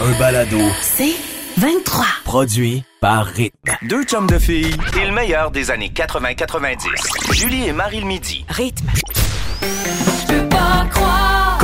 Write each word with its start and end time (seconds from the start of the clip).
Un 0.00 0.18
balado 0.18 0.58
C'est 0.80 1.14
23. 1.56 2.04
produit 2.24 2.82
par 3.00 3.26
Rythme. 3.26 3.54
Deux 3.82 4.02
chums 4.04 4.26
de 4.26 4.38
filles 4.38 4.76
et 5.00 5.06
le 5.06 5.12
meilleur 5.12 5.50
des 5.50 5.70
années 5.70 5.92
80-90. 5.94 7.32
Julie 7.32 7.66
et 7.68 7.72
Marie 7.72 8.00
le 8.00 8.06
midi. 8.06 8.44
Rythme. 8.48 8.88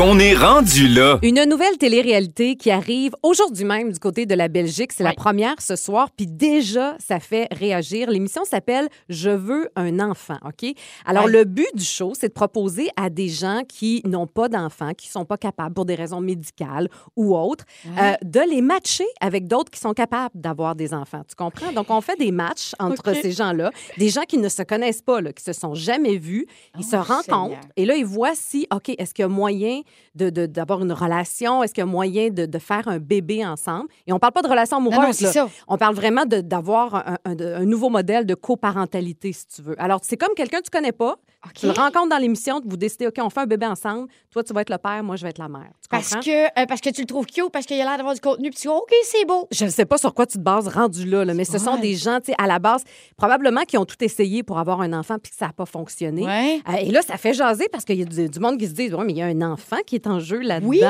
Qu'on 0.00 0.18
est 0.18 0.34
rendu 0.34 0.88
là. 0.88 1.18
Une 1.22 1.44
nouvelle 1.44 1.76
télé-réalité 1.76 2.56
qui 2.56 2.70
arrive 2.70 3.14
aujourd'hui 3.22 3.66
même 3.66 3.92
du 3.92 3.98
côté 3.98 4.24
de 4.24 4.34
la 4.34 4.48
Belgique. 4.48 4.92
C'est 4.94 5.02
la 5.04 5.12
première 5.12 5.60
ce 5.60 5.76
soir, 5.76 6.08
puis 6.16 6.26
déjà, 6.26 6.96
ça 6.98 7.20
fait 7.20 7.48
réagir. 7.52 8.08
L'émission 8.10 8.46
s'appelle 8.46 8.88
Je 9.10 9.28
veux 9.28 9.68
un 9.76 10.00
enfant, 10.00 10.38
OK? 10.46 10.72
Alors, 11.04 11.28
le 11.28 11.44
but 11.44 11.68
du 11.74 11.84
show, 11.84 12.14
c'est 12.18 12.28
de 12.28 12.32
proposer 12.32 12.88
à 12.96 13.10
des 13.10 13.28
gens 13.28 13.60
qui 13.68 14.00
n'ont 14.06 14.26
pas 14.26 14.48
d'enfants, 14.48 14.94
qui 14.94 15.06
sont 15.10 15.26
pas 15.26 15.36
capables 15.36 15.74
pour 15.74 15.84
des 15.84 15.96
raisons 15.96 16.22
médicales 16.22 16.88
ou 17.14 17.36
autres, 17.36 17.66
euh, 17.86 18.14
de 18.22 18.40
les 18.50 18.62
matcher 18.62 19.04
avec 19.20 19.48
d'autres 19.48 19.70
qui 19.70 19.80
sont 19.80 19.92
capables 19.92 20.30
d'avoir 20.34 20.76
des 20.76 20.94
enfants. 20.94 21.24
Tu 21.28 21.34
comprends? 21.34 21.72
Donc, 21.72 21.90
on 21.90 22.00
fait 22.00 22.16
des 22.18 22.32
matchs 22.32 22.72
entre 22.78 23.14
ces 23.14 23.32
gens-là, 23.32 23.70
des 23.98 24.08
gens 24.08 24.22
qui 24.26 24.38
ne 24.38 24.48
se 24.48 24.62
connaissent 24.62 25.02
pas, 25.02 25.20
là, 25.20 25.34
qui 25.34 25.44
se 25.44 25.52
sont 25.52 25.74
jamais 25.74 26.16
vus. 26.16 26.46
Ils 26.78 26.84
se 26.84 26.96
Oh, 26.96 27.02
rencontrent 27.02 27.50
Seigneur. 27.50 27.60
et 27.76 27.84
là, 27.84 27.96
ils 27.96 28.06
voient 28.06 28.34
si, 28.34 28.66
OK, 28.74 28.88
est-ce 28.96 29.12
qu'il 29.12 29.24
y 29.24 29.26
a 29.26 29.28
moyen 29.28 29.82
de- 30.14 30.30
de- 30.30 30.46
d'avoir 30.46 30.82
une 30.82 30.92
relation? 30.92 31.62
Est-ce 31.62 31.72
qu'il 31.74 31.82
y 31.82 31.86
a 31.86 31.86
moyen 31.86 32.30
de, 32.30 32.46
de 32.46 32.58
faire 32.58 32.88
un 32.88 32.98
bébé 32.98 33.44
ensemble? 33.46 33.88
Et 34.06 34.12
on 34.12 34.18
parle 34.18 34.32
pas 34.32 34.42
de 34.42 34.48
relation 34.48 34.76
amoureuse, 34.78 35.00
non, 35.00 35.26
là. 35.26 35.32
On 35.68 35.76
parle 35.78 35.94
vraiment 35.94 36.24
d'avoir 36.26 36.94
un, 36.94 37.18
un- 37.24 37.34
de- 37.34 37.54
un 37.54 37.64
nouveau 37.64 37.88
modèle 37.90 38.26
de 38.26 38.34
coparentalité, 38.34 39.32
si 39.32 39.46
tu 39.46 39.62
veux. 39.62 39.74
Alors, 39.80 40.00
c'est 40.02 40.16
comme 40.16 40.34
quelqu'un 40.34 40.58
que 40.58 40.64
tu 40.64 40.70
connais 40.70 40.92
pas, 40.92 41.16
tu 41.54 41.66
le 41.66 41.72
rencontres 41.72 42.08
dans 42.10 42.18
l'émission, 42.18 42.60
vous 42.64 42.76
décidez, 42.76 43.06
OK, 43.06 43.14
on 43.18 43.30
fait 43.30 43.40
un 43.40 43.46
bébé 43.46 43.66
ensemble, 43.66 44.08
toi, 44.30 44.44
tu 44.44 44.52
vas 44.52 44.60
être 44.60 44.70
le 44.70 44.78
père, 44.78 45.02
moi, 45.02 45.16
je 45.16 45.22
vais 45.22 45.30
être 45.30 45.38
la 45.38 45.48
mère. 45.48 45.70
Tu 45.82 45.88
Parce 45.88 46.10
comprends? 46.10 46.20
que, 46.20 46.60
euh, 46.60 46.66
parce 46.66 46.80
que 46.80 46.90
tu 46.90 47.00
le 47.00 47.06
trouves 47.06 47.26
cute, 47.26 47.50
parce 47.50 47.66
qu'il 47.66 47.80
a 47.80 47.84
l'air 47.84 47.96
d'avoir 47.96 48.14
du 48.14 48.20
contenu, 48.20 48.50
puis 48.50 48.60
tu 48.60 48.68
dis, 48.68 48.74
OK, 48.74 48.92
c'est 49.04 49.24
beau. 49.24 49.48
Je 49.50 49.64
ne 49.64 49.70
sais 49.70 49.86
pas 49.86 49.98
sur 49.98 50.12
quoi 50.14 50.26
tu 50.26 50.38
te 50.38 50.42
bases 50.42 50.68
rendu 50.68 51.06
là, 51.06 51.24
là, 51.24 51.34
mais 51.34 51.44
ce 51.44 51.58
sont 51.58 51.78
des 51.78 51.94
gens, 51.94 52.20
tu 52.20 52.26
sais, 52.26 52.34
à 52.38 52.46
la 52.46 52.58
base, 52.58 52.84
probablement 53.16 53.62
qui 53.62 53.78
ont 53.78 53.84
tout 53.84 53.96
essayé 54.04 54.42
pour 54.42 54.58
avoir 54.58 54.80
un 54.82 54.92
enfant 54.92 55.16
puis 55.18 55.30
que 55.30 55.36
ça 55.36 55.46
n'a 55.46 55.52
pas 55.52 55.66
fonctionné. 55.66 56.24
Ouais. 56.26 56.60
Euh, 56.68 56.76
et 56.76 56.90
là, 56.90 57.02
ça 57.02 57.16
fait 57.16 57.32
jaser 57.34 57.68
parce 57.72 57.84
qu'il 57.84 57.98
y 57.98 58.02
a 58.02 58.04
du, 58.04 58.28
du 58.28 58.38
monde 58.38 58.58
qui 58.58 58.66
se 58.66 58.72
dit, 58.72 58.92
ouais, 58.94 59.04
mais 59.04 59.12
il 59.12 59.18
y 59.18 59.22
a 59.22 59.26
un 59.26 59.42
enfant 59.42 59.78
qui 59.86 59.94
est 59.96 60.06
en 60.06 60.20
jeu 60.20 60.40
là-dedans. 60.40 60.68
Oui. 60.68 60.82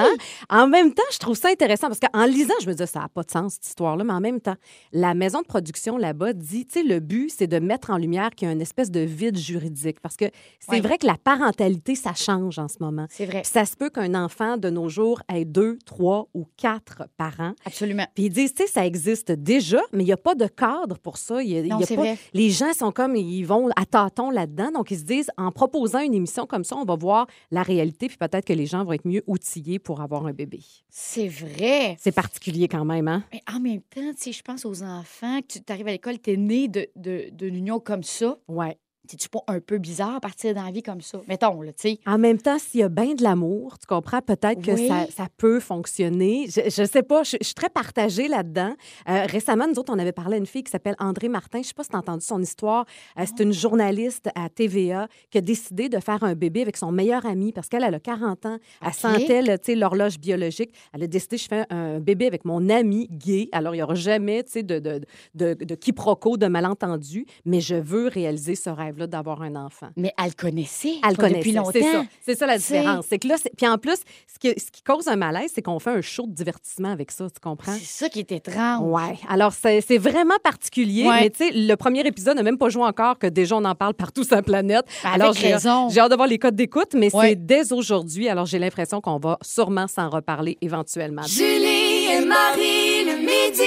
En 0.49 0.67
même 0.67 0.93
temps, 0.93 1.03
je 1.13 1.19
trouve 1.19 1.37
ça 1.37 1.49
intéressant 1.49 1.89
parce 1.89 2.01
qu'en 2.01 2.25
lisant, 2.25 2.55
je 2.61 2.67
me 2.67 2.73
disais, 2.73 2.87
ça 2.87 3.01
n'a 3.01 3.09
pas 3.09 3.23
de 3.23 3.31
sens, 3.31 3.55
cette 3.55 3.67
histoire-là, 3.69 4.05
mais 4.05 4.13
en 4.13 4.21
même 4.21 4.41
temps, 4.41 4.57
la 4.93 5.15
maison 5.15 5.41
de 5.41 5.47
production 5.47 5.97
là-bas 5.97 6.33
dit, 6.33 6.67
tu 6.67 6.73
sais, 6.73 6.83
le 6.83 7.01
but, 7.01 7.31
c'est 7.35 7.47
de 7.47 7.59
mettre 7.59 7.91
en 7.91 7.97
lumière 7.97 8.31
qu'il 8.31 8.47
y 8.47 8.51
a 8.51 8.53
une 8.53 8.61
espèce 8.61 8.91
de 8.91 9.01
vide 9.01 9.39
juridique 9.39 10.01
parce 10.01 10.17
que 10.17 10.27
c'est 10.61 10.73
Ouais. 10.73 10.81
vrai 10.81 10.99
que 10.99 11.07
la 11.07 11.17
parentalité, 11.17 11.95
ça 11.95 12.15
change 12.15 12.59
en 12.59 12.69
ce 12.69 12.77
moment. 12.81 13.07
C'est 13.11 13.27
vrai. 13.27 13.43
Puis 13.43 13.51
ça 13.51 13.65
se 13.65 13.77
peut 13.77 13.91
qu'un 13.91 14.15
enfant 14.15 14.57
de 14.57 14.69
nos 14.71 14.89
jours 14.89 15.23
ait 15.33 15.45
deux, 15.45 15.79
trois 15.87 16.29
ou 16.35 16.47
quatre 16.57 17.05
parents. 17.17 17.53
Absolument. 17.65 18.07
Puis 18.15 18.25
ils 18.27 18.31
disent, 18.31 18.55
tu 18.55 18.65
sais, 18.67 18.69
ça 18.69 18.87
existe 18.87 19.33
déjà, 19.33 19.81
mais 19.93 20.03
il 20.03 20.07
n'y 20.07 20.13
a 20.13 20.17
pas 20.19 20.35
de 20.35 20.47
cadre 20.47 20.99
pour 20.99 21.17
ça. 21.17 21.43
Il 21.43 21.51
y 21.51 21.57
a- 21.57 21.61
il 21.61 21.67
y 21.67 21.69
Non, 21.71 21.79
a 21.81 21.87
pas- 21.87 21.95
vrai. 21.95 22.19
Les 22.35 22.51
gens 22.51 22.73
sont 22.73 22.93
comme, 22.93 23.17
ils 23.17 23.43
vont 23.45 23.69
à 23.77 23.87
tâtons 23.87 24.31
là-dedans. 24.31 24.71
Donc, 24.73 24.91
ils 24.91 24.99
se 24.99 25.05
disent, 25.05 25.31
en 25.39 25.51
proposant 25.51 26.01
une 26.01 26.15
émission 26.15 26.47
comme 26.47 26.65
ça, 26.65 26.77
on 26.77 26.85
va 26.85 26.95
voir 26.97 27.27
la 27.51 27.63
réalité, 27.63 28.09
puis 28.09 28.17
peut-être 28.17 28.45
que 28.45 28.53
les 28.53 28.67
gens 28.67 28.85
vont 28.85 28.93
être 28.93 29.07
mieux 29.07 29.23
outillés 29.27 29.79
pour 29.79 30.01
avoir 30.01 30.27
un 30.27 30.33
bébé. 30.33 30.61
C'est 30.89 31.29
vrai. 31.29 31.97
C'est 31.99 32.13
particulier 32.13 32.69
quand 32.69 32.85
même, 32.85 33.09
hein? 33.09 33.25
Mais 33.33 33.41
en 33.53 33.61
même 33.61 33.81
temps, 33.83 34.11
tu 34.15 34.25
sais, 34.25 34.33
je 34.33 34.43
pense 34.43 34.65
aux 34.65 34.83
enfants, 34.83 35.41
tu 35.49 35.61
arrives 35.69 35.89
à 35.89 35.93
l'école, 35.93 36.19
tu 36.21 36.33
es 36.33 36.37
né 36.37 36.69
de, 36.69 36.87
de, 36.97 37.31
d'une 37.33 37.55
union 37.57 37.81
comme 37.81 38.03
ça. 38.03 38.37
Ouais. 38.49 38.79
C'est-tu 39.09 39.29
pas 39.29 39.41
un 39.49 39.61
peu 39.61 39.79
bizarre 39.79 40.17
à 40.17 40.21
partir 40.21 40.55
dans 40.55 40.65
la 40.65 40.71
vie 40.71 40.83
comme 40.83 41.01
ça? 41.01 41.21
Mettons, 41.27 41.63
là, 41.63 41.73
tu 41.73 41.89
sais. 41.89 41.99
En 42.07 42.19
même 42.19 42.39
temps, 42.39 42.59
s'il 42.59 42.81
y 42.81 42.83
a 42.83 42.89
bien 42.89 43.15
de 43.15 43.23
l'amour, 43.23 43.79
tu 43.79 43.87
comprends, 43.87 44.21
peut-être 44.21 44.63
que 44.63 44.73
Oui. 44.73 44.89
ça, 44.89 45.07
ça 45.11 45.27
peut 45.37 45.59
fonctionner. 45.59 46.47
Je 46.49 46.83
ne 46.83 46.87
sais 46.87 47.03
pas, 47.03 47.23
je, 47.23 47.37
je 47.41 47.47
suis 47.47 47.55
très 47.55 47.71
partagée 47.71 48.29
là-dedans. 48.29 48.75
Euh, 49.09 49.25
récemment, 49.27 49.67
nous 49.67 49.79
autres, 49.79 49.93
on 49.93 49.99
avait 49.99 50.13
parlé 50.13 50.35
à 50.35 50.39
une 50.39 50.47
fille 50.47 50.63
qui 50.63 50.71
s'appelle 50.71 50.95
André 50.99 51.29
Martin. 51.29 51.59
Je 51.59 51.65
ne 51.65 51.65
sais 51.69 51.75
pas 51.75 51.83
si 51.83 51.89
tu 51.91 51.97
as 51.97 51.99
entendu 51.99 52.25
son 52.25 52.41
histoire. 52.41 52.85
Euh, 53.19 53.25
c'est 53.27 53.43
une 53.43 53.53
journaliste 53.53 54.29
à 54.35 54.49
TVA 54.49 55.09
qui 55.31 55.39
a 55.39 55.41
décidé 55.41 55.89
de 55.89 55.99
faire 55.99 56.23
un 56.23 56.35
bébé 56.35 56.63
avec 56.63 56.77
son 56.77 56.93
meilleur 56.93 57.25
ami 57.27 57.53
parce 57.53 57.69
qu'elle 57.69 57.83
elle 57.85 57.95
a 57.95 58.01
40 58.01 58.47
ans. 58.47 58.59
Elle 58.83 58.89
OK. 58.89 58.95
sentait 58.95 59.43
là, 59.43 59.59
tu 59.59 59.73
sais, 59.73 59.75
l'horloge 59.75 60.19
biologique. 60.19 60.73
Elle 60.93 61.03
a 61.03 61.07
décidé, 61.07 61.37
je 61.39 61.49
fais 61.49 61.65
un 61.71 61.99
bébé 62.01 62.27
avec 62.27 62.45
mon 62.45 62.69
ami 62.69 63.09
gay. 63.11 63.49
Alors, 63.53 63.75
il 63.75 63.79
n'y 63.79 63.83
aura 63.83 63.95
jamais 63.95 64.45
tu 64.45 64.53
sais, 64.53 64.63
de, 64.63 64.79
de, 64.79 65.01
de, 65.35 65.55
de 65.55 65.75
quiproquo, 65.75 66.37
de 66.37 66.47
malentendu, 66.47 67.27
mais 67.45 67.61
je 67.61 67.75
veux 67.75 68.09
réaliser 68.09 68.55
ce 68.55 68.71
rêve-là 69.01 69.07
d'avoir 69.07 69.43
un 69.43 69.57
enfant. 69.57 69.89
Mais 69.97 70.13
elle 70.19 70.27
le 70.27 70.33
connaissait. 70.33 70.95
Elle 71.07 71.17
connaît 71.17 71.39
Depuis 71.39 71.53
longtemps. 71.53 71.71
C'est 71.73 71.83
ça. 71.93 72.05
C'est 72.25 72.39
ça 72.39 72.47
la 72.47 72.59
différence. 72.59 73.07
C'est 73.09 73.19
que 73.19 73.29
là, 73.29 73.37
c'est- 73.43 73.53
puis 73.57 73.67
en 73.67 73.79
plus, 73.79 73.97
ce 74.33 74.39
qui, 74.39 74.49
ce 74.61 74.71
qui 74.71 74.83
cause 74.83 75.09
un 75.09 75.17
malaise, 75.17 75.51
c'est 75.55 75.63
qu'on 75.63 75.79
fait 75.79 75.91
un 75.91 76.01
show 76.01 76.27
de 76.27 76.33
divertissement 76.33 76.91
avec 76.93 77.11
ça, 77.11 77.27
tu 77.31 77.41
comprends? 77.41 77.73
C'est 77.79 77.85
ça 77.85 78.09
qui 78.09 78.21
est 78.21 78.33
étrange. 78.33 78.81
Ouais. 78.91 79.19
Alors, 79.29 79.53
c'est 79.53 79.81
c'est 79.81 79.99
vraiment 79.99 80.35
particulier. 80.43 81.07
Ouais. 81.07 81.21
Mais 81.23 81.31
tu 81.31 81.45
sais, 81.47 81.51
le 81.53 81.75
premier 81.77 82.07
épisode 82.07 82.37
n'a 82.37 82.43
même 82.43 82.59
pas 82.59 82.69
joué 82.69 82.83
encore 82.85 83.19
que 83.19 83.27
déjà 83.27 83.57
on 83.57 83.65
en 83.65 83.75
parle 83.75 83.95
partout 83.95 84.25
sur 84.25 84.37
la 84.37 84.43
planète. 84.43 84.87
Ben, 85.03 85.11
Alors, 85.13 85.29
avec 85.31 85.41
j'ai 85.41 85.53
raison. 85.55 85.89
j'ai 85.89 86.01
hâte 86.01 86.11
de 86.11 86.17
voir 86.17 86.29
les 86.29 86.39
codes 86.39 86.57
d'écoute, 86.57 86.95
mais 86.95 87.15
Ouais. 87.15 87.31
c'est 87.31 87.37
dès 87.47 87.73
aujourd'hui. 87.73 88.29
Alors, 88.29 88.47
j'ai 88.47 88.59
l'impression 88.59 89.01
qu'on 89.01 89.19
va 89.19 89.39
sûrement 89.43 89.87
s'en 89.89 90.09
reparler 90.11 90.59
éventuellement. 90.61 91.23
Julie 91.23 92.07
et 92.13 92.25
Marie 92.25 93.05
le 93.05 93.10
midi. 93.31 93.63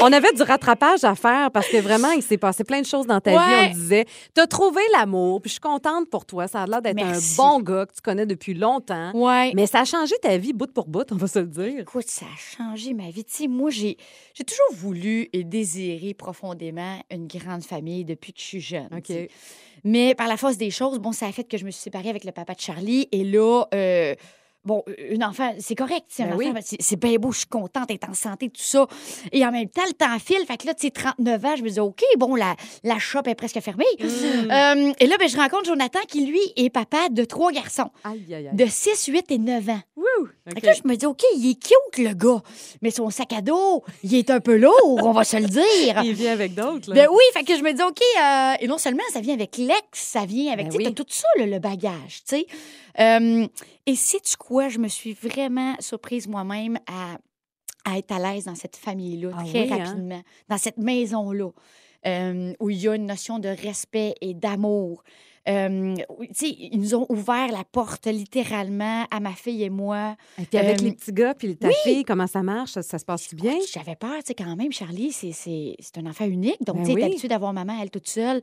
On 0.00 0.12
avait 0.12 0.32
du 0.32 0.42
rattrapage 0.42 1.02
à 1.04 1.14
faire 1.14 1.50
parce 1.50 1.66
que 1.68 1.76
vraiment, 1.78 2.12
il 2.12 2.22
s'est 2.22 2.38
passé 2.38 2.62
plein 2.64 2.80
de 2.80 2.86
choses 2.86 3.06
dans 3.06 3.20
ta 3.20 3.32
Ouais. 3.32 3.66
vie. 3.68 3.70
On 3.70 3.74
disait, 3.74 4.06
t'as 4.32 4.46
trouvé 4.46 4.80
l'amour, 4.92 5.40
puis 5.42 5.48
je 5.48 5.54
suis 5.54 5.60
contente 5.60 6.08
pour 6.08 6.24
toi. 6.24 6.46
Ça 6.46 6.62
a 6.62 6.66
l'air 6.66 6.80
d'être 6.80 7.02
un 7.02 7.18
bon 7.36 7.60
gars 7.60 7.86
que 7.86 7.94
tu 7.94 8.00
connais 8.00 8.26
depuis 8.26 8.54
longtemps. 8.54 9.10
Ouais. 9.14 9.52
Mais 9.54 9.66
ça 9.66 9.80
a 9.80 9.84
changé 9.84 10.14
ta 10.22 10.36
vie 10.38 10.52
bout 10.52 10.72
pour 10.72 10.86
bout, 10.86 11.10
on 11.12 11.16
va 11.16 11.26
se 11.26 11.40
le 11.40 11.46
dire. 11.46 11.80
Écoute, 11.80 12.06
ça 12.06 12.26
a 12.26 12.56
changé 12.56 12.94
ma 12.94 13.10
vie. 13.10 13.24
Tu 13.24 13.34
sais, 13.34 13.48
moi, 13.48 13.70
j'ai, 13.70 13.96
j'ai 14.34 14.44
toujours 14.44 14.72
voulu 14.72 15.28
et 15.32 15.42
désiré 15.44 16.14
profondément 16.14 16.98
une 17.10 17.26
grande 17.26 17.64
famille 17.64 18.04
depuis 18.04 18.32
que 18.32 18.40
je 18.40 18.44
suis 18.44 18.60
jeune. 18.60 18.88
OK. 18.96 19.12
Mais 19.84 20.14
par 20.14 20.26
la 20.28 20.36
force 20.36 20.56
des 20.56 20.70
choses, 20.70 20.98
bon, 20.98 21.12
ça 21.12 21.26
a 21.26 21.32
fait 21.32 21.44
que 21.44 21.56
je 21.56 21.64
me 21.64 21.70
suis 21.70 21.82
séparée 21.82 22.10
avec 22.10 22.24
le 22.24 22.32
papa 22.32 22.54
de 22.54 22.60
Charlie. 22.60 23.08
Et 23.12 23.24
là, 23.24 23.64
euh, 23.74 24.14
bon, 24.68 24.84
une 25.10 25.24
enfant, 25.24 25.52
c'est 25.58 25.74
correct. 25.74 26.04
sais, 26.08 26.24
un 26.24 26.28
Ben 26.28 26.36
oui. 26.36 26.48
enfant, 26.50 26.60
c'est, 26.62 26.76
c'est 26.80 27.00
bien 27.00 27.16
beau, 27.16 27.32
je 27.32 27.38
suis 27.38 27.46
contente 27.48 27.88
d'être 27.88 28.08
en 28.08 28.12
santé, 28.14 28.50
tout 28.50 28.60
ça. 28.62 28.86
Et 29.32 29.44
en 29.44 29.50
même 29.50 29.68
temps, 29.68 29.82
le 29.86 29.94
temps 29.94 30.16
file. 30.18 30.44
Fait 30.46 30.58
que 30.58 30.66
là, 30.66 30.74
tu 30.74 30.86
sais, 30.86 30.90
39 30.90 31.44
ans, 31.44 31.56
je 31.56 31.62
me 31.62 31.70
dis, 31.70 31.80
OK, 31.80 32.02
bon, 32.18 32.34
la, 32.34 32.54
la 32.84 32.98
shop 32.98 33.22
est 33.26 33.34
presque 33.34 33.60
fermée. 33.60 33.84
Mm. 33.98 34.04
Euh, 34.04 34.92
et 35.00 35.06
là, 35.06 35.16
ben, 35.18 35.28
je 35.28 35.36
rencontre 35.36 35.64
Jonathan 35.64 36.00
qui, 36.06 36.26
lui, 36.26 36.40
est 36.56 36.70
papa 36.70 37.08
de 37.10 37.24
trois 37.24 37.50
garçons 37.50 37.90
Aïe, 38.04 38.22
aïe, 38.28 38.48
aïe. 38.48 38.50
de 38.52 38.66
6, 38.66 39.06
8 39.06 39.30
et 39.30 39.38
9 39.38 39.68
ans. 39.70 39.80
Fait 40.48 40.56
OK. 40.56 40.60
que 40.60 40.66
là, 40.66 40.72
je 40.72 40.88
me 40.88 40.96
dis, 40.96 41.06
OK, 41.06 41.22
il 41.36 41.50
est 41.50 41.54
cute, 41.62 42.04
le 42.04 42.14
gars. 42.14 42.42
Mais 42.82 42.90
son 42.90 43.10
sac 43.10 43.32
à 43.32 43.40
dos, 43.40 43.84
il 44.02 44.14
est 44.14 44.30
un 44.30 44.40
peu 44.40 44.56
lourd, 44.56 45.00
on 45.02 45.12
va 45.12 45.24
se 45.24 45.36
le 45.36 45.46
dire. 45.46 46.02
Il 46.04 46.14
vient 46.14 46.32
avec 46.32 46.54
d'autres, 46.54 46.90
là. 46.92 46.94
Ben 46.94 47.08
oui, 47.10 47.22
fait 47.32 47.44
que 47.44 47.56
je 47.56 47.62
me 47.62 47.72
dis, 47.72 47.82
OK, 47.82 48.00
euh, 48.20 48.64
et 48.64 48.66
non 48.68 48.78
seulement 48.78 49.02
ça 49.12 49.20
vient 49.20 49.34
avec 49.34 49.56
l'ex, 49.58 49.78
ça 49.92 50.24
vient 50.24 50.52
avec, 50.52 50.68
Ben 50.68 50.76
oui. 50.76 50.94
tout 50.94 51.04
ça, 51.08 51.26
là, 51.38 51.46
le 51.46 51.58
bagage, 51.58 52.22
tu 52.28 52.36
sais. 52.36 52.46
Euh, 53.00 53.46
et 53.86 53.94
sais-tu 53.94 54.36
quoi? 54.36 54.68
Je 54.68 54.78
me 54.78 54.88
suis 54.88 55.12
vraiment 55.14 55.74
surprise 55.80 56.26
moi-même 56.28 56.78
à, 56.86 57.18
à 57.90 57.98
être 57.98 58.12
à 58.12 58.18
l'aise 58.18 58.44
dans 58.44 58.54
cette 58.54 58.76
famille-là, 58.76 59.30
Ah 59.36 59.44
très 59.44 59.62
oui, 59.64 59.72
hein? 59.72 59.84
rapidement, 59.84 60.22
dans 60.48 60.58
cette 60.58 60.78
maison-là, 60.78 61.50
euh, 62.06 62.52
où 62.60 62.70
il 62.70 62.78
y 62.78 62.88
a 62.88 62.94
une 62.94 63.06
notion 63.06 63.38
de 63.38 63.48
respect 63.48 64.14
et 64.20 64.34
d'amour. 64.34 65.02
Euh, 65.48 65.94
ils 66.42 66.78
nous 66.78 66.94
ont 66.94 67.06
ouvert 67.08 67.50
la 67.50 67.64
porte 67.64 68.06
littéralement 68.06 69.04
à 69.10 69.20
ma 69.20 69.32
fille 69.32 69.62
et 69.62 69.70
moi. 69.70 70.16
Et 70.38 70.44
puis 70.44 70.58
avec 70.58 70.80
Euh, 70.80 70.84
les 70.84 70.92
petits 70.92 71.12
gars, 71.12 71.34
puis 71.34 71.56
ta 71.56 71.70
fille, 71.70 72.04
comment 72.04 72.26
ça 72.26 72.42
marche? 72.42 72.72
Ça, 72.72 72.82
ça 72.82 72.98
se 72.98 73.04
passe 73.04 73.34
bien? 73.34 73.56
J'avais 73.72 73.96
peur, 73.96 74.16
tu 74.18 74.26
sais, 74.26 74.34
quand 74.34 74.54
même, 74.56 74.72
Charlie, 74.72 75.12
c'est- 75.12 75.32
un 75.96 76.06
enfant 76.06 76.26
unique. 76.26 76.62
Donc, 76.64 76.76
Ben 76.76 76.84
tu 76.84 76.90
est 77.00 77.22
oui. 77.22 77.28
d'avoir 77.28 77.52
maman, 77.52 77.78
elle 77.80 77.90
toute 77.90 78.08
seule. 78.08 78.40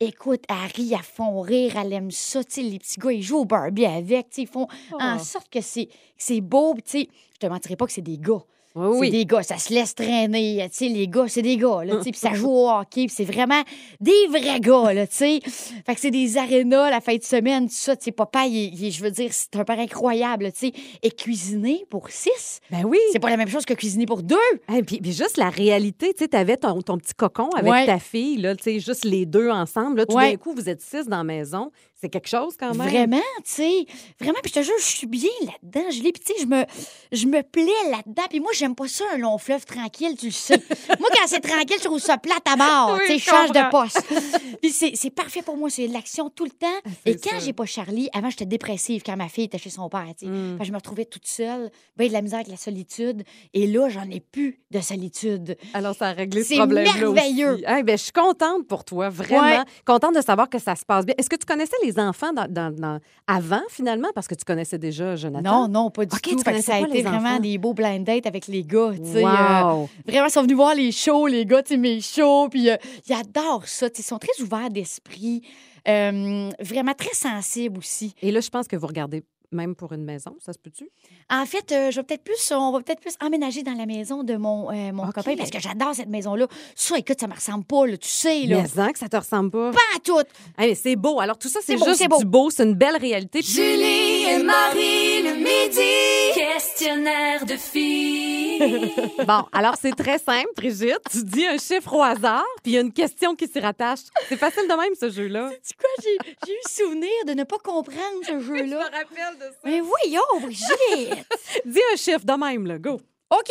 Écoute, 0.00 0.44
elle 0.48 0.70
rit 0.74 0.94
à 0.94 0.98
fond 1.02 1.40
rire, 1.40 1.76
elle 1.76 1.92
aime 1.92 2.10
ça. 2.10 2.42
Tu 2.44 2.50
sais, 2.54 2.62
les 2.62 2.78
petits 2.78 2.98
gars, 3.00 3.12
ils 3.12 3.22
jouent 3.22 3.38
au 3.38 3.44
Barbie 3.44 3.86
avec. 3.86 4.26
Ils 4.36 4.46
font 4.46 4.66
en 5.00 5.16
Oh. 5.16 5.18
sorte 5.18 5.48
que 5.48 5.60
c'est 5.60 6.40
beau. 6.40 6.74
Puis, 6.74 6.82
Tu 6.82 6.90
sais, 7.00 7.08
je 7.34 7.38
te 7.38 7.46
mentirais 7.46 7.76
pas 7.76 7.86
que 7.86 7.92
c'est 7.92 8.02
des 8.02 8.18
gars. 8.18 8.42
Oui, 8.74 9.06
C'est 9.08 9.10
des 9.12 9.26
gars, 9.26 9.42
ça 9.42 9.58
se 9.58 9.72
laisse 9.72 9.94
traîner. 9.94 10.68
Tu 10.70 10.76
sais, 10.76 10.88
les 10.88 11.08
gars, 11.08 11.24
c'est 11.26 11.42
des 11.42 11.56
gars, 11.56 11.82
là, 11.84 11.96
tu 11.96 12.04
sais, 12.04 12.10
puis 12.10 12.20
ça 12.20 12.32
joue 12.34 12.50
au 12.50 12.68
hockey, 12.70 13.06
puis 13.06 13.10
c'est 13.16 13.24
vraiment 13.24 13.62
des 14.00 14.26
vrais 14.28 14.60
gars, 14.60 14.92
là, 14.92 15.06
tu 15.06 15.16
sais. 15.16 15.40
Fait 15.84 15.94
que 15.94 16.00
c'est 16.00 16.10
des 16.10 16.36
arénas 16.36 16.90
la 16.90 17.00
fin 17.00 17.16
de 17.16 17.22
semaine, 17.22 17.66
tout 17.68 17.74
ça. 17.74 17.96
Tu 17.96 18.04
sais, 18.04 18.12
papa, 18.12 18.46
il, 18.46 18.80
il 18.80 18.92
je 18.92 19.02
veux 19.02 19.10
dire, 19.10 19.30
c'est 19.32 19.56
un 19.56 19.64
père 19.64 19.78
incroyable, 19.80 20.52
tu 20.52 20.68
sais. 20.68 20.72
Et 21.02 21.10
cuisiner 21.10 21.86
pour 21.90 22.10
six, 22.10 22.60
Ben 22.70 22.84
oui. 22.84 22.98
c'est 23.12 23.18
pas 23.18 23.30
la 23.30 23.36
même 23.36 23.48
chose 23.48 23.64
que 23.64 23.74
cuisiner 23.74 24.06
pour 24.06 24.22
deux. 24.22 24.36
Hey, 24.68 24.82
puis, 24.82 24.98
puis 25.00 25.12
juste 25.12 25.36
la 25.38 25.50
réalité, 25.50 26.12
tu 26.14 26.24
sais, 26.24 26.28
t'avais 26.28 26.56
ton, 26.56 26.80
ton 26.82 26.98
petit 26.98 27.14
cocon 27.14 27.48
avec 27.56 27.72
Ouais. 27.72 27.86
ta 27.86 27.98
fille, 27.98 28.36
là, 28.36 28.54
tu 28.54 28.62
sais, 28.64 28.80
juste 28.80 29.04
les 29.04 29.26
deux 29.26 29.50
ensemble. 29.50 29.98
Là, 29.98 30.06
tout 30.06 30.14
Ouais. 30.14 30.32
d'un 30.32 30.36
coup, 30.36 30.52
vous 30.54 30.68
êtes 30.68 30.80
six 30.82 31.06
dans 31.06 31.18
la 31.18 31.24
maison. 31.24 31.70
C'est 32.00 32.08
quelque 32.10 32.28
chose 32.28 32.54
quand 32.56 32.74
même. 32.76 32.86
Vraiment, 32.88 33.16
tu 33.38 33.42
sais. 33.54 33.86
Vraiment, 34.20 34.38
puis 34.40 34.52
je 34.54 34.60
te 34.60 34.64
jure, 34.64 34.74
je 34.78 34.84
suis 34.84 35.06
bien 35.08 35.28
là-dedans. 35.42 35.90
Je 35.90 36.00
l'ai, 36.00 36.12
puis 36.12 36.22
tu 36.24 36.32
sais, 36.32 36.38
je 36.42 36.46
me, 36.46 36.64
je 37.10 37.26
me 37.26 37.42
plais 37.42 37.64
là-dedans. 37.90 38.22
Puis 38.30 38.38
moi, 38.38 38.52
j'aime 38.58 38.74
pas 38.74 38.88
ça, 38.88 39.04
un 39.14 39.18
long 39.18 39.38
fleuve 39.38 39.64
tranquille, 39.64 40.14
tu 40.18 40.26
le 40.26 40.32
sais. 40.32 40.56
moi, 41.00 41.08
quand 41.12 41.26
c'est 41.26 41.40
tranquille, 41.40 41.76
je 41.78 41.84
trouve 41.84 41.98
ça 42.00 42.18
plate 42.18 42.46
à 42.46 42.56
mort. 42.56 42.92
Oui, 42.94 43.00
tu 43.06 43.12
sais, 43.12 43.18
je 43.18 43.24
change 43.24 43.52
de 43.52 43.70
poste. 43.70 44.02
puis 44.60 44.70
c'est, 44.70 44.92
c'est 44.94 45.10
parfait 45.10 45.42
pour 45.42 45.56
moi, 45.56 45.70
c'est 45.70 45.88
de 45.88 45.92
l'action 45.92 46.28
tout 46.30 46.44
le 46.44 46.50
temps. 46.50 46.66
c'est 47.04 47.12
Et 47.12 47.16
quand 47.16 47.38
j'ai 47.40 47.52
pas 47.52 47.64
Charlie, 47.66 48.08
avant, 48.12 48.30
j'étais 48.30 48.46
dépressive 48.46 49.02
quand 49.04 49.16
ma 49.16 49.28
fille 49.28 49.44
était 49.44 49.58
chez 49.58 49.70
son 49.70 49.88
père, 49.88 50.06
tu. 50.18 50.26
Mm. 50.26 50.58
Je 50.62 50.70
me 50.72 50.76
retrouvais 50.76 51.04
toute 51.04 51.26
seule, 51.26 51.70
ben 51.96 52.08
de 52.08 52.12
la 52.12 52.22
misère 52.22 52.38
avec 52.40 52.48
la 52.50 52.56
solitude. 52.56 53.22
Et 53.54 53.66
là, 53.66 53.88
j'en 53.88 54.08
ai 54.10 54.20
plus 54.20 54.60
de 54.70 54.80
solitude. 54.80 55.56
Alors, 55.74 55.94
ça 55.94 56.08
a 56.08 56.12
réglé 56.12 56.42
ce 56.42 56.48
C'est 56.48 56.56
problème-là 56.56 56.92
merveilleux. 56.94 57.54
aussi. 57.54 57.64
Hey, 57.66 57.82
ben, 57.82 57.96
je 57.96 58.02
suis 58.04 58.12
contente 58.12 58.66
pour 58.66 58.84
toi, 58.84 59.08
vraiment. 59.08 59.42
Ouais. 59.42 59.58
Contente 59.86 60.14
de 60.16 60.20
savoir 60.22 60.48
que 60.48 60.58
ça 60.58 60.74
se 60.76 60.84
passe 60.84 61.06
bien. 61.06 61.14
Est-ce 61.18 61.30
que 61.30 61.36
tu 61.36 61.46
connaissais 61.46 61.76
les 61.84 61.98
enfants 61.98 62.32
dans, 62.32 62.46
dans- 62.50 62.74
dans- 62.74 62.98
avant, 63.26 63.62
finalement, 63.70 64.08
parce 64.14 64.26
que 64.26 64.34
tu 64.34 64.44
connaissais 64.44 64.78
déjà 64.78 65.14
Jonathan? 65.16 65.66
Non, 65.66 65.68
non, 65.68 65.90
pas 65.90 66.04
du 66.06 66.14
Ok, 66.14 66.22
tu 66.22 66.36
tout. 66.36 66.42
Connaissais 66.42 66.62
ça 66.72 66.74
a 66.76 66.80
été 66.80 66.92
les 66.92 67.02
vraiment 67.02 67.28
enfants. 67.30 67.40
des 67.40 67.58
beaux 67.58 67.74
blind 67.74 68.04
dates 68.04 68.26
avec 68.26 68.47
les 68.48 68.64
gars, 68.64 68.92
tu 68.96 69.04
sais. 69.12 69.24
euh, 69.24 69.62
Wow. 69.62 69.88
Vraiment, 70.06 70.26
ils 70.26 70.30
sont 70.30 70.42
venus 70.42 70.56
voir 70.56 70.74
les 70.74 70.92
shows, 70.92 71.26
les 71.26 71.44
gars, 71.46 71.62
mes 71.76 72.00
shows, 72.00 72.48
puis 72.50 72.68
euh, 72.70 72.76
ils 73.08 73.14
adorent 73.14 73.66
ça. 73.68 73.88
tu 73.90 73.96
sais, 73.96 74.02
Ils 74.02 74.08
sont 74.08 74.18
très 74.18 74.42
ouverts 74.42 74.70
d'esprit, 74.70 75.42
euh, 75.86 76.50
vraiment 76.60 76.94
très 76.94 77.14
sensibles 77.14 77.78
aussi. 77.78 78.14
Et 78.22 78.30
là, 78.32 78.40
je 78.40 78.48
pense 78.50 78.66
que 78.68 78.76
vous 78.76 78.86
regardez 78.86 79.22
même 79.50 79.74
pour 79.74 79.92
une 79.94 80.04
maison, 80.04 80.36
ça 80.44 80.52
se 80.52 80.58
peut-tu? 80.58 80.90
En 81.30 81.46
fait, 81.46 81.72
euh, 81.72 81.90
je 81.90 81.96
vais 82.00 82.02
peut-être 82.02 82.22
plus, 82.22 82.52
on 82.52 82.70
va 82.72 82.80
peut-être 82.80 83.00
plus 83.00 83.14
emménager 83.24 83.62
dans 83.62 83.72
la 83.72 83.86
maison 83.86 84.22
de 84.22 84.36
mon, 84.36 84.70
euh, 84.70 84.92
mon 84.92 85.04
OK. 85.08 85.14
copain 85.14 85.36
parce 85.36 85.50
que 85.50 85.58
j'adore 85.58 85.94
cette 85.94 86.10
maison-là. 86.10 86.46
Ça, 86.74 86.98
écoute, 86.98 87.18
ça 87.18 87.26
me 87.28 87.34
ressemble 87.34 87.64
pas, 87.64 87.86
là, 87.86 87.96
tu 87.96 88.08
sais, 88.08 88.42
là. 88.46 88.62
Mais 88.62 88.80
hein, 88.82 88.92
que 88.92 88.98
ça 88.98 89.08
te 89.08 89.16
ressemble 89.16 89.50
pas? 89.50 89.70
Pas 89.70 89.78
à 89.96 90.00
tout. 90.00 90.20
Hey, 90.58 90.76
c'est 90.76 90.96
beau. 90.96 91.18
Alors, 91.20 91.38
tout 91.38 91.48
ça, 91.48 91.60
c'est 91.62 91.76
beau, 91.76 91.86
juste 91.86 91.96
c'est 91.98 92.08
beau. 92.08 92.18
du 92.18 92.24
beau. 92.26 92.50
C'est 92.50 92.64
une 92.64 92.74
belle 92.74 92.96
réalité. 92.98 93.40
Julie 93.40 94.24
et 94.24 94.42
Marie 94.42 95.17
midi. 95.48 96.34
Questionnaire 96.34 97.44
de 97.46 97.56
filles. 97.56 98.92
Bon, 99.26 99.44
alors 99.52 99.74
c'est 99.80 99.94
très 99.96 100.18
simple, 100.18 100.48
Brigitte. 100.56 101.00
Tu 101.10 101.22
dis 101.24 101.46
un 101.46 101.58
chiffre 101.58 101.92
au 101.94 102.02
hasard, 102.02 102.44
puis 102.62 102.72
il 102.72 102.74
y 102.74 102.78
a 102.78 102.80
une 102.80 102.92
question 102.92 103.34
qui 103.34 103.46
s'y 103.48 103.58
rattache. 103.60 104.00
C'est 104.28 104.36
facile 104.36 104.64
de 104.68 104.74
même, 104.74 104.94
ce 104.98 105.10
jeu-là. 105.10 105.50
Tu 105.66 105.74
quoi, 105.74 105.88
j'ai 106.02 106.16
j'ai 106.46 106.52
eu 106.52 106.68
souvenir 106.68 107.10
de 107.26 107.32
ne 107.32 107.44
pas 107.44 107.58
comprendre 107.58 108.18
ce 108.26 108.40
jeu-là. 108.40 108.80
rappelle 108.84 109.38
de 109.38 109.44
ça. 109.44 109.58
Mais 109.64 109.80
voyons, 109.80 110.22
Brigitte. 110.42 111.26
Dis 111.64 111.80
un 111.92 111.96
chiffre 111.96 112.24
de 112.24 112.32
même, 112.34 112.66
là. 112.66 112.78
Go. 112.78 113.00
OK, 113.30 113.50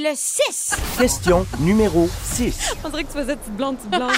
le 0.00 0.12
6. 0.14 0.74
Question 0.98 1.46
numéro 1.60 2.06
6. 2.24 2.74
On 2.84 2.90
dirait 2.90 3.04
que 3.04 3.08
tu 3.12 3.18
faisais 3.18 3.36
petite 3.36 3.56
blonde, 3.56 3.78
petite 3.78 3.90
blonde. 3.90 4.12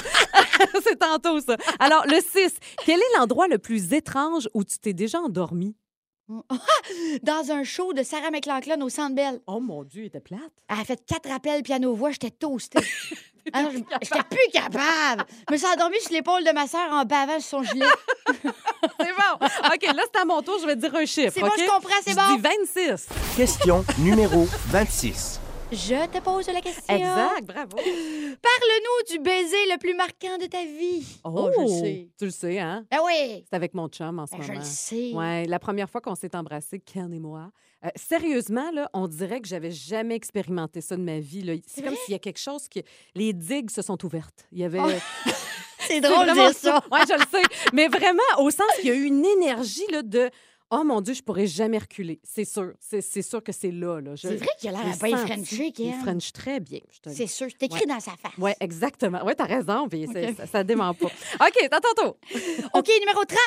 c'est 0.83 0.99
tantôt, 0.99 1.41
ça. 1.41 1.57
Alors, 1.79 2.05
le 2.07 2.17
6. 2.21 2.57
Quel 2.85 2.99
est 2.99 3.17
l'endroit 3.19 3.47
le 3.47 3.59
plus 3.59 3.93
étrange 3.93 4.49
où 4.53 4.65
tu 4.65 4.79
t'es 4.81 4.93
déjà 4.95 5.21
endormi? 5.21 5.77
Dans 7.23 7.51
un 7.53 7.63
show 7.65 7.93
de 7.93 8.03
Sarah 8.03 8.31
McLachlan 8.31 8.81
au 8.81 8.89
Centre 8.89 9.15
Bell. 9.15 9.41
Oh 9.47 9.61
mon 9.61 9.85
Dieu, 9.85 10.03
il 10.03 10.07
était 10.07 10.21
plate. 10.21 10.41
Elle 10.69 10.81
a 10.81 10.85
fait 10.85 11.01
quatre 11.07 11.29
rappels 11.29 11.63
piano-voix, 11.63 12.11
j'étais 12.11 12.31
toastée. 12.31 12.81
Ah 13.53 13.63
non, 13.63 13.71
je- 13.71 13.79
J'étais 14.03 14.25
plus 14.29 14.51
capable. 14.53 15.25
Je 15.49 15.53
me 15.53 15.57
suis 15.57 15.67
endormie 15.69 16.01
sur 16.01 16.11
l'épaule 16.11 16.43
de 16.43 16.51
ma 16.51 16.67
sœur 16.67 16.91
en 16.91 17.05
bavant 17.05 17.39
sur 17.39 17.61
son 17.61 17.63
gilet. 17.63 17.87
C'est 18.27 18.43
bon. 19.13 19.47
OK, 19.73 19.83
là, 19.95 20.03
c'est 20.13 20.21
à 20.21 20.25
mon 20.25 20.43
tour. 20.43 20.59
Je 20.61 20.67
vais 20.67 20.75
te 20.75 20.81
dire 20.81 20.93
un 20.97 21.05
chiffre. 21.07 21.31
C'est 21.33 21.43
bon, 21.43 21.51
je 21.57 21.65
comprends, 21.65 21.95
c'est 22.05 22.11
Je 22.11 22.17
bon. 22.17 22.35
dis 22.35 22.43
26. 22.75 23.09
Question 23.37 23.85
numéro 23.99 24.49
26. 24.71 25.39
Je 25.73 26.07
te 26.07 26.21
pose 26.21 26.47
la 26.47 26.61
question. 26.61 26.95
Exact, 26.95 27.45
bravo. 27.45 27.77
Parle-nous 27.77 29.13
du 29.13 29.19
baiser 29.19 29.67
le 29.73 29.79
plus 29.79 29.95
marquant 29.95 30.39
de 30.41 30.47
ta 30.47 30.63
vie. 30.65 31.05
Oh, 31.25 31.51
je 31.57 31.61
le 31.63 31.69
sais. 31.69 32.09
Tu 32.19 32.25
le 32.27 32.31
sais, 32.31 32.59
hein? 32.61 32.85
Ah 32.91 33.01
oui, 33.05 33.45
C'est 33.51 33.57
avec 33.57 33.75
mon 33.75 33.89
chum 33.89 34.19
en 34.21 34.27
ce 34.27 34.33
ben, 34.37 34.43
je 34.43 34.49
moment. 34.49 34.61
le 34.61 34.65
sais. 34.65 35.13
Ouais, 35.13 35.45
la 35.47 35.59
première 35.59 35.91
fois 35.91 36.01
qu'on 36.01 36.15
s'est 36.15 36.37
embrassés, 36.37 36.79
Ken 36.79 37.13
et 37.13 37.19
moi. 37.19 37.51
euh, 37.85 37.89
sérieusement, 37.97 38.71
là, 38.71 38.89
on 38.95 39.09
dirait 39.09 39.41
que 39.41 39.49
j'avais 39.49 39.73
jamais 39.73 40.15
expérimenté 40.15 40.81
ça 40.81 40.97
de 40.97 41.03
ma 41.03 41.19
vie. 41.19 41.43
là. 41.43 41.55
C'est 41.67 41.83
comme 41.83 41.97
s'il 41.97 42.13
y 42.13 42.17
a 42.17 42.21
quelque 42.21 42.41
chose 42.41 42.69
que 42.69 42.81
les 43.17 43.33
digues 43.33 43.71
se 43.71 43.83
sont 43.83 44.03
ouvertes. 44.05 44.47
Il 44.53 44.59
y 44.61 44.65
avait. 44.65 44.79
C'est 45.25 45.33
C'est 45.89 46.01
drôle 46.01 46.27
de 46.27 46.33
dire 46.33 46.53
ça. 46.55 46.81
Oui, 46.93 46.99
je 47.09 47.15
le 47.15 47.25
sais. 47.31 47.47
Mais 47.73 47.89
vraiment, 47.89 48.23
au 48.39 48.51
sens 48.51 48.67
qu'il 48.77 48.87
y 48.87 48.91
a 48.91 48.95
eu 48.95 49.05
une 49.05 49.25
énergie 49.25 49.87
là, 49.91 50.03
de. 50.03 50.31
Oh 50.71 50.83
mon 50.85 51.01
Dieu, 51.01 51.15
je 51.15 51.23
pourrais 51.23 51.47
jamais 51.47 51.79
reculer. 51.79 52.21
C'est 52.25 52.45
sûr. 52.45 52.73
C'est 52.81 53.23
sûr 53.23 53.43
que 53.43 53.53
c'est 53.53 53.71
là. 53.71 54.01
là. 54.01 54.15
C'est 54.17 54.37
vrai 54.37 54.49
qu'il 54.59 54.69
a 54.71 54.73
l'air 54.73 54.97
bien. 55.01 55.17
Frenché, 55.17 55.73
Il. 55.79 55.95
French 56.03 56.33
très 56.33 56.59
bien. 56.59 56.81
C'est 57.07 57.29
sûr, 57.29 57.47
c'est 57.51 57.67
écrit 57.67 57.87
dans 57.87 58.01
sa 58.01 58.13
face. 58.13 58.33
Oui, 58.39 58.51
exactement. 58.61 59.21
Oui, 59.25 59.35
t'as 59.37 59.45
raison. 59.45 59.89
Puis 59.89 60.09
ça, 60.37 60.47
ça 60.47 60.65
dément 60.65 60.93
pas. 60.95 61.07
OK, 61.07 61.69
t'as 61.71 61.81
ton 61.81 61.95
tour. 62.03 62.17
OK, 62.75 62.89
numéro 62.99 63.25
30. 63.25 63.39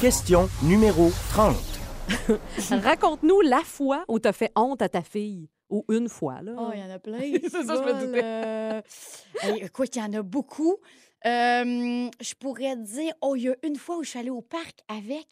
Question 0.00 0.48
numéro 0.62 1.10
30. 1.30 1.54
Raconte-nous 2.82 3.40
la 3.42 3.60
fois 3.60 4.04
où 4.08 4.18
t'as 4.18 4.32
fait 4.32 4.50
honte 4.56 4.80
à 4.82 4.88
ta 4.88 5.02
fille. 5.02 5.48
Ou 5.70 5.84
une 5.88 6.08
fois, 6.08 6.40
là. 6.42 6.52
Oh, 6.58 6.70
il 6.74 6.80
y 6.80 6.82
en 6.82 6.90
a 6.90 6.98
plein. 6.98 7.18
C'est 7.42 7.50
ça, 7.50 7.74
je 7.74 7.80
me 7.82 8.06
doutais. 8.06 8.20
euh, 8.22 8.80
hey, 9.42 9.64
écoute, 9.64 9.96
il 9.96 9.98
y 9.98 10.02
en 10.02 10.12
a 10.12 10.22
beaucoup. 10.22 10.76
Euh, 11.26 12.10
je 12.20 12.34
pourrais 12.34 12.74
te 12.76 12.80
dire, 12.80 13.12
oh, 13.22 13.34
il 13.34 13.42
y 13.44 13.48
a 13.48 13.54
une 13.62 13.76
fois 13.76 13.96
où 13.96 14.04
je 14.04 14.10
suis 14.10 14.18
allée 14.18 14.30
au 14.30 14.42
parc 14.42 14.80
avec 14.88 15.26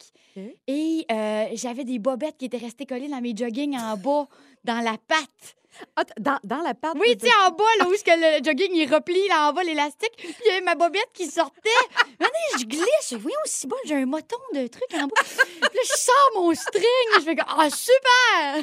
et 0.66 1.04
euh, 1.10 1.44
j'avais 1.54 1.84
des 1.84 1.98
bobettes 1.98 2.38
qui 2.38 2.46
étaient 2.46 2.56
restées 2.56 2.86
collées 2.86 3.08
dans 3.08 3.20
mes 3.20 3.36
joggings 3.36 3.78
en 3.78 3.96
bas, 3.96 4.26
dans 4.64 4.80
la 4.80 4.96
patte. 5.06 5.56
Ah, 5.96 6.04
dans, 6.20 6.38
dans 6.44 6.60
la 6.60 6.74
pâte. 6.74 6.96
Oui, 7.00 7.16
tu 7.16 7.26
sais, 7.26 7.32
en 7.46 7.50
bas, 7.50 7.64
là, 7.78 7.88
où 7.88 7.94
est-ce 7.94 8.04
que 8.04 8.10
le 8.10 8.44
jogging, 8.44 8.72
il 8.74 8.92
replie, 8.92 9.26
là, 9.28 9.48
en 9.48 9.52
bas, 9.54 9.64
l'élastique. 9.64 10.12
Puis 10.18 10.34
il 10.44 10.48
y 10.48 10.50
avait 10.50 10.60
ma 10.60 10.74
bobette 10.74 11.08
qui 11.14 11.26
sortait. 11.26 11.70
Maintenant, 12.20 12.58
je 12.58 12.64
glisse. 12.64 13.14
Oui, 13.24 13.32
aussi 13.44 13.66
bon, 13.66 13.76
j'ai 13.86 13.94
un 13.94 14.04
moton 14.06 14.36
de 14.54 14.66
truc 14.66 14.84
en 14.94 15.06
bas. 15.06 15.22
Puis 15.24 15.60
là, 15.60 15.82
je 15.82 15.98
sors 15.98 16.30
mon 16.42 16.54
string. 16.54 16.84
Je 17.16 17.20
fais 17.22 17.36
comme, 17.36 17.54
ah, 17.58 17.70
super! 17.70 18.62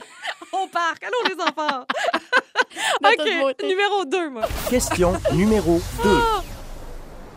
au 0.53 0.67
parc. 0.67 1.03
Allô, 1.03 1.17
les 1.27 1.41
enfants. 1.41 1.85
OK, 3.03 3.63
numéro 3.63 4.05
2, 4.05 4.29
moi. 4.29 4.47
Question 4.69 5.13
numéro 5.33 5.79
2. 6.03 6.09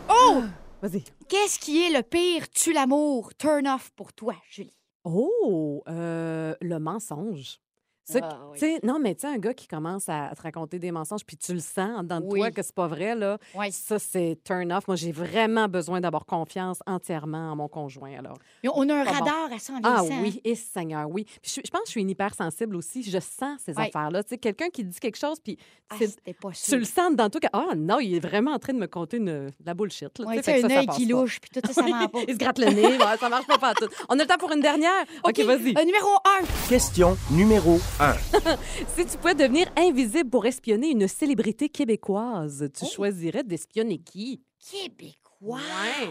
Oh! 0.09 0.43
Vas-y. 0.81 1.03
Qu'est-ce 1.29 1.59
qui 1.59 1.83
est 1.83 1.95
le 1.95 2.03
pire 2.03 2.49
tue 2.49 2.73
l'amour, 2.73 3.33
turn 3.35 3.67
off 3.67 3.91
pour 3.95 4.13
toi, 4.13 4.35
Julie? 4.49 4.73
Oh, 5.05 5.83
euh, 5.87 6.55
le 6.61 6.79
mensonge. 6.79 7.59
Ça, 8.05 8.19
Ah, 8.21 8.39
oui. 8.51 8.59
tu 8.59 8.65
sais, 8.65 8.79
Non, 8.83 8.99
mais 8.99 9.15
tu 9.15 9.21
sais, 9.21 9.27
un 9.27 9.37
gars 9.37 9.53
qui 9.53 9.67
commence 9.67 10.09
à 10.09 10.31
te 10.35 10.41
raconter 10.41 10.77
des 10.79 10.91
mensonges, 10.91 11.23
puis 11.25 11.37
tu 11.37 11.53
le 11.53 11.59
sens 11.59 11.97
en 11.97 12.03
dedans 12.03 12.19
de 12.19 12.25
Oui. 12.25 12.39
toi 12.39 12.51
que 12.51 12.61
c'est 12.61 12.75
pas 12.75 12.87
vrai, 12.87 13.15
là, 13.15 13.37
Oui. 13.55 13.71
ça, 13.71 13.97
c'est 13.99 14.37
turn 14.43 14.71
off. 14.73 14.87
Moi, 14.87 14.95
j'ai 14.97 15.11
vraiment 15.11 15.67
besoin 15.69 16.01
d'avoir 16.01 16.25
confiance 16.25 16.79
entièrement 16.85 17.51
en 17.51 17.55
mon 17.55 17.67
conjoint, 17.69 18.17
alors. 18.19 18.37
On 18.73 18.87
a 18.89 18.95
un 18.95 19.05
Pas 19.05 19.11
bon. 19.11 19.19
radar 19.19 19.53
à 19.53 19.59
ça 19.59 19.73
en 19.73 19.79
Ah 19.83 20.01
vieillissant. 20.01 20.21
oui, 20.21 20.41
et 20.43 20.55
Seigneur, 20.55 21.09
oui. 21.09 21.25
Puis 21.41 21.53
je, 21.55 21.61
je 21.65 21.71
pense 21.71 21.81
que 21.81 21.87
je 21.87 21.91
suis 21.91 22.01
une 22.01 22.09
hypersensible 22.09 22.75
aussi. 22.75 23.03
Je 23.03 23.19
sens 23.19 23.59
ces 23.65 23.77
affaires-là. 23.79 24.23
Tu 24.23 24.29
sais, 24.31 24.37
quelqu'un 24.37 24.69
qui 24.69 24.83
dit 24.83 24.99
quelque 24.99 25.17
chose, 25.17 25.39
puis 25.39 25.57
Ah, 25.89 25.95
pas 26.41 26.49
tu 26.51 26.77
le 26.77 26.85
sens 26.85 27.15
dans 27.15 27.29
toi 27.29 27.39
que, 27.39 27.47
ah 27.53 27.67
non, 27.75 27.99
il 27.99 28.15
est 28.15 28.19
vraiment 28.19 28.51
en 28.51 28.59
train 28.59 28.73
de 28.73 28.79
me 28.79 28.87
conter 28.87 29.17
une, 29.17 29.25
de 29.25 29.51
la 29.65 29.73
bullshit. 29.73 30.17
Là, 30.19 30.25
tu 30.37 30.43
sais, 30.43 30.63
un 30.63 30.69
œil 30.69 30.87
qui 30.87 31.05
pas. 31.07 31.13
louche, 31.13 31.39
puis 31.39 31.51
tout 31.51 31.61
ça, 31.67 31.73
ça 31.73 31.83
pas. 32.11 32.19
Il 32.27 32.33
se 32.33 32.39
gratte 32.39 32.57
le 32.59 32.65
nez, 32.71 32.97
ouais, 32.97 33.17
ça 33.19 33.29
marche 33.29 33.45
pas 33.47 33.57
partout. 33.59 33.85
On 34.09 34.17
a 34.19 34.23
le 34.23 34.27
temps 34.27 34.37
pour 34.37 34.51
une 34.51 34.61
dernière? 34.61 35.05
OK, 35.23 35.39
vas-y. 35.41 35.73
Euh, 35.77 35.85
numéro 35.85 36.09
1. 36.41 36.69
Question 36.69 37.15
numéro 37.31 37.79
1. 37.99 38.13
Si 38.95 39.05
tu 39.05 39.17
pouvais 39.17 39.35
devenir 39.35 39.67
invisible 39.77 40.29
pour 40.29 40.45
espionner 40.45 40.89
une 40.91 41.07
célébrité 41.07 41.69
québécoise, 41.69 42.69
tu 42.77 42.85
Oh. 42.85 42.89
choisirais 42.95 43.43
d'espionner 43.43 43.99
qui? 43.99 44.41
Québécois. 44.59 45.59
Ouais. 45.59 46.09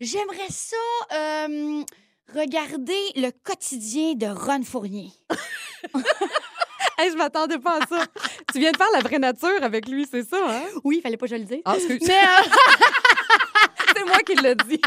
J'aimerais 0.00 0.50
ça 0.50 0.76
euh, 1.12 1.82
regarder 2.34 2.98
le 3.16 3.30
quotidien 3.42 4.14
de 4.14 4.26
Ron 4.26 4.62
Fournier. 4.62 5.10
Hey, 6.98 7.10
je 7.10 7.16
m'attendais 7.18 7.58
pas 7.58 7.78
à 7.82 7.86
ça. 7.86 8.06
tu 8.50 8.58
viens 8.58 8.72
de 8.72 8.76
faire 8.78 8.86
la 8.94 9.00
vraie 9.00 9.18
nature 9.18 9.62
avec 9.62 9.86
lui, 9.86 10.06
c'est 10.10 10.26
ça, 10.26 10.38
hein? 10.48 10.62
Oui, 10.82 10.96
il 10.96 11.02
fallait 11.02 11.18
pas 11.18 11.26
que 11.26 11.30
je 11.32 11.36
le 11.36 11.44
dise. 11.44 11.60
Ah, 11.66 11.74
euh, 11.74 11.98
c'est 13.94 14.04
moi 14.06 14.16
qui 14.24 14.34
l'ai 14.34 14.54
dit. 14.54 14.80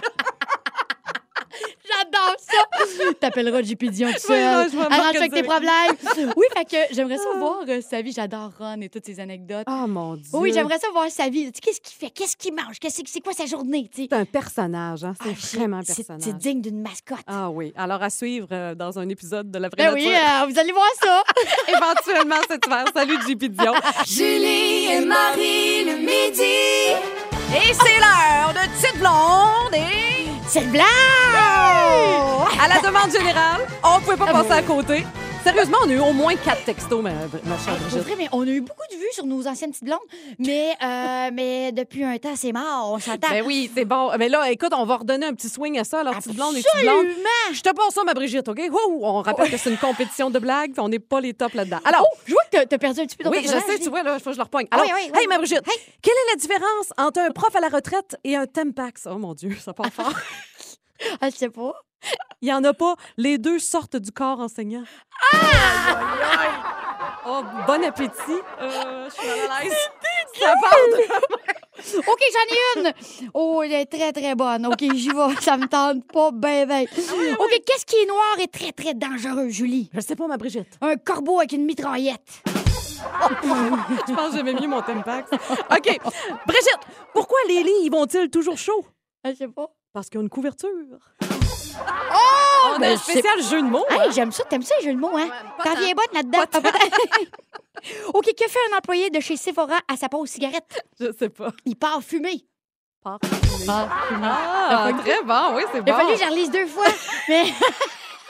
J'adore 1.86 2.36
ça. 2.40 3.14
T'appelleras 3.20 3.62
JP 3.64 3.86
Dion 3.86 4.10
tout 4.12 4.18
Oui, 4.30 4.36
non, 4.40 4.64
seul. 4.64 4.72
je 4.72 4.78
vais 4.78 4.84
me 4.84 4.92
Arrange-toi 4.94 5.20
avec 5.20 5.34
tes 5.34 5.44
problèmes. 5.44 6.34
Oui, 6.38 6.46
fait 6.56 6.66
que 6.66 6.94
j'aimerais 6.94 7.18
ça 7.18 7.30
voir 7.38 7.60
euh, 7.68 7.82
sa 7.82 8.02
vie. 8.02 8.12
J'adore 8.12 8.52
Ron 8.60 8.82
et 8.82 8.90
toutes 8.90 9.06
ses 9.06 9.20
anecdotes. 9.20 9.66
Oh 9.70 9.88
mon 9.88 10.16
Dieu. 10.16 10.30
Oui, 10.34 10.52
j'aimerais 10.54 10.80
ça 10.80 10.88
voir 10.92 11.10
sa 11.10 11.30
vie. 11.30 11.52
Tu 11.52 11.56
sais, 11.56 11.62
Qu'est-ce 11.62 11.82
qu'il 11.82 11.96
fait? 11.98 12.10
Qu'est-ce 12.12 12.38
qu'il 12.38 12.54
mange? 12.54 12.80
Qu'est-ce 12.80 13.02
c'est 13.06 13.22
quoi 13.22 13.34
sa 13.34 13.46
journée? 13.46 13.90
C'est 13.96 14.12
un 14.14 14.26
personnage, 14.26 15.04
hein? 15.04 15.14
C'est 15.24 15.30
Ah, 15.30 15.58
vraiment 15.58 15.78
un 15.78 15.84
personnage. 15.84 16.22
C'est 16.24 16.38
digne 16.38 16.62
d'une 16.62 16.82
mascotte. 16.82 17.20
Ah 17.28 17.50
oui. 17.50 17.74
Alors, 17.76 18.02
à 18.04 18.10
suivre 18.10 18.48
euh, 18.52 18.76
dans 18.76 19.00
un 19.00 19.08
épisode 19.10 19.50
de 19.52 19.60
La 19.60 19.70
Vraie 19.70 19.78
Ben 19.88 19.94
oui, 19.94 20.08
euh, 20.08 20.46
vous 20.48 20.60
allez 20.60 20.72
voir 20.72 20.90
ça. 21.02 21.24
Éventuellement 21.68 22.36
cet 22.50 22.66
hiver. 22.66 22.86
Salut, 22.94 23.18
JP 23.28 23.46
Dion. 23.46 23.74
Julie 24.06 24.88
et 24.92 25.06
Marie 25.06 25.86
le 25.86 25.98
midi. 25.98 26.44
Et 27.52 27.74
c'est 27.74 28.00
l'heure 28.00 28.54
de 28.54 28.68
Petite 28.80 29.00
Blonde 29.00 29.74
et... 29.74 30.09
C'est 30.50 30.62
le 30.62 30.68
blanc! 30.72 30.84
À 32.62 32.68
la 32.68 32.80
demande 32.80 33.12
générale, 33.12 33.62
on 33.84 33.98
ne 34.00 34.02
pouvait 34.04 34.18
pas 34.18 34.26
Ah, 34.30 34.32
passer 34.34 34.52
à 34.52 34.62
côté. 34.64 35.06
Sérieusement, 35.44 35.78
on 35.86 35.90
a 35.90 35.94
eu 35.94 36.00
au 36.00 36.12
moins 36.14 36.36
quatre 36.36 36.64
textos, 36.66 37.02
ma, 37.02 37.12
ma 37.12 37.58
chère 37.58 37.74
Pour 37.76 37.84
Brigitte. 37.88 38.02
vrai, 38.04 38.16
mais 38.18 38.28
on 38.34 38.42
a 38.46 38.52
eu 38.52 38.62
beaucoup 38.62 38.84
de 38.92 38.98
vues 38.98 39.08
sur 39.14 39.26
nos 39.26 39.48
anciennes 39.48 39.72
petites 39.72 39.86
blondes, 39.86 40.00
mais, 40.38 40.76
euh, 40.84 41.30
mais 41.34 41.72
depuis 41.72 42.04
un 42.04 42.18
temps, 42.18 42.36
c'est 42.36 42.52
mort, 42.52 42.92
on 42.94 43.00
s'entend. 43.00 43.30
Ben 43.30 43.44
oui, 43.46 43.72
c'est 43.74 43.86
bon. 43.86 44.12
Mais 44.20 44.28
là, 44.30 44.52
écoute, 44.52 44.74
on 44.76 44.86
va 44.86 44.98
redonner 44.98 45.26
un 45.26 45.34
petit 45.34 45.48
swing 45.50 45.80
à 45.80 45.84
ça. 45.86 46.02
Alors, 46.02 46.16
petite 46.18 46.36
blonde 46.36 46.56
et 46.58 46.62
petite 46.62 46.82
blonde. 46.84 47.06
Absolument! 47.06 47.54
Je 47.54 47.62
te 47.62 47.70
passe 47.74 47.94
ça, 47.94 48.04
ma 48.04 48.14
Brigitte, 48.14 48.48
OK? 48.50 48.60
Wouh! 48.70 49.00
On 49.06 49.22
rappelle 49.22 49.50
que 49.50 49.58
c'est 49.58 49.70
une 49.72 49.78
compétition 49.78 50.30
de 50.30 50.40
blagues, 50.40 50.74
puis 50.74 50.82
on 50.82 50.90
n'est 50.90 51.00
pas 51.00 51.22
les 51.22 51.34
tops 51.34 51.54
là-dedans. 51.56 51.80
Alors, 51.86 52.06
Oh, 52.12 52.18
je 52.26 52.34
vois 52.34 52.44
que 52.52 52.64
t'as- 52.66 52.78
perdu 52.78 53.00
un 53.02 53.06
petit 53.06 53.16
peu 53.18 53.24
ton 53.24 53.32
oui, 53.32 53.40
je 53.44 53.48
sais, 53.48 53.80
tu 53.82 53.90
vois, 53.90 54.04
là, 54.04 54.16
il 54.18 54.20
faut 54.22 54.30
que 54.30 54.34
je 54.34 54.38
le 54.40 54.44
repogne. 54.44 54.68
Ah 54.72 54.76
Alors, 54.76 54.88
oui, 54.88 54.92
oui, 55.06 55.12
oui. 55.14 55.20
hey, 55.22 55.28
ma 55.28 55.38
Brigitte, 55.38 55.64
Hey. 55.68 55.78
quelle 56.02 56.14
est 56.14 56.32
la 56.34 56.36
différence 56.40 56.94
entre 56.98 57.20
un 57.22 57.32
prof 57.32 57.56
à 57.56 57.60
la 57.62 57.70
retraite 57.70 58.18
et 58.24 58.36
un 58.36 58.46
Tempax? 58.46 59.08
Oh 59.10 59.18
mon 59.18 59.34
Dieu, 59.34 59.56
ça 59.60 59.74
part 59.74 59.92
fort. 59.92 60.14
Ah, 61.22 61.30
je 61.30 61.36
sais 61.38 61.50
pas. 61.50 61.74
Il 62.42 62.46
n'y 62.46 62.54
en 62.54 62.64
a 62.64 62.74
pas. 62.74 62.96
Les 63.18 63.38
deux 63.38 63.60
sortent 63.60 63.98
du 63.98 64.12
corps 64.12 64.40
enseignant. 64.40 64.84
Oh, 67.26 67.42
bon 67.68 67.84
appétit. 67.84 68.12
Euh, 68.62 69.10
je 69.10 69.14
suis 69.14 69.28
mal 69.28 69.40
à 69.52 69.64
l'aise. 69.64 69.74
Ça 70.40 70.54
part 70.62 70.72
de- 70.72 72.00
OK, 72.08 72.20
j'en 72.34 72.56
ai 72.56 72.88
une. 72.88 72.94
Oh, 73.34 73.62
elle 73.64 73.74
est 73.74 73.86
très, 73.86 74.12
très 74.12 74.36
bonne. 74.36 74.66
OK, 74.66 74.80
j'y 74.80 75.10
vais. 75.10 75.36
Ça 75.42 75.58
me 75.58 75.68
tente 75.68 76.06
pas 76.12 76.32
ben, 76.32 76.68
ben. 76.68 76.84
OK, 77.40 77.62
qu'est-ce 77.66 77.86
qui 77.86 77.96
est 77.98 78.06
noir 78.06 78.36
et 78.40 78.48
très, 78.48 78.72
très 78.72 78.94
dangereux, 78.94 79.50
Julie? 79.50 79.90
Je 79.94 80.00
sais 80.00 80.16
pas, 80.16 80.28
ma 80.28 80.38
Brigitte. 80.38 80.78
Un 80.82 80.96
corbeau 80.98 81.40
avec 81.40 81.52
une 81.54 81.66
mitraillette. 81.66 82.42
Je 82.48 84.14
pense 84.14 84.32
que 84.32 84.38
j'aimais 84.38 84.54
mieux 84.54 84.68
mon 84.68 84.82
Tempax. 84.82 85.30
OK. 85.32 86.00
Brigitte, 86.48 86.80
pourquoi 87.14 87.38
les 87.48 87.64
lits 87.64 87.72
ils 87.84 87.90
vont-ils 87.92 88.30
toujours 88.30 88.58
chauds? 88.58 88.86
Ah, 89.24 89.32
Je 89.32 89.38
sais 89.38 89.48
pas. 89.48 89.68
Parce 89.94 90.10
qu'ils 90.10 90.20
ont 90.20 90.24
une 90.24 90.30
couverture. 90.30 90.70
Oh! 91.78 92.70
On 92.72 92.76
a 92.76 92.80
ben, 92.80 92.94
un 92.94 92.98
spécial 92.98 93.42
jeu 93.44 93.62
de 93.62 93.68
mots. 93.68 93.86
Hey, 93.90 94.00
hein? 94.00 94.12
j'aime 94.12 94.32
ça. 94.32 94.44
T'aimes 94.46 94.62
ça, 94.64 94.76
les 94.80 94.86
jeux 94.88 94.94
de 94.94 95.00
mots, 95.00 95.16
hein? 95.16 95.30
pas 95.58 95.64
T'en 95.64 95.76
viens 95.76 95.94
bonne 95.94 96.14
là-dedans. 96.14 96.40
OK, 98.14 98.26
que 98.38 98.50
fait 98.50 98.60
un 98.72 98.78
employé 98.78 99.10
de 99.10 99.20
chez 99.20 99.38
Sephora 99.38 99.80
à 99.88 99.96
sa 99.96 100.10
pause 100.10 100.30
cigarette? 100.30 100.86
Je 101.00 101.12
sais 101.18 101.30
pas. 101.30 101.52
Il 101.66 101.76
part 101.76 102.02
fumer. 102.04 102.46
Ah, 103.06 103.18
très 105.04 105.24
bon. 105.24 105.56
Oui, 105.56 105.64
c'est 105.72 105.82
Il 105.86 105.90
a 105.90 105.94
bon. 105.94 105.94
fallu 105.94 106.14
que 106.18 106.24
je 106.24 106.30
relise 106.30 106.52
deux 106.52 106.68
fois. 106.68 106.86
Mais 107.30 107.46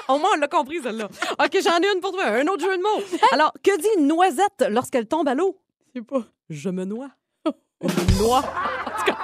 Au 0.07 0.17
moins, 0.19 0.31
on 0.35 0.39
l'a 0.39 0.47
compris, 0.47 0.81
celle-là. 0.81 1.05
OK, 1.05 1.57
j'en 1.63 1.77
ai 1.79 1.91
une 1.93 2.01
pour 2.01 2.11
toi. 2.11 2.25
Un 2.25 2.47
autre 2.47 2.63
jeu 2.63 2.77
de 2.77 2.81
mots. 2.81 3.03
Alors, 3.31 3.51
que 3.63 3.77
dit 3.77 3.87
une 3.97 4.07
noisette 4.07 4.65
lorsqu'elle 4.69 5.07
tombe 5.07 5.27
à 5.27 5.33
l'eau? 5.35 5.57
Je 5.93 5.99
sais 5.99 6.05
pas. 6.05 6.23
Je 6.49 6.69
me 6.69 6.85
noie. 6.85 7.09
Je 7.81 7.87
me 7.87 8.21
noie. 8.21 8.39
En 8.39 8.99
tout 8.99 9.05
cas, 9.05 9.17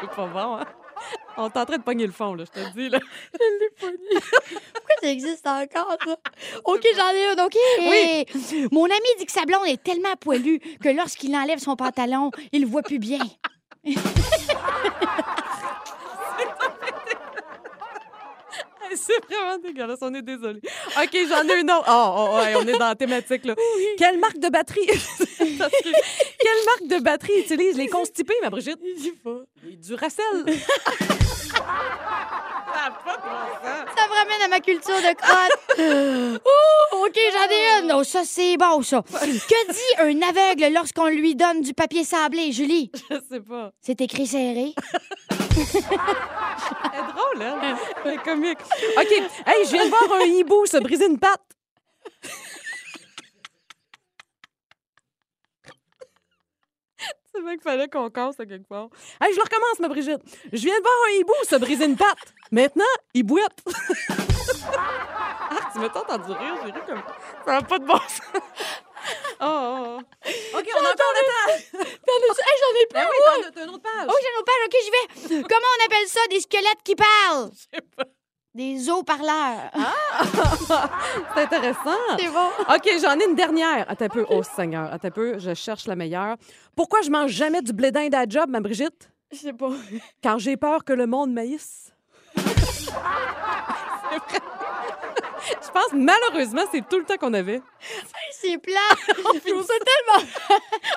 C'est 0.00 0.10
pas 0.10 0.26
bon, 0.26 0.56
hein? 0.56 0.64
On 1.36 1.48
est 1.48 1.56
en 1.56 1.64
train 1.64 1.78
de 1.78 1.82
pogner 1.82 2.06
le 2.06 2.12
fond, 2.12 2.34
là, 2.34 2.44
je 2.44 2.60
te 2.60 2.72
dis, 2.74 2.88
là. 2.88 2.98
pourquoi 3.80 4.94
ça 5.00 5.08
existe 5.08 5.46
encore, 5.46 5.96
ça? 6.04 6.16
OK, 6.64 6.86
j'en 6.94 7.10
ai 7.10 7.32
une. 7.32 7.40
OK. 7.40 7.56
Oui. 7.80 8.68
Mon 8.70 8.84
ami 8.84 9.00
dit 9.18 9.26
que 9.26 9.32
sa 9.32 9.44
blonde 9.44 9.66
est 9.66 9.82
tellement 9.82 10.14
poilue 10.20 10.60
que 10.82 10.88
lorsqu'il 10.90 11.34
enlève 11.34 11.58
son 11.58 11.76
pantalon, 11.76 12.30
il 12.52 12.66
voit 12.66 12.82
plus 12.82 12.98
bien. 12.98 13.20
C'est 18.96 19.24
vraiment 19.26 19.58
dégueulasse, 19.58 19.98
on 20.02 20.14
est 20.14 20.22
désolé. 20.22 20.60
OK, 20.64 21.16
j'en 21.28 21.48
ai 21.48 21.60
une 21.60 21.70
autre. 21.70 21.84
Oh, 21.88 22.14
oh, 22.32 22.36
ouais, 22.38 22.54
on 22.56 22.66
est 22.66 22.78
dans 22.78 22.88
la 22.88 22.94
thématique, 22.94 23.44
là. 23.44 23.54
Quelle 23.98 24.18
marque 24.18 24.38
de 24.38 24.48
batterie... 24.48 24.86
Parce 25.58 25.70
que- 25.72 25.88
Quelle 26.38 26.64
marque 26.66 26.86
de 26.88 26.98
batterie 27.02 27.40
utilise 27.40 27.76
les 27.76 27.88
constipés, 27.88 28.34
ma 28.42 28.50
Brigitte? 28.50 28.78
Je 28.96 29.02
sais 29.02 29.12
pas. 29.22 29.30
Bon 29.62 30.08
sens. 30.08 30.44
Ça 33.96 34.08
me 34.08 34.14
ramène 34.14 34.42
à 34.44 34.48
ma 34.48 34.60
culture 34.60 34.96
de 34.96 35.14
crotte. 35.14 36.40
oh, 36.44 36.91
OK, 37.04 37.18
j'en 37.32 37.50
ai 37.50 37.82
une. 37.84 37.92
Oh, 37.94 38.04
ça, 38.04 38.22
c'est 38.24 38.56
bon, 38.56 38.82
ça. 38.82 39.02
Que 39.12 39.72
dit 39.72 39.94
un 39.98 40.28
aveugle 40.28 40.72
lorsqu'on 40.72 41.08
lui 41.08 41.34
donne 41.34 41.60
du 41.62 41.74
papier 41.74 42.04
sablé, 42.04 42.52
Julie? 42.52 42.90
Je 43.10 43.16
sais 43.28 43.40
pas. 43.40 43.72
C'est 43.80 44.00
écrit 44.00 44.26
serré. 44.26 44.74
Elle 45.56 45.66
est 46.98 47.12
drôle, 47.12 47.42
hein? 47.42 47.76
Elle 48.04 48.12
est 48.14 48.22
comique. 48.22 48.58
OK. 48.96 49.12
Hey, 49.46 49.64
je 49.66 49.72
viens 49.72 49.84
de 49.84 49.90
voir 49.90 50.20
un 50.20 50.24
hibou 50.24 50.64
se 50.66 50.78
briser 50.78 51.06
une 51.06 51.18
patte. 51.18 51.40
C'est 57.34 57.40
vrai 57.40 57.52
qu'il 57.54 57.62
fallait 57.62 57.88
qu'on 57.88 58.10
casse 58.10 58.38
à 58.40 58.46
quelque 58.46 58.68
part. 58.68 58.88
Hey, 59.20 59.32
je 59.32 59.36
le 59.38 59.42
recommence, 59.42 59.78
ma 59.80 59.88
Brigitte. 59.88 60.20
Je 60.52 60.58
viens 60.58 60.76
de 60.76 60.82
voir 60.82 60.94
un 61.06 61.10
hibou 61.18 61.32
se 61.48 61.56
briser 61.56 61.86
une 61.86 61.96
patte. 61.96 62.34
Maintenant, 62.50 62.84
il 63.14 63.22
bouette. 63.22 63.58
ah, 64.68 65.70
tu 65.72 65.78
m'as 65.78 65.88
tant 65.88 66.00
entendu 66.02 66.32
rire. 66.32 66.54
J'ai 66.66 66.72
ri 66.72 66.80
comme... 66.86 67.02
Ça 67.46 67.52
n'a 67.52 67.62
pas 67.62 67.78
de 67.78 67.86
bon 67.86 67.98
sens. 67.98 68.42
Oh, 69.40 69.44
oh, 69.44 69.98
oh. 69.98 69.98
OK, 70.58 70.68
on 70.74 70.84
a 70.84 70.90
encore 70.92 71.12
le 71.14 71.24
temps. 71.26 71.54
J'en 71.72 72.80
ai 72.80 72.86
Ben 72.92 73.06
plus. 73.06 73.10
oui, 73.10 73.42
t'en 73.42 73.48
as- 73.48 73.50
t'as 73.50 73.64
une 73.64 73.70
autre 73.70 73.82
page. 73.82 74.08
Oh, 74.08 74.14
j'ai 74.22 74.28
une 74.28 74.38
autre 74.38 74.44
page. 74.44 74.66
OK, 74.66 74.76
j'y 74.84 74.90
vais. 75.38 75.42
Comment 75.42 75.66
on 75.80 75.84
appelle 75.86 76.08
ça, 76.08 76.20
des 76.30 76.40
squelettes 76.40 76.82
qui 76.84 76.94
parlent? 76.94 77.50
Des 78.54 78.90
eaux-parleurs. 78.90 79.70
C'est 81.34 81.40
intéressant. 81.42 81.96
C'est 82.18 82.28
bon. 82.28 82.48
OK, 82.68 82.90
j'en 83.00 83.18
ai 83.18 83.24
une 83.26 83.34
dernière. 83.34 83.86
Attends 83.88 84.04
un 84.04 84.08
peu. 84.08 84.26
Oh, 84.28 84.42
Seigneur. 84.42 84.92
Attends 84.92 85.08
un 85.08 85.10
peu. 85.10 85.38
Je 85.38 85.54
cherche 85.54 85.86
la 85.86 85.96
meilleure. 85.96 86.36
Pourquoi 86.76 87.00
je 87.00 87.08
mange 87.10 87.30
jamais 87.30 87.62
du 87.62 87.72
blé 87.72 87.90
d'Inde 87.90 88.14
à 88.14 88.26
job, 88.28 88.50
ma 88.50 88.60
Brigitte? 88.60 89.10
Je 89.32 89.38
sais 89.38 89.52
pas. 89.54 89.70
Car 90.20 90.38
j'ai 90.38 90.58
peur 90.58 90.84
que 90.84 90.92
le 90.92 91.06
monde 91.06 91.32
maïsse. 91.32 91.94
C'est 92.36 92.42
vrai. 92.92 93.00
Je 95.62 95.70
pense, 95.70 95.92
malheureusement, 95.94 96.62
c'est 96.70 96.86
tout 96.86 96.98
le 96.98 97.04
temps 97.04 97.16
qu'on 97.18 97.32
avait. 97.32 97.62
C'est 98.32 98.58
plat. 98.58 98.74
Je 99.08 99.50
trouve 99.50 99.66
ça 99.66 99.74
tellement. 99.78 100.28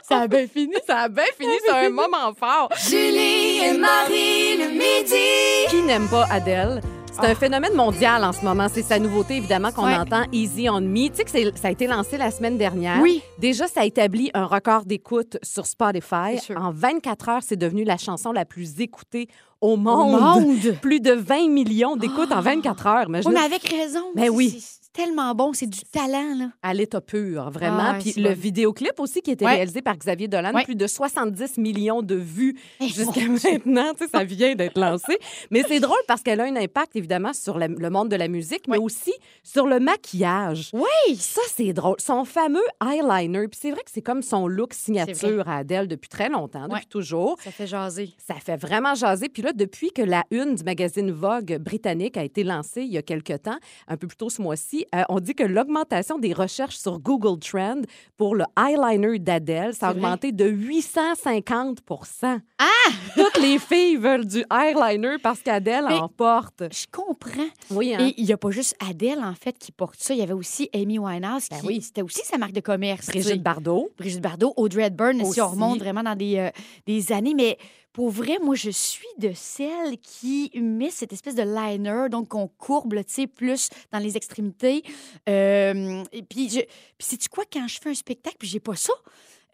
ça 0.04 0.18
a 0.20 0.28
bien 0.28 0.46
fini. 0.48 0.76
Ça 0.86 1.00
a 1.04 1.08
bien 1.08 1.24
fini, 1.38 1.54
c'est 1.66 1.72
un 1.72 1.90
moment 1.90 2.34
fort. 2.38 2.70
Julie 2.88 3.64
et 3.64 3.78
Marie 3.78 4.58
le 4.58 4.68
midi. 4.72 5.68
Qui 5.70 5.82
n'aime 5.84 6.08
pas 6.10 6.26
Adèle? 6.30 6.82
C'est 7.22 7.28
un 7.28 7.36
phénomène 7.36 7.74
mondial 7.76 8.24
en 8.24 8.34
ce 8.34 8.44
moment. 8.44 8.68
C'est 8.72 8.82
sa 8.82 9.00
nouveauté, 9.00 9.38
évidemment, 9.38 9.72
qu'on 9.72 9.86
Ouais. 9.86 9.96
entend 9.96 10.24
Easy 10.32 10.70
on 10.70 10.82
Me. 10.82 11.08
Tu 11.10 11.16
sais 11.16 11.24
que 11.24 11.30
c'est- 11.32 11.58
ça 11.58 11.70
a 11.70 11.72
été 11.72 11.88
lancé 11.88 12.18
la 12.18 12.30
semaine 12.30 12.58
dernière. 12.58 13.00
Oui. 13.02 13.22
Déjà, 13.40 13.68
ça 13.68 13.82
a 13.82 13.86
établi 13.86 14.32
un 14.34 14.46
record 14.46 14.86
d'écoute 14.86 15.38
sur 15.42 15.66
Spotify. 15.66 16.38
En 16.56 16.72
24 16.72 17.30
heures, 17.30 17.42
c'est 17.44 17.56
devenu 17.56 17.84
la 17.84 17.98
chanson 17.98 18.32
la 18.32 18.44
plus 18.46 18.80
écoutée 18.82 19.28
au 19.62 19.72
Au 19.74 19.78
monde. 19.78 20.20
monde. 20.20 20.76
Plus 20.82 21.00
de 21.00 21.14
20 21.14 21.50
millions 21.50 21.96
d'écoutes 21.96 22.32
en 22.32 22.42
24 22.42 22.86
heures. 22.88 23.06
Imagine. 23.08 23.32
Mais 23.34 23.40
avec 23.40 23.64
raison. 23.64 24.04
Ben 24.16 24.30
oui. 24.30 24.62
Tellement 24.96 25.36
bon. 25.36 25.52
C'est 25.54 25.68
du 25.68 25.82
talent, 25.92 26.36
là. 26.38 26.50
à 26.64 26.74
l'état 26.74 27.02
pur, 27.02 27.50
vraiment. 27.52 27.78
Ah 27.82 27.94
ouais, 27.94 28.00
Puis 28.00 28.14
le 28.22 28.30
bon. 28.30 28.36
vidéoclip 28.40 29.00
aussi 29.00 29.22
qui 29.22 29.32
a 29.32 29.34
été 29.34 29.46
Ouais. 29.46 29.56
réalisé 29.56 29.82
par 29.82 29.98
Xavier 29.98 30.28
Dolan, 30.28 30.54
Ouais. 30.54 30.64
plus 30.64 30.76
de 30.76 30.88
70 30.88 31.58
millions 31.58 32.02
de 32.02 32.16
vues 32.16 32.58
Eh, 32.80 32.88
jusqu'à 32.88 33.28
maintenant. 33.28 33.94
Tu 33.94 34.06
sais, 34.06 34.10
ça 34.10 34.24
vient 34.24 34.56
d'être 34.56 34.80
lancé. 34.80 35.18
Mais 35.52 35.64
c'est 35.68 35.80
drôle 35.80 35.98
parce 36.08 36.22
qu'elle 36.22 36.40
a 36.40 36.46
un 36.46 36.56
impact, 36.56 36.96
évidemment, 36.96 37.34
sur 37.34 37.58
la- 37.60 37.68
le 37.68 37.90
monde 37.90 38.10
de 38.10 38.16
la 38.16 38.28
musique, 38.28 38.68
mais 38.68 38.78
aussi 38.78 39.14
sur 39.44 39.68
le 39.68 39.80
maquillage. 39.80 40.70
Oui. 40.74 41.16
Ça, 41.18 41.42
c'est 41.54 41.74
drôle. 41.74 41.98
Son 42.00 42.24
fameux 42.26 42.64
eyeliner. 42.84 43.48
Puis 43.48 43.60
c'est 43.62 43.72
vrai 43.72 43.82
que 43.84 43.92
c'est 43.94 44.02
comme 44.02 44.22
son 44.22 44.48
look 44.48 44.74
signature 44.74 45.48
à 45.48 45.58
Adèle 45.58 45.88
depuis 45.88 46.08
très 46.10 46.30
longtemps, 46.30 46.68
depuis 46.68 46.88
toujours. 46.88 47.38
Ça 47.44 47.52
fait 47.52 47.68
jaser. 47.68 48.14
Ça 48.26 48.36
fait 48.36 48.58
vraiment 48.58 48.96
jaser. 48.96 49.30
Puis 49.30 49.42
là, 49.44 49.52
depuis 49.54 49.92
que 49.92 50.02
la 50.02 50.24
une 50.32 50.56
du 50.56 50.64
magazine 50.64 51.12
Vogue 51.12 51.58
britannique 51.60 52.18
a 52.18 52.24
été 52.24 52.44
lancée 52.44 52.82
il 52.84 52.92
y 52.94 52.98
a 52.98 53.02
quelque 53.02 53.34
temps, 53.34 53.58
un 53.88 53.98
peu 53.98 54.08
plus 54.08 54.18
tôt 54.18 54.30
ce 54.30 54.42
mois-ci, 54.42 54.85
euh, 54.94 55.04
on 55.10 55.20
dit 55.20 55.34
que 55.34 55.44
l'augmentation 55.44 56.20
des 56.20 56.34
recherches 56.34 56.76
sur 56.78 57.00
Google 57.00 57.40
Trend 57.40 57.82
pour 58.18 58.36
le 58.36 58.44
eyeliner 58.60 59.20
d'Adèle, 59.20 59.74
ça 59.74 59.88
a 59.88 59.92
augmenté 59.92 60.32
de 60.32 60.50
850% 60.50 62.40
Ah! 62.60 62.66
Toutes 63.16 63.42
les 63.42 63.58
filles 63.60 63.96
veulent 63.98 64.26
du 64.26 64.44
eyeliner 64.52 65.18
parce 65.22 65.42
qu'Adèle 65.42 65.86
en 65.86 66.08
porte. 66.10 66.64
Je 66.72 66.86
comprends. 66.92 67.48
Oui, 67.72 67.96
hein? 67.96 68.06
Et 68.08 68.14
il 68.18 68.26
n'y 68.26 68.34
a 68.34 68.38
pas 68.38 68.52
juste 68.52 68.76
Adèle, 68.88 69.20
en 69.20 69.34
fait, 69.34 69.58
qui 69.58 69.72
porte 69.72 69.96
ça. 70.00 70.14
Il 70.14 70.20
y 70.20 70.24
avait 70.24 70.34
aussi 70.34 70.70
Amy 70.74 71.00
Winehouse, 71.00 71.48
Ben 71.50 71.60
qui 71.60 71.68
oui. 71.68 71.82
c'était 71.82 72.02
aussi 72.02 72.22
sa 72.24 72.38
marque 72.38 72.54
de 72.54 72.60
commerce. 72.60 73.08
Brigitte 73.08 73.42
Bardot. 73.44 73.90
Brigitte 73.98 74.22
Bardot, 74.22 74.54
Audrey 74.58 74.84
Hepburn, 74.84 75.24
si 75.26 75.42
on 75.42 75.50
remonte 75.50 75.80
vraiment 75.80 76.04
dans 76.04 76.16
des, 76.16 76.38
euh, 76.38 76.50
des 76.86 77.12
années. 77.12 77.34
Mais 77.36 77.58
pour 77.96 78.10
vrai, 78.10 78.40
moi, 78.44 78.56
je 78.56 78.70
suis 78.72 79.08
de 79.20 79.32
celles 79.34 79.98
qui 80.00 80.52
met 80.62 80.90
cette 80.90 81.14
espèce 81.14 81.34
de 81.36 81.44
liner, 81.44 82.08
donc 82.12 82.28
qu'on 82.28 82.50
courbe, 82.50 82.94
tu 83.06 83.14
sais, 83.14 83.26
plus 83.28 83.70
dans 83.94 84.00
les 84.00 84.18
extrémités. 84.18 84.84
Euh, 85.30 86.04
et 86.12 86.22
puis, 86.22 86.50
je... 86.50 86.60
puis 86.60 87.08
sais-tu 87.08 87.30
quoi, 87.30 87.46
quand 87.52 87.66
je 87.70 87.80
fais 87.82 87.90
un 87.92 87.94
spectacle 87.94 88.36
puis 88.38 88.50
j'ai 88.50 88.60
pas 88.60 88.76
ça, 88.76 88.92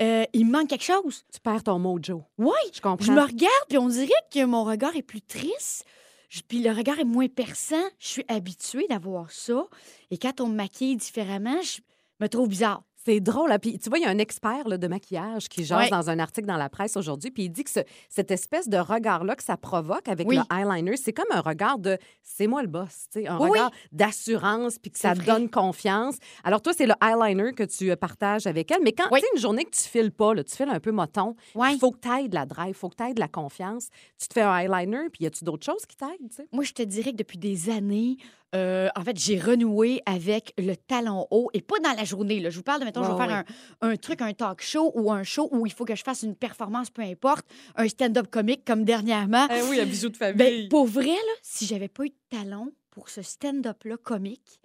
euh, 0.02 0.24
il 0.34 0.48
me 0.48 0.54
manque 0.54 0.70
quelque 0.70 0.84
chose. 0.84 1.24
Tu 1.32 1.40
perds 1.40 1.62
ton 1.66 1.78
mojo. 1.78 2.24
Oui, 2.40 2.50
Je 2.74 2.82
comprends. 2.82 3.06
je 3.06 3.12
me 3.12 3.22
regarde 3.22 3.66
puis 3.70 3.78
on 3.78 3.88
dirait 3.88 4.10
que 4.34 4.44
mon 4.44 4.64
regard 4.64 4.96
est 4.96 5.04
plus 5.04 5.22
triste. 5.22 5.86
Je- 6.30 6.42
Puis 6.42 6.64
le 6.64 6.72
regard 6.72 6.98
est 6.98 7.04
moins 7.04 7.28
perçant. 7.28 7.84
Je 8.00 8.08
suis 8.08 8.26
habituée 8.28 8.88
d'avoir 8.90 9.30
ça. 9.32 9.68
Et 10.10 10.18
quand 10.18 10.42
on 10.42 10.48
me 10.48 10.56
maquille 10.56 10.96
différemment, 10.96 11.62
je 11.62 11.82
me 12.20 12.28
trouve 12.28 12.48
bizarre. 12.48 12.82
C'est 13.04 13.20
drôle. 13.20 13.52
hein. 13.52 13.58
Puis, 13.60 13.80
tu 13.80 13.90
vois, 13.90 13.98
il 13.98 14.04
y 14.04 14.06
a 14.06 14.10
un 14.10 14.18
expert 14.20 14.68
là, 14.68 14.78
de 14.78 14.88
maquillage 14.88 15.50
qui 15.50 15.64
jase 15.66 15.86
Ouais. 15.86 15.90
dans 15.90 16.10
un 16.10 16.20
article 16.20 16.46
dans 16.48 16.58
la 16.58 16.70
presse 16.70 16.96
aujourd'hui, 16.98 17.32
puis 17.32 17.44
il 17.46 17.50
dit 17.50 17.64
que 17.64 17.70
ce- 17.72 17.80
cette 18.10 18.30
espèce 18.32 18.70
de 18.70 18.78
regard-là 18.78 19.36
que 19.36 19.44
ça 19.44 19.58
provoque 19.58 20.08
avec 20.08 20.28
Oui. 20.28 20.38
le 20.38 20.44
eyeliner, 20.56 20.98
c'est 20.98 21.14
comme 21.14 21.26
un 21.32 21.42
regard 21.42 21.80
de 21.80 21.98
c'est 22.22 22.46
moi 22.48 22.62
le 22.62 22.68
boss, 22.68 23.06
tu 23.12 23.22
sais, 23.22 23.28
un 23.28 23.40
Oui, 23.40 23.50
regard 23.50 23.72
d'assurance, 23.92 24.78
puis 24.78 24.92
que 24.92 25.00
ça 25.00 25.14
vrai. 25.14 25.26
donne 25.26 25.50
confiance. 25.50 26.18
Alors, 26.44 26.62
toi, 26.62 26.74
c'est 26.76 26.86
le 26.86 26.94
eyeliner 27.02 27.54
que 27.54 27.64
tu 27.64 27.92
euh, 27.92 27.96
partages 27.96 28.46
avec 28.48 28.70
elle. 28.72 28.82
Mais 28.84 28.92
quand 28.92 29.06
Oui. 29.12 29.20
tu 29.20 29.26
sais, 29.26 29.32
une 29.36 29.42
journée 29.42 29.66
que 29.66 29.72
tu 29.76 29.82
files 29.84 30.12
pas, 30.12 30.34
là, 30.34 30.44
tu 30.44 30.56
files 30.56 30.70
un 30.70 30.80
peu 30.80 30.92
moton, 30.92 31.36
il 31.56 31.78
faut 31.80 31.92
que 31.92 32.00
tu 32.00 32.10
aies 32.10 32.28
de 32.28 32.36
la 32.36 32.46
drive, 32.46 32.70
il 32.70 32.74
faut 32.76 32.90
que 32.90 32.96
tu 32.96 33.04
aies 33.04 33.14
de 33.14 33.20
la 33.20 33.28
confiance. 33.28 33.90
Tu 34.20 34.28
te 34.28 34.34
fais 34.34 34.42
un 34.42 34.58
eyeliner, 34.60 35.10
puis 35.12 35.24
y 35.24 35.28
a-tu 35.28 35.44
d'autres 35.44 35.66
choses 35.66 35.86
qui 35.86 35.96
t'aident? 35.98 36.48
Moi, 36.52 36.64
je 36.64 36.74
te 36.74 36.84
dirais 36.84 37.12
que 37.12 37.18
depuis 37.18 37.38
des 37.38 37.70
années, 37.70 38.18
euh, 38.56 38.90
en 38.96 39.04
fait, 39.04 39.18
j'ai 39.18 39.40
renoué 39.40 40.02
avec 40.06 40.54
le 40.58 40.76
talon 40.76 41.28
haut 41.32 41.50
et 41.54 41.62
pas 41.62 41.80
dans 41.80 41.94
la 41.94 42.04
journée. 42.04 42.40
Là. 42.40 42.50
Je 42.50 42.58
vous 42.58 42.64
parle 42.64 42.82
de, 42.82 42.86
mettons, 42.86 43.04
je 43.04 43.12
vais 43.12 43.18
faire 43.18 43.34
un, 43.34 43.90
un 43.90 43.96
truc, 43.96 44.22
un 44.22 44.34
talk 44.34 44.62
show 44.62 44.92
ou 44.96 45.12
un 45.12 45.24
show 45.24 45.48
où 45.52 45.66
il 45.66 45.72
faut 45.72 45.86
que 45.86 45.96
je 45.96 46.04
fasse 46.04 46.24
une 46.24 46.36
performance, 46.36 46.90
peu 46.90 47.02
importe, 47.02 47.46
un 47.76 47.88
stand-up 47.88 48.28
comique 48.30 48.66
comme 48.66 48.84
dernièrement. 48.84 49.48
Eh 49.50 49.62
oui, 49.70 49.80
un 49.80 49.86
bijou 49.86 50.10
de 50.10 50.34
Ben, 50.34 50.68
pour 50.70 50.86
vrai, 50.86 51.06
là, 51.08 51.34
si 51.42 51.66
j'avais 51.66 51.88
pas 51.88 52.04
eu 52.04 52.10
de 52.10 52.38
talons 52.38 52.72
pour 52.90 53.10
ce 53.10 53.22
stand-up-là 53.22 53.98
comique, 53.98 54.60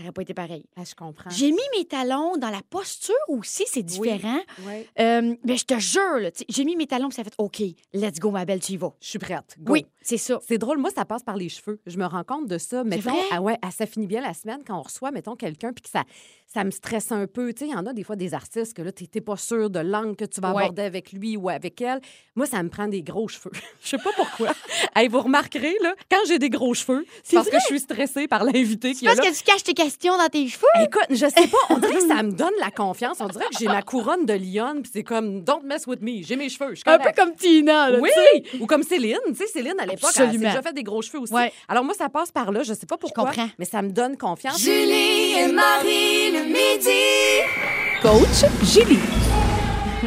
ça 0.00 0.04
n'aurait 0.04 0.12
pas 0.12 0.22
été 0.22 0.32
pareil. 0.32 0.64
Ah, 0.76 0.82
je 0.88 0.94
comprends. 0.94 1.28
J'ai 1.28 1.50
mis 1.50 1.58
mes 1.76 1.84
talons 1.84 2.36
dans 2.38 2.48
la 2.48 2.62
posture 2.70 3.14
aussi, 3.28 3.64
c'est 3.66 3.82
différent. 3.82 4.40
Euh, 4.98 5.34
mais 5.44 5.56
je 5.58 5.64
te 5.66 5.78
jure, 5.78 6.30
j'ai 6.48 6.64
mis 6.64 6.74
mes 6.74 6.86
talons 6.86 7.10
ça 7.10 7.22
fait 7.22 7.34
OK, 7.38 7.60
let's 7.92 8.18
go, 8.18 8.30
ma 8.30 8.44
belle, 8.46 8.60
tu 8.60 8.72
y 8.72 8.76
vas. 8.78 8.94
Je 9.00 9.08
suis 9.08 9.18
prête. 9.18 9.56
Go. 9.58 9.74
Oui, 9.74 9.86
c'est 10.00 10.16
ça. 10.16 10.38
C'est 10.46 10.56
drôle, 10.58 10.78
moi, 10.78 10.90
ça 10.90 11.04
passe 11.04 11.22
par 11.22 11.36
les 11.36 11.48
cheveux. 11.50 11.80
Je 11.86 11.98
me 11.98 12.06
rends 12.06 12.24
compte 12.24 12.46
de 12.46 12.56
ça. 12.56 12.82
Mettons, 12.82 13.10
vrai? 13.10 13.20
ah 13.32 13.42
ouais, 13.42 13.58
ah, 13.60 13.70
ça 13.70 13.84
finit 13.84 14.06
bien 14.06 14.22
la 14.22 14.32
semaine 14.32 14.60
quand 14.66 14.78
on 14.78 14.82
reçoit, 14.82 15.10
mettons, 15.10 15.36
quelqu'un, 15.36 15.72
puis 15.74 15.82
que 15.82 15.90
ça, 15.90 16.04
ça 16.46 16.64
me 16.64 16.70
stresse 16.70 17.12
un 17.12 17.26
peu. 17.26 17.52
Tu 17.52 17.60
sais, 17.60 17.66
il 17.66 17.72
y 17.72 17.76
en 17.76 17.84
a 17.86 17.92
des 17.92 18.04
fois 18.04 18.16
des 18.16 18.32
artistes 18.32 18.74
que 18.74 18.82
là, 18.82 18.92
tu 18.92 19.04
n'es 19.14 19.20
pas 19.20 19.36
sûr 19.36 19.68
de 19.70 19.80
l'angle 19.80 20.16
que 20.16 20.24
tu 20.24 20.40
vas 20.40 20.52
Ouais. 20.54 20.62
aborder 20.62 20.82
avec 20.82 21.12
lui 21.12 21.36
ou 21.36 21.48
avec 21.50 21.80
elle. 21.82 22.00
Moi, 22.36 22.46
ça 22.46 22.62
me 22.62 22.68
prend 22.70 22.88
des 22.88 23.02
gros 23.02 23.28
cheveux. 23.28 23.50
Je 23.82 23.88
sais 23.90 23.98
pas 23.98 24.10
pourquoi. 24.16 24.54
hey, 24.96 25.08
vous 25.08 25.20
remarquerez, 25.20 25.76
là, 25.82 25.94
quand 26.10 26.18
j'ai 26.26 26.38
des 26.38 26.50
gros 26.50 26.72
cheveux, 26.74 27.04
c'est 27.22 27.36
parce 27.36 27.48
que 27.50 27.58
je 27.60 27.66
suis 27.66 27.80
stressée 27.80 28.26
par 28.28 28.44
l'invité 28.44 28.94
qui 28.94 29.04
est 29.04 29.08
Parce 29.08 29.18
là. 29.18 29.30
que 29.30 29.36
tu 29.36 29.42
caches 29.44 29.62
tes 29.64 29.74
dans 30.02 30.28
tes 30.30 30.48
cheveux. 30.48 30.66
Écoute, 30.82 31.06
je 31.10 31.16
sais 31.26 31.46
pas, 31.48 31.58
on 31.70 31.78
dirait 31.78 31.94
que 31.94 32.06
ça 32.08 32.22
me 32.22 32.32
donne 32.32 32.52
la 32.60 32.70
confiance. 32.70 33.18
On 33.20 33.28
dirait 33.28 33.44
que 33.50 33.56
j'ai 33.58 33.66
ma 33.66 33.82
couronne 33.82 34.24
de 34.26 34.34
lionne, 34.34 34.82
puis 34.82 34.90
c'est 34.94 35.02
comme 35.02 35.42
Don't 35.42 35.62
mess 35.64 35.86
with 35.86 36.00
me. 36.02 36.22
J'ai 36.22 36.36
mes 36.36 36.48
cheveux. 36.48 36.70
Je 36.70 36.76
suis 36.80 36.84
Un 36.86 36.92
peu 36.98 37.04
correcte. 37.04 37.18
comme 37.18 37.34
Tina, 37.34 37.90
là, 37.90 37.98
Oui, 38.00 38.10
tu 38.42 38.50
sais. 38.50 38.56
ou 38.62 38.66
comme 38.66 38.82
Céline. 38.82 39.18
Tu 39.28 39.34
sais, 39.36 39.46
Céline, 39.46 39.74
à 39.78 39.86
l'époque, 39.86 40.00
elle 40.04 40.10
s'est 40.14 40.22
Absolument. 40.22 40.48
déjà 40.48 40.62
fait 40.62 40.72
des 40.72 40.82
gros 40.82 41.02
cheveux 41.02 41.20
aussi. 41.20 41.32
Ouais. 41.34 41.52
Alors, 41.68 41.84
moi, 41.84 41.94
ça 41.94 42.08
passe 42.08 42.30
par 42.30 42.50
là. 42.52 42.62
Je 42.62 42.74
sais 42.74 42.86
pas 42.86 42.96
pourquoi, 42.96 43.24
comprends. 43.26 43.48
mais 43.58 43.64
ça 43.64 43.82
me 43.82 43.90
donne 43.90 44.16
confiance. 44.16 44.60
Julie 44.60 45.32
et 45.38 45.52
Marie 45.52 46.30
le 46.32 46.44
midi. 46.44 46.90
Coach 48.02 48.48
Julie. 48.64 49.19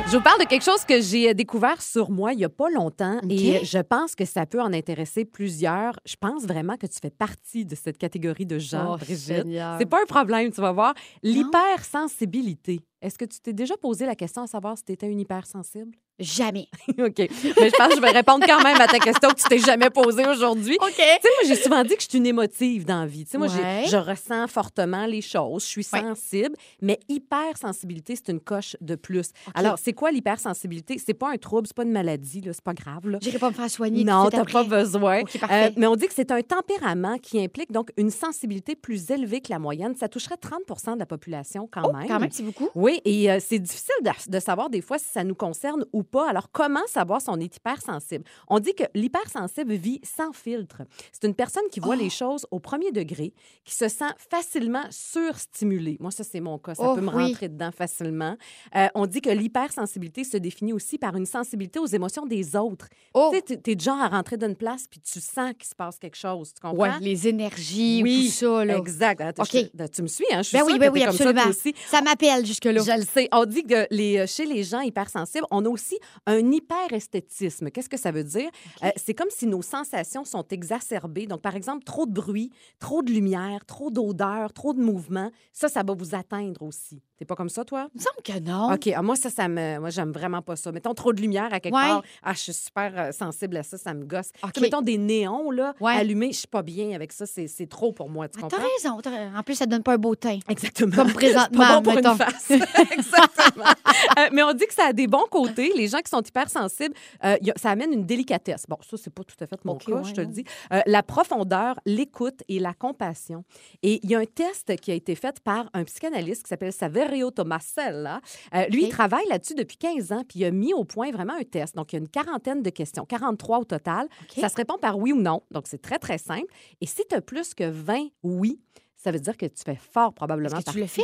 Je 0.05 0.17
vous 0.17 0.23
parle 0.23 0.41
de 0.41 0.45
quelque 0.45 0.63
chose 0.63 0.85
que 0.85 1.01
j'ai 1.01 1.29
euh, 1.29 1.33
découvert 1.33 1.81
sur 1.81 2.11
moi 2.11 2.33
il 2.33 2.39
y 2.39 2.43
a 2.43 2.49
pas 2.49 2.69
longtemps 2.69 3.19
et 3.29 3.57
OK. 3.57 3.63
je 3.63 3.79
pense 3.79 4.13
que 4.15 4.25
ça 4.25 4.45
peut 4.45 4.61
en 4.61 4.71
intéresser 4.71 5.25
plusieurs. 5.25 5.99
Je 6.05 6.15
pense 6.19 6.43
vraiment 6.43 6.77
que 6.77 6.85
tu 6.85 6.99
fais 7.01 7.09
partie 7.09 7.65
de 7.65 7.73
cette 7.73 7.97
catégorie 7.97 8.45
de 8.45 8.59
gens, 8.59 8.93
Oh, 8.93 8.97
Brigitte. 8.97 9.47
C'est 9.79 9.85
pas 9.89 10.01
un 10.01 10.05
problème, 10.05 10.51
tu 10.51 10.61
vas 10.61 10.71
voir. 10.71 10.93
L'hypersensibilité. 11.23 12.81
Est-ce 13.01 13.17
que 13.17 13.25
tu 13.25 13.39
t'es 13.39 13.53
déjà 13.53 13.75
posé 13.77 14.05
la 14.05 14.15
question 14.15 14.43
à 14.43 14.47
savoir 14.47 14.77
si 14.77 14.83
tu 14.83 14.91
étais 14.91 15.07
une 15.07 15.19
hypersensible? 15.19 15.95
Jamais. 16.19 16.67
OK. 16.99 17.17
Mais 17.17 17.29
je 17.69 17.75
pense 17.75 17.87
que 17.89 17.95
je 17.95 18.01
vais 18.01 18.11
répondre 18.11 18.45
quand 18.47 18.61
même 18.63 18.79
à 18.79 18.87
ta 18.87 18.99
question 18.99 19.29
que 19.29 19.35
tu 19.35 19.43
t'es 19.49 19.57
jamais 19.57 19.89
posée 19.89 20.25
aujourd'hui. 20.27 20.77
OK. 20.79 20.89
Tu 20.95 21.01
sais, 21.01 21.19
moi, 21.23 21.47
j'ai 21.47 21.55
souvent 21.55 21.83
dit 21.83 21.95
que 21.95 22.03
je 22.03 22.07
suis 22.09 22.17
une 22.19 22.27
émotive 22.27 22.85
dans 22.85 23.01
la 23.01 23.05
vie. 23.07 23.25
Tu 23.25 23.31
sais, 23.31 23.37
moi, 23.37 23.47
Ouais. 23.47 23.85
je 23.89 23.97
ressens 23.97 24.47
fortement 24.47 25.05
les 25.07 25.21
choses, 25.21 25.63
je 25.63 25.67
suis 25.69 25.87
Ouais. 25.91 26.01
sensible, 26.01 26.55
mais 26.81 26.99
hypersensibilité, 27.09 28.15
c'est 28.15 28.31
une 28.31 28.39
coche 28.39 28.77
de 28.81 28.95
plus. 28.95 29.31
Alors, 29.55 29.77
c'est 29.79 29.93
quoi 29.93 30.11
l'hypersensibilité? 30.11 30.97
C'est 31.03 31.13
pas 31.13 31.31
un 31.31 31.37
trouble, 31.37 31.67
c'est 31.67 31.75
pas 31.75 31.83
une 31.83 31.91
maladie, 31.91 32.41
là, 32.41 32.53
c'est 32.53 32.63
pas 32.63 32.73
grave. 32.73 33.07
Là. 33.09 33.17
J'irai 33.21 33.39
pas 33.39 33.49
me 33.49 33.55
faire 33.55 33.69
soigner. 33.69 34.03
Non, 34.03 34.29
t'as 34.29 34.37
suite 34.43 34.53
pas 34.53 34.59
après. 34.61 34.77
besoin. 34.77 35.21
Euh, 35.49 35.69
mais 35.75 35.87
on 35.87 35.95
dit 35.95 36.07
que 36.07 36.13
c'est 36.13 36.31
un 36.31 36.41
tempérament 36.41 37.17
qui 37.17 37.41
implique 37.43 37.71
donc 37.71 37.89
une 37.97 38.09
sensibilité 38.11 38.75
plus 38.75 39.09
élevée 39.11 39.41
que 39.41 39.49
la 39.51 39.59
moyenne. 39.59 39.95
Ça 39.95 40.07
toucherait 40.07 40.35
30% 40.37 40.93
de 40.93 40.99
la 40.99 41.05
population 41.05 41.67
quand 41.71 41.81
Oh, 41.85 41.91
même. 41.93 42.07
quand 42.07 42.19
même, 42.19 42.31
c'est 42.31 42.43
beaucoup. 42.43 42.69
Oui, 42.75 43.01
et 43.03 43.31
euh, 43.31 43.39
c'est 43.39 43.59
difficile 43.59 43.95
de, 44.03 44.11
de 44.31 44.39
savoir 44.39 44.69
des 44.69 44.81
fois 44.81 44.97
si 44.99 45.05
ça 45.11 45.23
nous 45.23 45.35
concerne 45.35 45.85
ou 45.91 46.02
pas. 46.03 46.29
Alors, 46.29 46.49
comment 46.51 46.85
savoir 46.87 47.21
si 47.21 47.29
on 47.29 47.39
est 47.39 47.55
hypersensible? 47.55 48.23
On 48.47 48.59
dit 48.59 48.73
que 48.75 48.83
l'hypersensible 48.93 49.73
vit 49.73 49.99
sans 50.03 50.31
filtre. 50.33 50.83
C'est 51.11 51.27
une 51.27 51.35
personne 51.35 51.63
qui 51.71 51.79
Oh! 51.81 51.85
voit 51.85 51.95
les 51.95 52.09
choses 52.09 52.45
au 52.51 52.59
premier 52.59 52.91
degré, 52.91 53.33
qui 53.65 53.75
se 53.75 53.87
sent 53.87 54.11
facilement 54.29 54.83
surstimulée. 54.91 55.97
Moi, 55.99 56.11
ça, 56.11 56.23
c'est 56.23 56.39
mon 56.39 56.57
cas. 56.57 56.75
Ça 56.75 56.83
Oh, 56.91 56.95
peut 56.95 57.01
me 57.01 57.09
oui. 57.13 57.27
rentrer 57.27 57.49
dedans 57.49 57.71
facilement. 57.71 58.35
Euh, 58.75 58.87
on 58.95 59.05
dit 59.05 59.21
que 59.21 59.29
l'hypersensibilité 59.29 60.23
se 60.23 60.37
définit 60.37 60.73
aussi 60.73 60.97
par 60.97 61.15
une 61.15 61.25
sensibilité 61.25 61.79
aux 61.79 61.85
émotions 61.85 62.25
des 62.25 62.55
autres. 62.55 62.87
Oh, 63.13 63.31
Tu 63.33 63.39
sais, 63.53 63.57
t'es- 63.57 63.77
genre 63.79 63.99
à 64.01 64.07
rentrer 64.09 64.37
d'une 64.37 64.55
place 64.55 64.85
puis 64.89 64.99
tu 64.99 65.19
sens 65.19 65.53
qu'il 65.57 65.67
se 65.67 65.75
passe 65.75 65.97
quelque 65.99 66.15
chose. 66.17 66.53
Tu 66.53 66.61
comprends? 66.61 66.77
ouais, 66.83 66.99
les 67.01 67.27
énergies, 67.27 68.01
Oui, 68.03 68.27
tout 68.27 68.45
ça, 68.45 68.65
là. 68.65 68.77
Exact. 68.77 69.21
Attends, 69.21 69.43
je 69.43 69.51
te- 69.67 69.87
tu 69.87 70.01
me 70.01 70.07
suis, 70.07 70.25
hein? 70.31 70.37
Je 70.41 70.49
suis 70.49 70.57
Ben 70.57 70.63
oui, 70.65 70.77
ben 70.79 70.91
oui, 70.91 71.01
ça, 71.01 71.09
absolument. 71.09 71.41
toi 71.41 71.49
aussi. 71.51 71.73
Ça 71.87 72.01
m'appelle 72.01 72.45
jusque-là. 72.45 72.81
Je 72.81 72.99
le 72.99 73.05
sais. 73.05 73.27
On 73.31 73.45
dit 73.45 73.63
que 73.63 73.87
les, 73.91 74.19
euh, 74.19 74.27
chez 74.27 74.45
les 74.45 74.63
gens 74.63 74.81
hypersensibles, 74.81 75.45
on 75.51 75.65
a 75.65 75.69
aussi 75.69 75.92
un 76.25 76.51
hyperesthétisme. 76.51 77.69
Qu'est-ce 77.69 77.89
que 77.89 77.97
ça 77.97 78.11
veut 78.11 78.23
dire? 78.23 78.49
Euh, 78.83 78.89
c'est 78.95 79.13
comme 79.13 79.29
si 79.29 79.47
nos 79.47 79.61
sensations 79.61 80.25
sont 80.25 80.45
exacerbées. 80.49 81.27
Donc, 81.27 81.41
par 81.41 81.55
exemple, 81.55 81.83
trop 81.83 82.05
de 82.05 82.11
bruit, 82.11 82.51
trop 82.79 83.01
de 83.01 83.11
lumière, 83.11 83.65
trop 83.65 83.89
d'odeur, 83.89 84.53
trop 84.53 84.73
de 84.73 84.81
mouvement. 84.81 85.31
Ça, 85.51 85.69
ça 85.69 85.83
va 85.83 85.93
vous 85.93 86.15
atteindre 86.15 86.61
aussi. 86.63 87.01
T'es 87.23 87.27
pas 87.27 87.35
comme 87.37 87.47
ça, 87.47 87.63
toi? 87.63 87.87
Il 87.95 87.99
me 87.99 88.03
semble 88.03 88.21
que 88.21 88.45
non. 88.45 88.73
OK. 88.73 88.89
ah, 88.93 89.01
moi, 89.01 89.15
ça, 89.15 89.29
ça 89.29 89.47
me. 89.47 89.79
Moi, 89.79 89.91
j'aime 89.91 90.11
vraiment 90.11 90.41
pas 90.41 90.57
ça. 90.57 90.73
Mettons 90.73 90.93
trop 90.93 91.13
de 91.13 91.21
lumière 91.21 91.53
à 91.53 91.61
quelque 91.61 91.73
Ouais. 91.73 91.81
part. 91.81 92.03
Ah, 92.21 92.33
je 92.33 92.39
suis 92.39 92.53
super 92.53 92.91
euh, 92.97 93.11
sensible 93.13 93.55
à 93.55 93.63
ça. 93.63 93.77
Ça 93.77 93.93
me 93.93 94.03
gosse. 94.03 94.31
Tu 94.33 94.49
sais, 94.55 94.59
mettons 94.61 94.81
des 94.81 94.97
néons, 94.97 95.49
là, 95.51 95.73
Ouais. 95.79 95.93
allumés. 95.93 96.33
Je 96.33 96.39
suis 96.39 96.47
pas 96.47 96.63
bien 96.63 96.91
avec 96.91 97.13
ça. 97.13 97.25
C'est 97.25 97.47
c'est 97.47 97.67
trop 97.67 97.93
pour 97.93 98.09
moi. 98.09 98.27
Tu 98.27 98.39
Ah, 98.39 98.41
comprends? 98.41 98.57
T'as 98.57 98.63
raison. 98.89 98.99
t'as 99.01 99.09
raison. 99.11 99.37
En 99.37 99.41
plus, 99.43 99.55
ça 99.55 99.65
donne 99.65 99.83
pas 99.83 99.93
un 99.93 99.97
beau 99.97 100.15
teint. 100.15 100.39
Exactement. 100.49 100.93
Comme 100.97 101.07
C'est 101.11 101.13
présentement, 101.13 101.59
pas 101.65 101.75
bon 101.79 101.83
pour 101.83 101.93
mettons. 101.95 102.11
une 102.11 102.17
face. 102.17 102.51
Exactement. 102.91 103.63
Euh, 104.19 104.27
mais 104.33 104.43
on 104.43 104.53
dit 104.53 104.65
que 104.67 104.73
ça 104.73 104.87
a 104.87 104.93
des 104.93 105.07
bons 105.07 105.25
côtés. 105.31 105.71
Les 105.75 105.87
gens 105.87 105.99
qui 105.99 106.09
sont 106.09 106.21
hypersensibles, 106.21 106.93
euh, 107.23 107.37
y 107.41 107.51
a- 107.51 107.53
ça 107.55 107.69
amène 107.71 107.93
une 107.93 108.05
délicatesse. 108.05 108.65
Bon, 108.67 108.77
ça, 108.81 108.97
c'est 108.97 109.13
pas 109.13 109.23
tout 109.23 109.35
à 109.39 109.47
fait 109.47 109.63
mon 109.65 109.73
OK, 109.73 109.85
cas, 109.85 109.93
ouais, 109.93 110.03
je 110.03 110.13
te 110.13 110.21
le 110.21 110.27
non. 110.27 110.33
dis. 110.33 110.43
Euh, 110.73 110.81
la 110.85 111.03
profondeur, 111.03 111.79
l'écoute 111.85 112.43
et 112.49 112.59
la 112.59 112.73
compassion. 112.73 113.43
Et 113.81 113.99
il 114.03 114.09
y 114.11 114.15
a 114.15 114.19
un 114.19 114.25
test 114.25 114.75
qui 114.77 114.91
a 114.91 114.93
été 114.95 115.15
fait 115.15 115.39
par 115.39 115.69
un 115.73 115.83
psychanalyste 115.85 116.43
qui 116.43 116.49
s'appelle 116.49 116.73
Saverio 116.73 117.12
Tomasella. 117.31 118.21
Euh, 118.53 118.65
lui, 118.67 118.85
il 118.85 118.89
travaille 118.89 119.25
là-dessus 119.29 119.55
depuis 119.55 119.77
15 119.77 120.11
ans, 120.11 120.23
puis 120.27 120.39
il 120.39 120.45
a 120.45 120.51
mis 120.51 120.73
au 120.73 120.83
point 120.83 121.11
vraiment 121.11 121.33
un 121.33 121.43
test. 121.43 121.75
Donc, 121.75 121.93
il 121.93 121.95
y 121.95 121.99
a 121.99 122.01
une 122.01 122.09
quarantaine 122.09 122.61
de 122.61 122.69
questions, 122.69 123.05
43 123.05 123.59
au 123.59 123.63
total. 123.65 124.07
Ça 124.35 124.49
se 124.49 124.55
répond 124.55 124.77
par 124.77 124.97
oui 124.97 125.13
ou 125.13 125.21
non. 125.21 125.41
Donc, 125.51 125.63
c'est 125.67 125.81
très, 125.81 125.99
très 125.99 126.17
simple. 126.17 126.51
Et 126.81 126.85
si 126.85 127.03
tu 127.09 127.15
as 127.15 127.21
plus 127.21 127.53
que 127.53 127.63
20 127.63 128.07
oui, 128.23 128.59
ça 129.03 129.11
veut 129.11 129.19
dire 129.19 129.35
que 129.37 129.45
tu 129.45 129.63
fais 129.65 129.77
fort 129.91 130.13
probablement 130.13 130.57
Est-ce 130.57 130.65
que 130.65 130.71
tu 130.71 130.79
le 130.79 130.87
fais? 130.87 131.01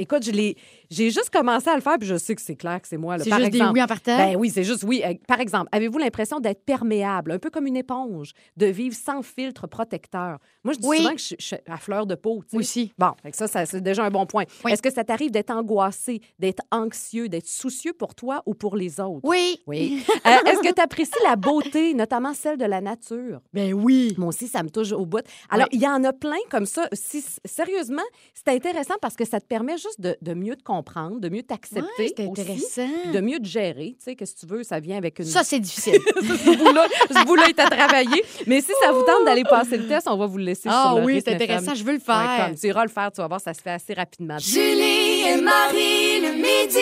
Écoute, 0.00 0.24
je 0.24 0.30
l'ai- 0.30 0.56
j'ai 0.90 1.10
juste 1.10 1.30
commencé 1.30 1.68
à 1.68 1.74
le 1.74 1.80
faire, 1.82 1.98
puis 1.98 2.08
je 2.08 2.16
sais 2.16 2.34
que 2.34 2.40
c'est 2.40 2.56
clair 2.56 2.80
que 2.80 2.88
c'est 2.88 2.96
moi. 2.96 3.16
là. 3.16 3.24
C'est 3.24 3.30
Par 3.30 3.38
juste 3.40 3.50
des 3.50 3.58
exemple, 3.58 3.74
oui 3.74 3.82
en 3.82 3.86
partant? 3.86 4.16
Ben 4.16 4.36
oui, 4.36 4.50
c'est 4.50 4.64
juste 4.64 4.82
oui. 4.84 5.02
Euh, 5.04 5.14
Par 5.28 5.40
exemple, 5.40 5.68
avez-vous 5.72 5.98
l'impression 5.98 6.40
d'être 6.40 6.64
perméable, 6.64 7.32
un 7.32 7.38
peu 7.38 7.50
comme 7.50 7.66
une 7.66 7.76
éponge, 7.76 8.32
de 8.56 8.66
vivre 8.66 8.94
sans 8.96 9.22
filtre 9.22 9.66
protecteur? 9.66 10.38
Moi, 10.64 10.74
je 10.74 10.78
dis 10.78 10.86
Oui. 10.88 10.98
souvent 10.98 11.10
que 11.12 11.18
je, 11.18 11.24
suis- 11.24 11.36
je 11.38 11.44
suis 11.44 11.56
à 11.66 11.76
fleur 11.76 12.06
de 12.06 12.14
peau. 12.14 12.42
tu 12.42 12.50
sais. 12.50 12.56
Moi 12.56 12.60
aussi. 12.60 12.92
Bon, 12.98 13.10
fait 13.22 13.30
que 13.30 13.36
ça, 13.36 13.46
ça, 13.46 13.66
c'est 13.66 13.80
déjà 13.82 14.04
un 14.04 14.10
bon 14.10 14.26
point. 14.26 14.44
Oui. 14.64 14.72
Est-ce 14.72 14.82
que 14.82 14.92
ça 14.92 15.04
t'arrive 15.04 15.30
d'être 15.30 15.50
angoissé, 15.50 16.20
d'être 16.38 16.62
anxieux, 16.70 17.28
d'être 17.28 17.46
soucieux 17.48 17.92
pour 17.92 18.14
toi 18.14 18.42
ou 18.46 18.54
pour 18.54 18.76
les 18.76 19.00
autres? 19.00 19.20
Oui. 19.24 19.60
Oui. 19.66 20.02
Euh, 20.26 20.30
Est-ce 20.46 20.60
que 20.60 20.72
tu 20.74 20.80
apprécies 20.80 21.12
la 21.24 21.36
beauté, 21.36 21.92
notamment 21.94 22.32
celle 22.34 22.56
de 22.56 22.64
la 22.64 22.80
nature? 22.80 23.40
Ben 23.52 23.72
oui. 23.74 24.14
Moi 24.18 24.28
aussi, 24.28 24.48
ça 24.48 24.62
me 24.62 24.70
touche 24.70 24.92
au 24.92 25.04
bout. 25.06 25.22
Alors, 25.50 25.66
il 25.72 25.80
y 25.80 25.86
en 25.86 26.02
a 26.04 26.12
plein 26.12 26.36
comme 26.50 26.66
ça. 26.66 26.88
Si, 26.92 27.22
sérieusement, 27.44 28.02
c'est 28.34 28.52
intéressant 28.54 28.94
parce 29.00 29.14
que 29.16 29.24
ça 29.24 29.40
te 29.40 29.46
permet 29.46 29.76
juste 29.78 30.00
de, 30.00 30.16
de 30.22 30.34
mieux 30.34 30.56
te 30.56 30.62
comprendre, 30.62 31.20
de 31.20 31.28
mieux 31.28 31.42
t'accepter. 31.42 31.82
Ouais, 31.98 32.12
c'est 32.16 32.26
aussi, 32.26 32.40
intéressant. 32.40 32.88
puis 33.02 33.12
de 33.12 33.20
mieux 33.20 33.38
te 33.38 33.46
gérer. 33.46 33.96
Tu 33.98 34.04
sais, 34.04 34.16
que 34.16 34.24
tu 34.24 34.46
veux, 34.46 34.62
ça 34.62 34.80
vient 34.80 34.96
avec 34.96 35.18
une. 35.18 35.24
Ça, 35.24 35.44
c'est 35.44 35.60
difficile. 35.60 35.94
ce 36.16 36.56
bout-là, 36.56 36.86
ce 37.10 37.24
bout-là 37.26 37.48
est 37.48 37.58
à 37.58 37.68
travailler. 37.68 38.22
Mais 38.46 38.60
si 38.60 38.72
ça 38.82 38.92
vous 38.92 39.02
tente 39.02 39.24
d'aller 39.24 39.44
passer 39.44 39.76
le 39.76 39.86
test, 39.86 40.08
on 40.10 40.16
va 40.16 40.26
vous 40.26 40.38
le 40.38 40.44
laisser 40.44 40.68
Ah 40.70 40.88
sur 40.90 40.98
le 41.00 41.06
oui, 41.06 41.14
rythme 41.14 41.24
c'est 41.30 41.34
intéressant. 41.34 41.74
Je 41.74 41.84
veux 41.84 41.92
le 41.92 41.98
Ouais, 41.98 42.04
faire. 42.04 42.46
comme 42.46 42.54
tu 42.56 42.66
iras 42.66 42.82
le 42.84 42.90
faire, 42.90 43.10
tu 43.12 43.20
vas 43.20 43.28
voir, 43.28 43.40
ça 43.40 43.54
se 43.54 43.60
fait 43.62 43.70
assez 43.70 43.94
rapidement. 43.94 44.38
Julie 44.38 45.03
et 45.26 45.40
Marie 45.40 46.20
le 46.20 46.32
midi. 46.34 46.78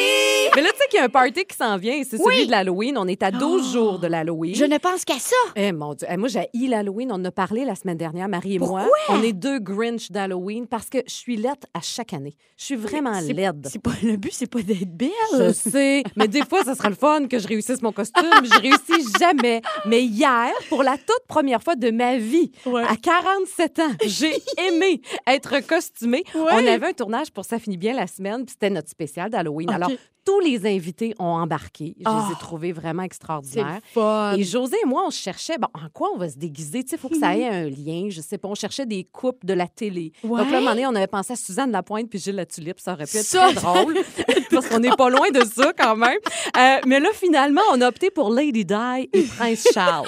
Mais 0.55 0.62
là, 0.62 0.70
tu 0.72 0.78
sais, 0.78 0.88
qu'il 0.90 0.98
y 0.98 1.00
a 1.00 1.05
un 1.05 1.09
party 1.09 1.44
qui 1.44 1.57
s'en 1.57 1.76
vient, 1.78 2.02
c'est 2.09 2.20
Oui. 2.20 2.35
celui 2.35 2.46
de 2.46 2.50
l'Halloween. 2.50 2.96
On 2.98 3.07
est 3.07 3.22
à 3.22 3.31
12 3.31 3.68
Oh. 3.68 3.72
jours 3.72 3.98
de 3.98 4.07
l'Halloween. 4.07 4.55
Je 4.55 4.64
ne 4.64 4.76
pense 4.78 5.05
qu'à 5.05 5.18
ça. 5.18 5.35
Eh 5.57 5.72
mon 5.72 5.94
Dieu, 5.94 6.07
Eh, 6.11 6.16
moi 6.16 6.28
j'ai 6.28 6.48
l'Halloween, 6.68 7.11
on 7.12 7.14
en 7.16 7.24
a 7.24 7.31
parlé 7.31 7.64
la 7.64 7.74
semaine 7.74 7.96
dernière, 7.96 8.28
Marie 8.28 8.57
et 8.57 8.59
moi. 8.59 8.87
On 9.09 9.22
est 9.22 9.33
deux 9.33 9.59
Grinch 9.61 10.11
d'Halloween 10.11 10.66
parce 10.66 10.88
que 10.90 10.98
je 11.07 11.14
suis 11.14 11.37
laide 11.37 11.64
à 11.74 11.81
chaque 11.81 12.12
année. 12.12 12.35
Je 12.57 12.64
suis 12.64 12.76
vraiment 12.76 13.14
C'est- 13.20 13.33
laide. 13.33 13.66
C'est 13.70 13.83
pas 13.83 13.92
le 14.02 14.16
but, 14.16 14.33
c'est 14.33 14.50
pas 14.50 14.62
d'être 14.62 14.94
belle. 14.96 15.11
Je 15.33 15.52
sais, 15.52 16.02
mais 16.16 16.28
des 16.28 16.42
fois, 16.44 16.62
ça 16.64 16.74
sera 16.74 16.88
le 16.90 16.96
fun 16.96 17.26
que 17.28 17.38
je 17.38 17.46
réussisse 17.48 17.81
mon 17.83 17.92
costume. 17.92 18.24
Je 18.44 18.61
réussis 18.61 19.09
jamais. 19.18 19.62
Mais 19.87 20.02
hier, 20.02 20.50
pour 20.68 20.83
la 20.83 20.96
toute 20.96 21.26
première 21.28 21.62
fois 21.62 21.76
de 21.76 21.90
ma 21.90 22.16
vie, 22.18 22.52
Ouais. 22.66 22.83
à 22.83 22.96
47 22.96 23.78
ans, 23.78 23.92
j'ai 24.07 24.35
aimé 24.68 25.00
être 25.26 25.61
costumée. 25.66 26.24
Ouais. 26.35 26.40
On 26.52 26.66
avait 26.66 26.88
un 26.88 26.92
tournage 26.92 27.31
pour 27.31 27.44
Ça 27.44 27.59
finit 27.59 27.76
bien 27.76 27.94
la 27.94 28.07
semaine, 28.07 28.32
puis 28.38 28.53
c'était 28.53 28.71
notre 28.71 28.88
spécial 28.88 29.31
d'Halloween. 29.31 29.71
Alors, 29.71 29.90
tous 30.25 30.38
les 30.40 30.64
invités 30.66 31.14
ont 31.18 31.25
embarqué. 31.25 31.95
Je 31.99 32.05
les 32.05 32.05
ai 32.05 32.35
Ah. 32.35 32.37
trouvés 32.38 32.71
vraiment 32.73 33.03
extraordinaires. 33.03 33.81
fun. 33.92 34.35
Et 34.37 34.45
José 34.45 34.77
et 34.85 34.87
moi, 34.87 35.03
on 35.07 35.11
cherchait, 35.11 35.59
bon, 35.59 35.66
en 35.75 35.88
quoi 35.92 36.11
on 36.14 36.18
va 36.18 36.29
se 36.29 36.37
déguiser? 36.37 36.85
Il 36.90 36.99
faut 36.99 37.09
que 37.09 37.18
ça 37.18 37.37
ait 37.37 37.49
un 37.49 37.64
lien. 37.68 38.09
Je 38.11 38.21
sais 38.21 38.38
pas, 38.38 38.47
on 38.49 38.55
cherchait 38.55 38.87
des 38.87 39.03
coupes 39.05 39.45
de 39.45 39.53
la 39.53 39.66
télé. 39.66 40.12
Donc 40.23 40.38
là, 40.38 40.42
à 40.45 40.47
un 40.47 40.61
moment 40.61 40.71
donné, 40.71 40.87
on 40.87 40.95
avait 40.95 41.07
pensé 41.09 41.33
à 41.33 41.37
Suzanne 41.37 41.73
Lapointe 41.73 42.09
puis 42.09 42.18
Gilles 42.21 42.37
Latulippe. 42.37 42.79
Ça 42.79 42.92
aurait 42.92 43.07
pu 43.07 43.16
être 43.16 43.25
Ça, 43.25 43.47
très 43.47 43.55
drôle, 43.55 43.97
parce 44.51 44.68
qu'on 44.68 44.79
n'est 44.79 44.97
pas 44.97 45.11
loin 45.11 45.31
de 45.31 45.45
ça 45.45 45.73
quand 45.77 45.97
même. 45.97 46.18
Euh, 46.57 46.77
mais 46.87 47.01
là, 47.01 47.09
finalement, 47.14 47.62
on 47.73 47.81
a 47.81 47.88
opté 47.88 48.11
pour 48.11 48.31
Lady 48.33 48.64
Di 48.64 48.75
et 49.12 49.23
Prince 49.37 49.66
Charles. 49.75 50.07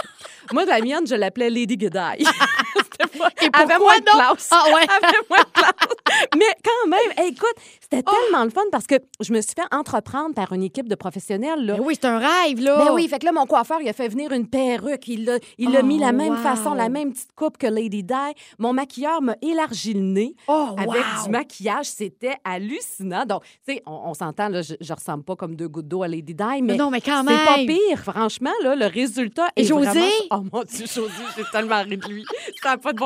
Moi, 0.52 0.64
la 0.66 0.80
mienne, 0.80 1.06
je 1.06 1.14
l'appelais 1.14 1.50
Lady 1.50 1.76
Godive. 1.76 2.28
Et 3.42 3.50
pourquoi 3.50 3.78
moins 3.78 3.98
de 3.98 4.02
classe. 4.04 4.48
Ah 4.50 4.64
ouais. 4.74 4.82
De 4.86 5.52
classe. 5.52 5.72
Mais 6.36 6.44
quand 6.64 6.88
même, 6.88 7.12
hey, 7.18 7.32
écoute, 7.32 7.54
c'était 7.80 8.02
tellement 8.02 8.44
le 8.44 8.50
fun 8.50 8.60
parce 8.70 8.86
que 8.86 8.96
je 9.20 9.32
me 9.32 9.40
suis 9.40 9.54
fait 9.54 9.74
entreprendre 9.74 10.34
par 10.34 10.52
une 10.52 10.62
équipe 10.62 10.88
de 10.88 10.94
professionnels. 10.94 11.64
Là. 11.64 11.74
Ben 11.76 11.82
oui, 11.84 11.94
c'est 12.00 12.06
un 12.06 12.18
rêve, 12.18 12.60
là. 12.60 12.84
Ben 12.84 12.92
oui, 12.92 13.08
fait 13.08 13.18
que 13.18 13.24
là, 13.26 13.32
mon 13.32 13.46
coiffeur, 13.46 13.78
il 13.80 13.88
a 13.88 13.92
fait 13.92 14.08
venir 14.08 14.32
une 14.32 14.48
perruque. 14.48 15.08
Il 15.08 15.24
l'a 15.24 15.38
il 15.58 15.76
Oh, 15.76 15.82
mis 15.82 15.98
la 15.98 16.12
même 16.12 16.34
wow. 16.34 16.38
façon, 16.38 16.74
la 16.74 16.88
même 16.88 17.12
petite 17.12 17.32
coupe 17.34 17.58
que 17.58 17.66
Lady 17.66 18.02
Di. 18.04 18.14
Mon 18.58 18.72
maquilleur 18.72 19.20
m'a 19.22 19.34
élargi 19.42 19.94
le 19.94 20.00
nez. 20.00 20.36
Oh, 20.46 20.68
Avec 20.76 20.88
wow. 20.88 21.24
du 21.24 21.30
maquillage, 21.30 21.86
c'était 21.86 22.36
hallucinant. 22.44 23.24
Donc, 23.26 23.42
tu 23.66 23.74
sais, 23.74 23.82
on, 23.86 23.92
on 24.06 24.14
s'entend, 24.14 24.48
là, 24.48 24.62
je, 24.62 24.74
je 24.80 24.92
ressemble 24.92 25.24
pas 25.24 25.36
comme 25.36 25.56
deux 25.56 25.68
gouttes 25.68 25.88
d'eau 25.88 26.02
à 26.02 26.08
Lady 26.08 26.34
Di, 26.34 26.62
mais 26.62 26.76
non, 26.76 26.90
mais 26.90 27.00
quand 27.00 27.24
c'est 27.26 27.44
pas 27.44 27.56
même. 27.56 27.66
pire. 27.66 27.98
Franchement, 27.98 28.52
là, 28.62 28.74
le 28.76 28.86
résultat 28.86 29.48
Et 29.56 29.62
est 29.62 29.64
José? 29.64 29.84
vraiment... 29.84 30.06
Oh 30.30 30.42
mon 30.52 30.62
Dieu, 30.64 30.86
José, 30.86 31.12
j'ai 31.36 31.44
tellement 31.52 31.82
ri 31.82 31.96
de 31.96 32.06
lui. 32.08 32.24
Ça 32.62 32.70
n'a 32.70 32.78
pas 32.78 32.92
de 32.92 32.98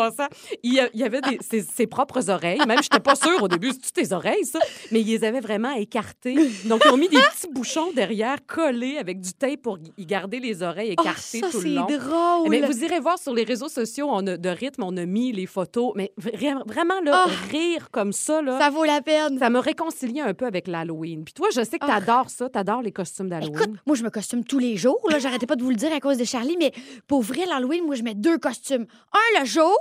Il, 0.62 0.72
y 0.94 1.02
avait 1.04 1.20
des, 1.20 1.38
ses, 1.48 1.62
ses 1.62 1.86
propres 1.86 2.30
oreilles. 2.30 2.60
Même, 2.66 2.82
j'étais 2.82 3.00
pas 3.00 3.14
sûre 3.14 3.42
au 3.42 3.48
début, 3.48 3.70
c'est-tu 3.72 3.92
tes 3.92 4.12
oreilles, 4.14 4.44
ça? 4.44 4.58
Mais 4.92 5.00
ils 5.00 5.06
les 5.06 5.24
avaient 5.24 5.40
vraiment 5.40 5.72
écartées. 5.72 6.36
Donc, 6.64 6.82
ils 6.84 6.90
ont 6.90 6.96
mis 6.96 7.08
des 7.08 7.16
petits 7.36 7.48
bouchons 7.52 7.90
derrière, 7.94 8.36
collés 8.46 8.96
avec 8.98 9.20
du 9.20 9.32
tape 9.32 9.62
pour 9.62 9.78
y 9.96 10.06
garder 10.06 10.40
les 10.40 10.62
oreilles 10.62 10.94
Oh, 10.98 11.02
écartées 11.02 11.40
ça, 11.40 11.48
tout 11.50 11.58
le 11.58 11.62
c'est 11.62 11.68
long. 11.70 11.86
drôle. 11.86 12.48
Mais 12.50 12.60
vous 12.60 12.84
irez 12.84 13.00
voir 13.00 13.18
sur 13.18 13.34
les 13.34 13.44
réseaux 13.44 13.68
sociaux 13.68 14.08
on 14.10 14.26
a, 14.26 14.36
de 14.36 14.48
rythme, 14.48 14.82
on 14.84 14.96
a 14.96 15.04
mis 15.06 15.32
les 15.32 15.46
photos. 15.46 15.92
Mais 15.96 16.12
vra- 16.20 16.62
vraiment, 16.66 17.00
là, 17.04 17.24
Oh. 17.26 17.30
rire 17.50 17.88
comme 17.90 18.12
ça, 18.12 18.40
là, 18.42 18.58
Ça 18.58 18.70
vaut 18.70 18.84
la 18.84 19.00
peine. 19.02 19.38
ça 19.38 19.50
me 19.50 19.58
réconcilie 19.58 20.20
un 20.20 20.34
peu 20.34 20.46
avec 20.46 20.66
l'Halloween. 20.68 21.24
Puis 21.24 21.34
toi, 21.34 21.48
je 21.54 21.62
sais 21.64 21.78
que 21.78 21.86
Ah. 21.88 22.00
t'adores 22.00 22.30
ça, 22.30 22.48
t'adores 22.48 22.82
les 22.82 22.92
costumes 22.92 23.28
d'Halloween. 23.28 23.54
Écoute, 23.54 23.70
moi, 23.86 23.96
je 23.96 24.02
me 24.04 24.10
costume 24.10 24.44
tous 24.44 24.58
les 24.58 24.76
jours. 24.76 25.00
Là, 25.10 25.18
j'arrêtais 25.18 25.46
pas 25.46 25.56
de 25.56 25.62
vous 25.62 25.70
le 25.70 25.76
dire 25.76 25.92
à 25.92 26.00
cause 26.00 26.16
de 26.18 26.24
Charlie, 26.24 26.56
mais 26.58 26.72
pour 27.06 27.22
vrai, 27.22 27.44
l'Halloween, 27.48 27.84
moi, 27.84 27.94
je 27.94 28.02
mets 28.02 28.14
deux 28.14 28.38
costumes. 28.38 28.86
Un 29.12 29.40
le 29.40 29.46
jour, 29.46 29.76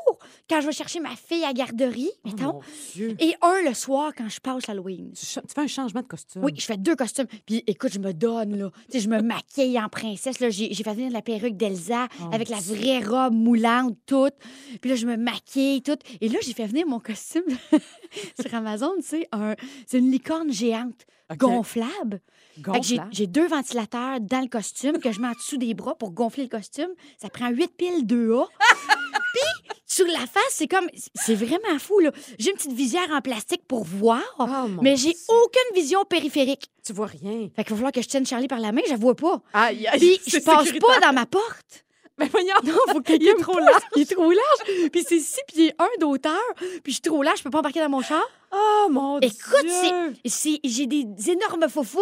quand 0.49 0.61
je 0.61 0.65
vais 0.67 0.71
chercher 0.71 0.99
ma 0.99 1.15
fille 1.15 1.43
à 1.43 1.47
la 1.47 1.53
garderie, 1.53 2.09
Oh, 2.23 2.29
mettons, 2.29 2.53
mon 2.53 2.61
Dieu. 2.93 3.15
et 3.19 3.35
un 3.41 3.61
le 3.67 3.73
soir 3.73 4.11
quand 4.17 4.29
je 4.29 4.39
passe 4.39 4.67
l'Halloween. 4.67 5.11
Tu, 5.13 5.25
cha- 5.25 5.41
tu 5.41 5.53
fais 5.53 5.61
un 5.61 5.67
changement 5.67 6.01
de 6.01 6.07
costume. 6.07 6.43
Oui, 6.43 6.53
je 6.57 6.65
fais 6.65 6.77
deux 6.77 6.95
costumes. 6.95 7.27
Puis 7.45 7.63
écoute, 7.67 7.91
je 7.93 7.99
me 7.99 8.13
donne, 8.13 8.57
là. 8.57 8.71
Tu 8.91 8.93
sais, 8.93 8.99
je 9.01 9.09
me 9.09 9.21
maquille 9.21 9.79
en 9.79 9.89
princesse. 9.89 10.39
Là. 10.39 10.49
J'ai, 10.49 10.73
j'ai 10.73 10.83
fait 10.83 10.93
venir 10.93 11.11
la 11.11 11.21
perruque 11.21 11.57
d'Elsa 11.57 12.07
Oh, 12.21 12.29
avec 12.31 12.49
la 12.49 12.57
vraie 12.59 12.99
robe 12.99 13.33
moulante, 13.33 13.97
toute. 14.05 14.33
Puis 14.81 14.89
là, 14.89 14.95
je 14.95 15.05
me 15.05 15.17
maquille, 15.17 15.81
toute. 15.81 16.01
Et 16.21 16.29
là, 16.29 16.39
j'ai 16.43 16.53
fait 16.53 16.65
venir 16.67 16.85
mon 16.87 16.99
costume 16.99 17.43
sur 18.41 18.53
Amazon, 18.53 18.91
tu 18.97 19.03
sais. 19.03 19.27
un- 19.31 19.55
C'est 19.85 19.99
une 19.99 20.11
licorne 20.11 20.51
géante, 20.51 21.05
OK. 21.31 21.37
gonflable. 21.37 22.21
Fait 22.55 22.61
que 22.63 22.83
j'ai, 22.83 22.95
Gonflable. 22.95 23.09
j'ai 23.13 23.27
deux 23.27 23.47
ventilateurs 23.47 24.19
dans 24.19 24.41
le 24.41 24.47
costume 24.47 24.97
que 24.97 25.11
je 25.11 25.21
mets 25.21 25.27
en 25.27 25.33
dessous 25.33 25.57
des 25.57 25.75
bras 25.75 25.93
pour 25.95 26.11
gonfler 26.11 26.43
le 26.43 26.49
costume. 26.49 26.89
Ça 27.21 27.29
prend 27.29 27.49
huit 27.49 27.71
piles 27.77 28.07
de 28.07 28.31
a. 28.33 28.45
Puis, 29.33 29.73
sur 29.85 30.05
la 30.07 30.19
face, 30.19 30.43
c'est 30.51 30.67
comme... 30.67 30.87
C'est 31.15 31.35
vraiment 31.35 31.79
fou, 31.79 31.99
là. 31.99 32.11
J'ai 32.39 32.51
une 32.51 32.57
petite 32.57 32.73
visière 32.73 33.09
en 33.11 33.21
plastique 33.21 33.61
pour 33.67 33.83
voir, 33.83 34.21
Oh, 34.39 34.45
mon 34.47 34.81
mais 34.81 34.95
j'ai 34.95 35.11
Dieu. 35.11 35.19
aucune 35.29 35.75
vision 35.81 36.03
périphérique. 36.05 36.69
Tu 36.85 36.93
vois 36.93 37.07
rien. 37.07 37.49
Fait 37.55 37.63
qu'il 37.63 37.71
va 37.71 37.75
falloir 37.77 37.91
que 37.91 38.01
je 38.01 38.07
tienne 38.07 38.25
Charlie 38.25 38.47
par 38.47 38.59
la 38.59 38.71
main, 38.71 38.81
je 38.85 38.91
la 38.91 38.97
vois 38.97 39.15
pas. 39.15 39.41
Aïe, 39.53 39.87
aïe, 39.87 39.99
Puis, 39.99 40.19
c'est 40.27 40.39
je 40.39 40.43
passe 40.45 40.65
sécuritaire. 40.65 40.99
pas 40.99 41.07
dans 41.07 41.13
ma 41.13 41.25
porte. 41.25 41.83
Mais 42.19 42.27
voyons. 42.29 42.55
Non, 42.63 42.73
faut 42.93 43.01
qu'il 43.01 43.21
Il 43.21 43.27
est 43.29 43.35
trop 43.35 43.59
large. 43.59 43.81
Il 43.95 44.01
est 44.01 44.11
trop 44.15 44.31
large. 44.31 44.89
Puis 44.91 45.05
c'est 45.07 45.19
6 45.19 45.39
pieds 45.47 45.73
1 45.77 45.85
d'auteur. 45.99 46.33
Puis 46.57 46.79
je 46.87 46.91
suis 46.93 47.01
trop 47.01 47.21
large, 47.21 47.37
je 47.39 47.43
peux 47.43 47.51
pas 47.51 47.59
embarquer 47.59 47.79
dans 47.79 47.89
mon 47.89 48.01
char. 48.01 48.23
Oh, 48.51 48.87
mon 48.89 49.19
Écoute, 49.19 49.37
Dieu. 49.61 50.15
c'est, 50.25 50.29
c'est- 50.29 50.59
j'ai 50.63 50.87
des 50.87 51.05
énormes 51.29 51.69
faufounes. 51.69 52.01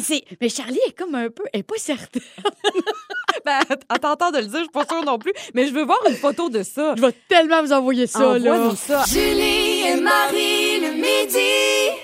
C'est- 0.00 0.22
Mais 0.40 0.48
Charlie 0.48 0.78
est 0.86 0.92
comme 0.96 1.16
un 1.16 1.30
peu... 1.30 1.42
Elle 1.52 1.60
est 1.60 1.62
pas 1.64 1.74
certaine. 1.78 2.22
Ben, 3.46 3.60
à 3.90 3.98
t'entendre 3.98 4.38
de 4.38 4.38
le 4.38 4.46
dire, 4.46 4.60
je 4.60 4.62
suis 4.64 4.68
pas 4.70 4.86
sûre 4.86 5.04
non 5.04 5.18
plus. 5.18 5.32
Mais 5.52 5.66
je 5.66 5.74
veux 5.74 5.84
voir 5.84 5.98
une 6.08 6.14
photo 6.16 6.48
de 6.48 6.62
ça. 6.62 6.94
Je 6.96 7.02
vais 7.02 7.12
tellement 7.28 7.62
vous 7.62 7.72
envoyer 7.72 8.06
ça, 8.06 8.38
là. 8.38 8.70
Ça. 8.74 9.04
Julie 9.06 9.82
et 9.86 10.00
Marie 10.00 10.80
le 10.80 10.92
midi. 10.94 12.03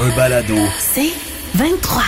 Un 0.00 0.14
balado. 0.14 0.54
C'est 0.78 1.10
23. 1.54 2.02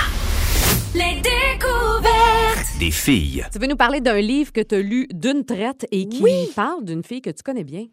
Les 0.95 1.17
découvertes. 1.17 2.79
Des 2.79 2.93
filles. 2.93 3.45
Tu 3.53 3.59
veux 3.59 3.67
nous 3.67 3.75
parler 3.75 4.01
d'un 4.01 4.21
livre 4.21 4.53
que 4.53 4.61
tu 4.61 4.77
as 4.77 4.81
lu 4.81 5.09
d'une 5.13 5.45
traite 5.45 5.89
et 5.91 6.09
qui 6.09 6.23
parle 6.55 6.85
d'une 6.85 7.03
fille 7.03 7.21
que 7.21 7.31
tu 7.31 7.43
connais 7.43 7.65
bien? 7.65 7.87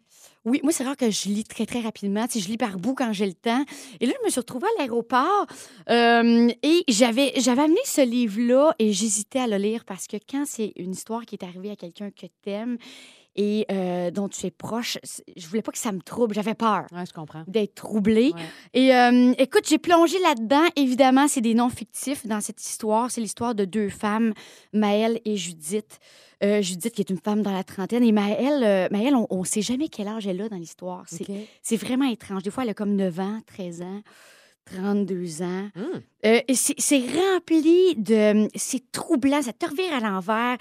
Oui, 0.44 0.60
moi, 0.62 0.72
c'est 0.72 0.84
rare 0.84 0.96
que 0.96 1.10
je 1.10 1.28
lis 1.28 1.42
très, 1.42 1.66
très 1.66 1.80
rapidement. 1.80 2.26
Tu 2.28 2.34
sais, 2.34 2.44
je 2.44 2.48
lis 2.48 2.56
par 2.56 2.78
bout 2.78 2.94
quand 2.94 3.12
j'ai 3.12 3.26
le 3.26 3.34
temps. 3.34 3.64
Et 3.98 4.06
là, 4.06 4.12
je 4.20 4.24
me 4.24 4.30
suis 4.30 4.38
retrouvée 4.38 4.68
à 4.76 4.78
l'aéroport 4.78 5.46
euh, 5.90 6.48
et 6.62 6.84
j'avais, 6.86 7.32
j'avais 7.36 7.62
amené 7.62 7.80
ce 7.84 8.00
livre-là 8.00 8.76
et 8.78 8.92
j'hésitais 8.92 9.40
à 9.40 9.48
le 9.48 9.56
lire 9.56 9.84
parce 9.84 10.06
que 10.06 10.16
quand 10.30 10.44
c'est 10.46 10.74
une 10.76 10.92
histoire 10.92 11.26
qui 11.26 11.34
est 11.34 11.44
arrivée 11.44 11.72
à 11.72 11.76
quelqu'un 11.76 12.10
que 12.10 12.26
tu 12.26 12.50
aimes 12.50 12.78
et 13.38 13.64
euh, 13.70 14.10
dont 14.10 14.28
tu 14.28 14.44
es 14.46 14.50
proche, 14.50 14.98
je 15.36 15.46
voulais 15.46 15.62
pas 15.62 15.70
que 15.70 15.78
ça 15.78 15.92
me 15.92 16.00
trouble. 16.02 16.34
J'avais 16.34 16.54
peur 16.54 16.86
Oui, 16.92 17.00
je 17.08 17.12
comprends. 17.12 17.44
d'être 17.46 17.74
troublée. 17.76 18.32
Ouais. 18.34 18.42
Et 18.74 18.94
euh, 18.94 19.32
écoute, 19.38 19.62
j'ai 19.68 19.78
plongé 19.78 20.18
là-dedans. 20.18 20.64
Évidemment, 20.74 21.28
c'est 21.28 21.40
des 21.40 21.54
noms 21.54 21.68
fictifs 21.68 22.26
dans 22.26 22.40
cette 22.40 22.60
histoire. 22.60 23.10
C'est 23.12 23.20
l'histoire 23.20 23.54
de 23.54 23.64
deux 23.64 23.88
femmes, 23.88 24.34
Maëlle 24.72 25.20
et 25.24 25.36
Judith. 25.36 26.00
Euh, 26.42 26.62
Judith, 26.62 26.92
qui 26.94 27.00
est 27.00 27.10
une 27.10 27.18
femme 27.18 27.42
dans 27.42 27.52
la 27.52 27.62
trentaine, 27.64 28.02
et 28.02 28.12
Maëlle, 28.12 28.62
euh, 28.64 28.88
Maëlle 28.90 29.14
on 29.30 29.40
ne 29.40 29.44
sait 29.44 29.62
jamais 29.62 29.88
quel 29.88 30.08
âge 30.08 30.26
elle 30.26 30.40
a 30.40 30.48
dans 30.48 30.56
l'histoire. 30.56 31.04
C'est 31.62 31.76
vraiment 31.76 32.08
étrange. 32.10 32.42
Des 32.42 32.50
fois, 32.50 32.64
elle 32.64 32.70
a 32.70 32.74
comme 32.74 32.96
9 32.96 33.20
ans, 33.20 33.38
13 33.46 33.82
ans, 33.82 34.02
32 34.66 35.42
ans. 35.42 35.68
Hum. 35.76 36.00
Euh, 36.26 36.40
c'est 36.52 36.98
rempli 36.98 37.94
de... 37.96 38.48
C'est 38.56 38.90
troublant, 38.90 39.40
ça 39.40 39.52
te 39.52 39.66
revire 39.66 39.94
à 39.94 40.00
l'envers. 40.00 40.56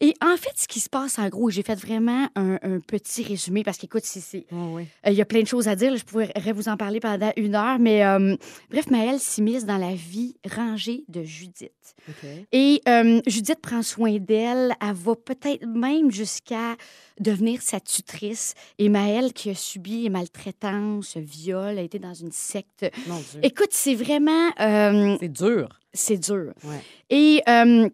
Et 0.00 0.14
en 0.24 0.36
fait, 0.38 0.52
ce 0.56 0.66
qui 0.66 0.80
se 0.80 0.88
passe, 0.88 1.18
en 1.18 1.28
gros, 1.28 1.50
j'ai 1.50 1.62
fait 1.62 1.74
vraiment 1.78 2.28
un, 2.34 2.54
un 2.62 2.80
petit 2.80 3.22
résumé 3.22 3.62
parce 3.62 3.76
qu'écoute, 3.76 4.04
c'est- 4.04 4.46
oui. 4.50 4.86
Euh, 5.06 5.10
Il 5.10 5.14
y 5.14 5.20
a 5.20 5.26
plein 5.26 5.42
de 5.42 5.46
choses 5.46 5.68
à 5.68 5.76
dire. 5.76 5.90
là. 5.90 5.96
Je 5.98 6.04
pourrais 6.04 6.32
vous 6.54 6.68
en 6.68 6.76
parler 6.78 6.98
pendant 6.98 7.30
une 7.36 7.54
heure. 7.54 7.78
Mais 7.78 8.04
euh, 8.04 8.34
bref, 8.70 8.88
Maëlle 8.90 9.20
s'immisce 9.20 9.66
dans 9.66 9.76
la 9.78 9.94
vie 9.94 10.34
rangée 10.50 11.04
de 11.08 11.22
Judith. 11.22 11.72
Et 12.52 12.80
euh, 12.88 13.20
Judith 13.26 13.60
prend 13.60 13.82
soin 13.82 14.16
d'elle. 14.18 14.74
Elle 14.80 14.94
va 14.94 15.14
peut-être 15.14 15.66
même 15.66 16.10
jusqu'à 16.10 16.76
devenir 17.20 17.60
sa 17.62 17.78
tutrice. 17.80 18.54
Et 18.78 18.88
Maëlle, 18.88 19.32
qui 19.34 19.50
a 19.50 19.54
subi 19.54 20.08
maltraitance, 20.10 21.16
viol, 21.18 21.78
a 21.78 21.82
été 21.82 21.98
dans 21.98 22.14
une 22.14 22.32
secte. 22.32 22.90
Mon 23.06 23.16
Dieu. 23.18 23.40
Écoute, 23.42 23.68
c'est 23.72 23.94
vraiment... 23.94 24.48
euh, 25.02 25.16
C'est 25.20 25.28
dur. 25.28 25.68
c'est 25.92 26.16
dur. 26.18 26.52
Ouais. 26.64 26.80
Et... 27.10 27.42
euh, 27.48 27.88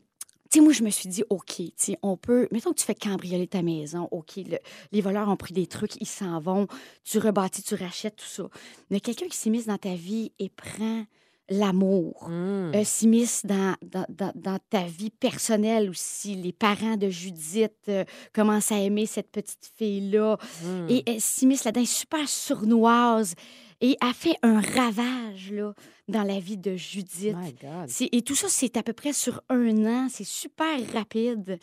Tu 0.50 0.58
sais, 0.60 0.64
moi, 0.64 0.72
je 0.72 0.82
me 0.82 0.88
suis 0.88 1.10
dit, 1.10 1.22
OK, 1.28 1.56
tu 1.56 1.72
sais, 1.76 1.98
on 2.02 2.16
peut. 2.16 2.48
Mettons 2.52 2.70
que 2.72 2.78
tu 2.78 2.84
fais 2.86 2.94
cambrioler 2.94 3.46
ta 3.46 3.60
maison. 3.60 4.08
OK, 4.12 4.36
le- 4.36 4.58
les 4.92 5.00
voleurs 5.02 5.28
ont 5.28 5.36
pris 5.36 5.52
des 5.52 5.66
trucs, 5.66 5.96
ils 6.00 6.06
s'en 6.06 6.40
vont. 6.40 6.66
Tu 7.04 7.18
rebâtis, 7.18 7.62
tu 7.62 7.74
rachètes, 7.74 8.16
tout 8.16 8.24
ça. 8.26 8.44
Mais 8.90 8.98
quelqu'un 9.00 9.26
qui 9.28 9.36
s'immisce 9.36 9.66
dans 9.66 9.76
ta 9.76 9.92
vie 9.94 10.32
et 10.38 10.48
prend 10.48 11.04
l'amour, 11.50 12.28
Mm. 12.28 12.72
euh, 12.74 12.84
s'immisce 12.84 13.44
dans, 13.46 13.74
dans, 13.82 14.04
dans- 14.08 14.32
dans 14.34 14.58
ta 14.70 14.84
vie 14.84 15.10
personnelle 15.10 15.88
aussi. 15.90 16.34
Les 16.34 16.52
parents 16.52 16.96
de 16.96 17.08
Judith 17.10 17.72
euh, 17.88 18.04
commencent 18.34 18.72
à 18.72 18.78
aimer 18.78 19.06
cette 19.06 19.30
petite 19.30 19.70
fille-là. 19.76 20.38
Mm. 20.64 20.86
Et 20.90 21.20
s'immisce 21.20 21.64
là-dedans, 21.64 21.84
super 21.86 22.26
sournoise. 22.28 23.34
Et 23.80 23.96
a 24.00 24.12
fait 24.12 24.34
un 24.42 24.60
ravage 24.60 25.52
là, 25.52 25.72
dans 26.08 26.24
la 26.24 26.40
vie 26.40 26.56
de 26.58 26.74
Judith. 26.76 27.36
My 27.36 27.52
God. 27.52 27.86
C'est- 27.88 28.08
Et 28.12 28.22
tout 28.22 28.34
ça, 28.34 28.48
c'est 28.48 28.76
à 28.76 28.82
peu 28.82 28.92
près 28.92 29.12
sur 29.12 29.40
un 29.48 29.86
an. 29.86 30.08
C'est 30.10 30.26
super 30.26 30.78
rapide. 30.92 31.58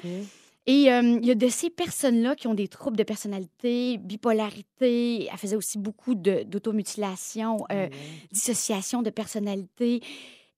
Et 0.68 0.92
euh, 0.92 1.20
il 1.22 1.26
y 1.28 1.32
a 1.32 1.36
de 1.36 1.48
ces 1.50 1.70
personnes-là 1.70 2.36
qui 2.36 2.48
ont 2.48 2.54
des 2.56 2.68
troubles 2.68 2.98
de 2.98 3.04
personnalité, 3.04 3.98
bipolarité. 4.00 5.28
Elle 5.32 5.38
faisait 5.38 5.56
aussi 5.58 5.78
beaucoup 5.78 6.16
d'automutilation, 6.16 7.58
euh, 7.72 7.88
dissociation 8.32 9.02
de 9.02 9.10
personnalité. 9.10 10.02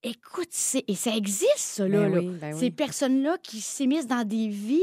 Écoute, 0.04 0.50
et 0.88 0.96
ça 0.96 1.16
existe, 1.16 1.58
ça, 1.58 1.88
là. 1.88 2.02
Ben 2.08 2.14
là. 2.16 2.20
oui, 2.22 2.28
ben 2.40 2.54
Ces 2.56 2.66
oui. 2.66 2.72
personnes-là 2.72 3.38
qui 3.42 3.60
s'émissent 3.62 4.08
dans 4.08 4.26
des 4.26 4.48
vies. 4.48 4.80